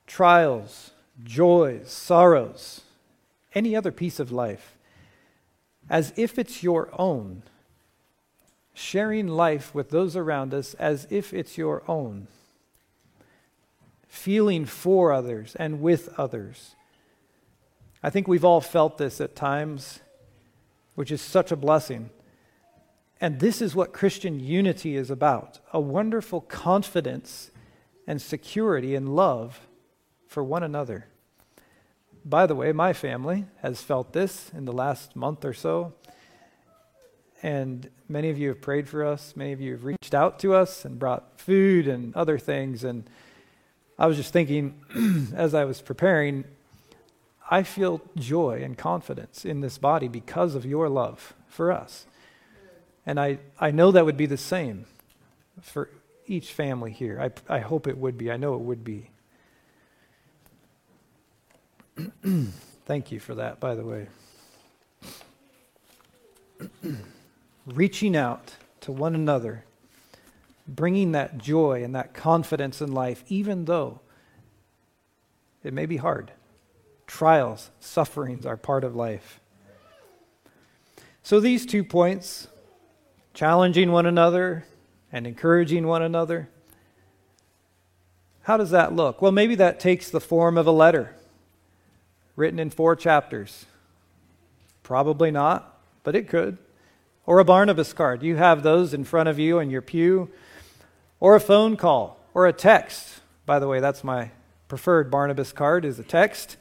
trials, 0.07 0.92
joys, 1.24 1.90
sorrows, 1.90 2.82
any 3.55 3.74
other 3.74 3.92
piece 3.92 4.20
of 4.20 4.30
life 4.30 4.76
as 5.90 6.12
if 6.16 6.38
it's 6.38 6.62
your 6.62 6.88
own, 6.98 7.42
sharing 8.72 9.28
life 9.28 9.74
with 9.74 9.90
those 9.90 10.16
around 10.16 10.55
us 10.55 10.74
as 10.74 11.07
if 11.11 11.34
it's 11.34 11.59
your 11.59 11.82
own, 11.88 12.26
feeling 14.13 14.67
for 14.67 15.11
others 15.11 15.57
and 15.59 15.81
with 15.81 16.13
others. 16.19 16.77
I 18.03 18.11
think 18.11 18.29
we've 18.29 18.45
all 18.45 18.61
felt 18.61 18.99
this 18.99 19.23
at 19.23 19.35
times, 19.35 20.01
which 20.95 21.11
is 21.11 21.23
such 21.23 21.51
a 21.51 21.57
blessing. 21.57 22.11
And 23.23 23.41
this 23.41 23.63
is 23.63 23.75
what 23.75 23.95
Christian 23.95 24.39
unity 24.39 24.97
is 24.97 25.11
about 25.11 25.61
a 25.73 25.81
wonderful 25.81 26.43
confidence 26.43 27.51
and 28.07 28.21
security 28.21 28.95
and 28.95 29.17
love 29.17 29.67
for 30.27 30.45
one 30.45 30.63
another. 30.63 31.07
By 32.23 32.47
the 32.47 32.55
way, 32.55 32.71
my 32.73 32.93
family 32.93 33.47
has 33.63 33.83
felt 33.83 34.13
this 34.13 34.51
in 34.55 34.67
the 34.67 34.73
last 34.73 35.17
month 35.17 35.43
or 35.43 35.55
so. 35.55 35.95
And 37.43 37.89
many 38.11 38.29
of 38.29 38.37
you 38.37 38.49
have 38.49 38.61
prayed 38.61 38.91
for 38.91 39.07
us. 39.07 39.35
Many 39.37 39.53
of 39.53 39.61
you 39.63 39.73
have 39.73 39.85
reached 39.85 40.15
out 40.15 40.39
to 40.41 40.55
us 40.55 40.85
and 40.85 40.99
brought 40.99 41.41
food 41.41 41.89
and 41.89 42.15
other 42.15 42.39
things. 42.39 42.85
And 42.85 43.09
I 44.03 44.07
was 44.07 44.16
just 44.16 44.32
thinking, 44.32 44.74
as 45.36 45.55
I 45.55 45.64
was 45.64 45.80
preparing, 45.80 46.42
I 47.48 47.62
feel 47.62 48.03
joy 48.16 48.61
and 48.64 48.76
confidence 48.76 49.44
in 49.44 49.61
this 49.61 49.78
body 49.78 50.09
because 50.09 50.57
of 50.57 50.66
your 50.66 50.88
love 50.88 51.34
for 51.46 51.70
us. 51.70 52.07
And 53.07 53.20
I, 53.20 53.38
I 53.61 53.70
know 53.70 53.92
that 53.92 54.05
would 54.05 54.16
be 54.16 54.26
the 54.26 54.36
same 54.36 54.86
for 55.61 55.88
each 56.26 56.53
family 56.53 56.90
here. 56.90 57.20
I, 57.20 57.55
I 57.55 57.61
hope 57.61 57.86
it 57.86 57.96
would 57.96 58.18
be. 58.18 58.32
I 58.32 58.36
know 58.36 58.55
it 58.55 58.62
would 58.62 58.82
be. 58.82 59.09
Thank 62.84 63.12
you 63.12 63.20
for 63.20 63.36
that, 63.36 63.61
by 63.61 63.76
the 63.76 63.84
way. 63.84 64.09
Reaching 67.66 68.16
out 68.16 68.57
to 68.80 68.90
one 68.90 69.14
another, 69.14 69.64
bringing 70.75 71.12
that 71.12 71.39
joy 71.39 71.83
and 71.85 71.95
that 71.95 72.14
confidence 72.14 72.81
in 72.81 72.93
life, 72.93 73.25
even 73.29 73.66
though 73.66 74.01
it 75.62 75.73
may 75.73 75.87
be 75.87 75.97
hard. 75.97 76.33
Trials, 77.07 77.70
sufferings 77.81 78.47
are 78.47 78.57
part 78.57 78.85
of 78.85 78.97
life. 78.97 79.41
So, 81.23 81.39
these 81.41 81.66
two 81.66 81.85
points 81.85 82.49
challenging 83.35 83.93
one 83.93 84.07
another 84.07 84.64
and 85.12 85.27
encouraging 85.27 85.87
one 85.87 86.03
another 86.03 86.49
how 88.43 88.57
does 88.57 88.70
that 88.70 88.93
look? 88.93 89.23
Well, 89.23 89.33
maybe 89.33 89.55
that 89.57 89.79
takes 89.79 90.11
the 90.11 90.20
form 90.20 90.59
of 90.59 90.66
a 90.66 90.73
letter 90.73 91.14
written 92.35 92.59
in 92.59 92.70
four 92.70 92.97
chapters? 92.97 93.66
Probably 94.83 95.31
not, 95.31 95.79
but 96.03 96.16
it 96.16 96.29
could. 96.29 96.59
Or 97.25 97.39
a 97.39 97.45
Barnabas 97.45 97.93
card. 97.93 98.23
You 98.23 98.37
have 98.37 98.62
those 98.62 98.93
in 98.93 99.05
front 99.05 99.29
of 99.29 99.39
you 99.39 99.61
in 99.61 99.70
your 99.70 99.83
pew. 99.83 100.29
Or 101.23 101.37
a 101.37 101.41
phone 101.41 101.77
call 101.77 102.18
or 102.35 102.49
a 102.49 102.53
text. 102.53 103.20
By 103.47 103.61
the 103.61 103.68
way, 103.68 103.79
that's 103.79 104.03
my 104.03 104.33
preferred 104.66 105.09
Barnabas 105.09 105.53
card 105.53 105.85
is 105.85 106.01
a 106.01 106.03
text. 106.03 106.57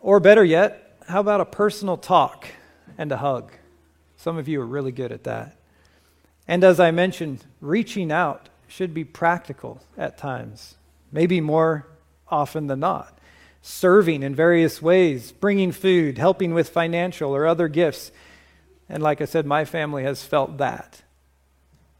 Or 0.00 0.18
better 0.18 0.42
yet, 0.42 0.96
how 1.06 1.20
about 1.20 1.42
a 1.42 1.44
personal 1.44 1.98
talk 1.98 2.46
and 2.96 3.12
a 3.12 3.18
hug? 3.18 3.52
Some 4.16 4.38
of 4.38 4.48
you 4.48 4.62
are 4.62 4.66
really 4.66 4.92
good 4.92 5.12
at 5.12 5.24
that. 5.24 5.58
And 6.48 6.64
as 6.64 6.80
I 6.80 6.90
mentioned, 6.90 7.44
reaching 7.60 8.10
out 8.10 8.48
should 8.66 8.94
be 8.94 9.04
practical 9.04 9.82
at 9.98 10.16
times, 10.16 10.76
maybe 11.12 11.42
more 11.42 11.86
often 12.28 12.66
than 12.66 12.80
not 12.80 13.18
serving 13.60 14.22
in 14.22 14.34
various 14.34 14.80
ways, 14.80 15.32
bringing 15.32 15.70
food, 15.70 16.16
helping 16.16 16.54
with 16.54 16.70
financial 16.70 17.36
or 17.36 17.46
other 17.46 17.68
gifts. 17.68 18.10
And 18.88 19.02
like 19.02 19.20
I 19.20 19.26
said, 19.26 19.44
my 19.44 19.66
family 19.66 20.04
has 20.04 20.24
felt 20.24 20.56
that. 20.56 21.01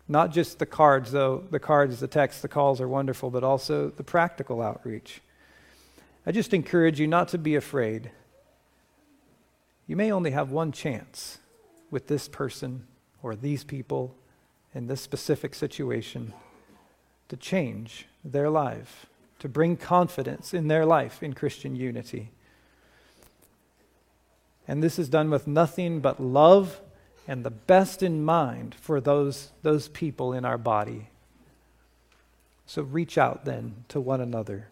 Not 0.08 0.32
just 0.32 0.58
the 0.58 0.66
cards, 0.66 1.12
though 1.12 1.44
the 1.50 1.60
cards, 1.60 2.00
the 2.00 2.08
texts, 2.08 2.42
the 2.42 2.48
calls 2.48 2.80
are 2.80 2.88
wonderful, 2.88 3.30
but 3.30 3.44
also 3.44 3.90
the 3.90 4.02
practical 4.02 4.60
outreach. 4.60 5.20
I 6.26 6.32
just 6.32 6.52
encourage 6.52 7.00
you 7.00 7.06
not 7.06 7.28
to 7.28 7.38
be 7.38 7.54
afraid. 7.54 8.10
You 9.86 9.96
may 9.96 10.12
only 10.12 10.30
have 10.32 10.50
one 10.50 10.72
chance 10.72 11.38
with 11.90 12.06
this 12.06 12.28
person 12.28 12.86
or 13.22 13.34
these 13.34 13.64
people 13.64 14.14
in 14.74 14.86
this 14.86 15.00
specific 15.00 15.54
situation 15.54 16.32
to 17.28 17.36
change 17.36 18.06
their 18.24 18.50
life 18.50 19.06
to 19.42 19.48
bring 19.48 19.76
confidence 19.76 20.54
in 20.54 20.68
their 20.68 20.86
life 20.86 21.20
in 21.20 21.32
Christian 21.32 21.74
unity. 21.74 22.30
And 24.68 24.80
this 24.80 25.00
is 25.00 25.08
done 25.08 25.30
with 25.30 25.48
nothing 25.48 25.98
but 25.98 26.22
love 26.22 26.80
and 27.26 27.44
the 27.44 27.50
best 27.50 28.02
in 28.02 28.24
mind 28.24 28.74
for 28.74 29.00
those, 29.00 29.50
those 29.62 29.88
people 29.88 30.32
in 30.32 30.44
our 30.44 30.58
body. 30.58 31.08
So 32.66 32.82
reach 32.82 33.18
out 33.18 33.44
then 33.44 33.84
to 33.88 34.00
one 34.00 34.20
another. 34.20 34.68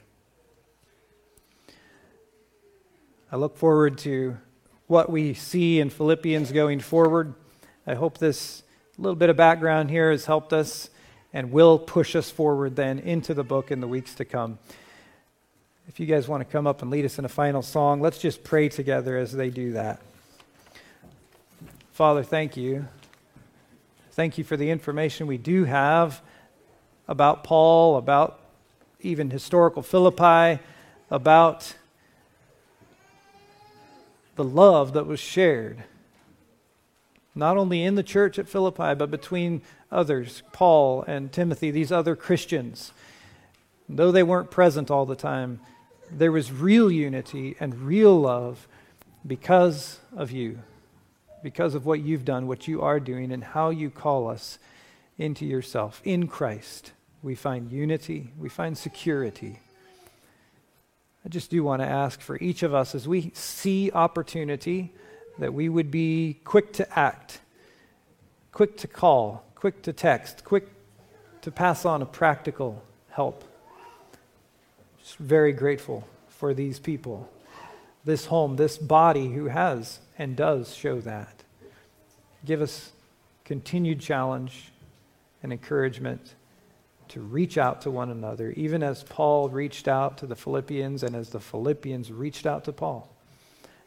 I 3.30 3.36
look 3.36 3.57
forward 3.57 3.98
to 3.98 4.38
what 4.86 5.11
we 5.11 5.34
see 5.34 5.78
in 5.78 5.90
Philippians 5.90 6.51
going 6.51 6.80
forward. 6.80 7.34
I 7.86 7.94
hope 7.94 8.18
this 8.18 8.62
little 8.98 9.16
bit 9.16 9.30
of 9.30 9.36
background 9.36 9.90
here 9.90 10.11
has 10.11 10.26
helped 10.26 10.53
us 10.53 10.90
and 11.32 11.53
will 11.53 11.78
push 11.78 12.16
us 12.16 12.30
forward 12.30 12.74
then 12.74 12.98
into 12.98 13.34
the 13.34 13.44
book 13.44 13.70
in 13.70 13.80
the 13.80 13.86
weeks 13.86 14.14
to 14.16 14.24
come. 14.24 14.59
If 15.88 16.01
you 16.01 16.07
guys 16.07 16.28
want 16.28 16.40
to 16.40 16.51
come 16.51 16.66
up 16.66 16.82
and 16.82 16.90
lead 16.90 17.05
us 17.05 17.18
in 17.18 17.24
a 17.24 17.28
final 17.28 17.62
song, 17.62 18.01
let's 18.01 18.18
just 18.18 18.42
pray 18.42 18.68
together 18.68 19.16
as 19.16 19.32
they 19.32 19.51
do 19.51 19.72
that. 19.72 20.01
Father, 21.93 22.22
thank 22.22 22.57
you. 22.57 22.86
Thank 24.12 24.38
you 24.38 24.45
for 24.45 24.57
the 24.57 24.70
information 24.70 25.26
we 25.26 25.38
do 25.38 25.64
have 25.64 26.22
about 27.09 27.45
Paul, 27.45 27.97
about 27.97 28.41
even 29.01 29.30
historical 29.30 29.82
Philippi, 29.82 30.62
about 31.11 31.74
the 34.36 34.45
love 34.45 34.93
that 34.93 35.07
was 35.07 35.20
shared, 35.20 35.84
not 37.34 37.57
only 37.57 37.82
in 37.82 37.97
the 37.97 38.03
church 38.03 38.38
at 38.38 38.49
Philippi, 38.49 38.95
but 38.95 39.11
between 39.11 39.61
others, 39.91 40.43
Paul 40.53 41.03
and 41.07 41.32
Timothy, 41.32 41.70
these 41.70 41.93
other 41.93 42.14
Christians. 42.14 42.93
Though 43.88 44.12
they 44.12 44.22
weren't 44.22 44.51
present 44.51 44.91
all 44.91 45.05
the 45.05 45.16
time, 45.16 45.61
there 46.11 46.32
was 46.32 46.53
real 46.53 46.91
unity 46.91 47.57
and 47.59 47.82
real 47.82 48.18
love 48.18 48.68
because 49.26 49.99
of 50.16 50.30
you. 50.30 50.61
Because 51.43 51.74
of 51.74 51.86
what 51.86 52.01
you've 52.01 52.24
done, 52.24 52.47
what 52.47 52.68
you 52.68 52.82
are 52.82 53.01
doing, 53.01 53.32
and 53.32 53.43
how 53.43 53.70
you 53.70 53.91
call 53.91 54.28
us 54.28 54.59
into 55.18 55.45
yourself. 55.45 56.01
In 56.05 56.26
Christ, 56.26 56.93
we 57.22 57.34
find 57.34 57.70
unity, 57.70 58.32
we 58.38 58.49
find 58.49 58.76
security. 58.76 59.61
I 61.24 61.28
just 61.28 61.51
do 61.51 61.62
want 61.62 61.82
to 61.82 61.88
ask 61.88 62.20
for 62.20 62.38
each 62.38 62.62
of 62.62 62.74
us 62.74 62.95
as 62.95 63.07
we 63.07 63.30
see 63.34 63.91
opportunity 63.93 64.93
that 65.38 65.53
we 65.53 65.68
would 65.68 65.91
be 65.91 66.41
quick 66.45 66.72
to 66.74 66.99
act, 66.99 67.41
quick 68.53 68.76
to 68.78 68.88
call, 68.88 69.45
quick 69.55 69.82
to 69.82 69.93
text, 69.93 70.45
quick 70.45 70.68
to 71.43 71.51
pass 71.51 71.84
on 71.84 72.03
a 72.03 72.07
practical 72.07 72.82
help. 73.11 73.45
Just 75.03 75.16
very 75.16 75.53
grateful 75.53 76.07
for 76.28 76.55
these 76.55 76.78
people, 76.78 77.30
this 78.05 78.26
home, 78.26 78.57
this 78.57 78.78
body 78.78 79.32
who 79.32 79.46
has 79.46 80.01
and 80.18 80.36
does 80.36 80.74
show 80.74 81.01
that. 81.01 81.42
Give 82.44 82.62
us 82.62 82.92
continued 83.44 84.01
challenge 84.01 84.70
and 85.42 85.53
encouragement 85.53 86.34
to 87.09 87.20
reach 87.20 87.59
out 87.59 87.82
to 87.82 87.90
one 87.90 88.11
another, 88.11 88.53
even 88.53 88.82
as 88.82 89.03
Paul 89.03 89.48
reached 89.48 89.88
out 89.88 90.18
to 90.18 90.26
the 90.26 90.36
Philippians 90.36 91.03
and 91.03 91.16
as 91.16 91.30
the 91.30 91.40
Philippians 91.40 92.12
reached 92.12 92.46
out 92.46 92.64
to 92.64 92.72
Paul. 92.72 93.09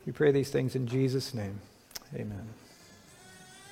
We 0.06 0.12
pray 0.12 0.32
these 0.32 0.50
things 0.50 0.76
in 0.76 0.88
Jesus' 0.88 1.34
name. 1.34 1.60
Amen. 2.14 2.63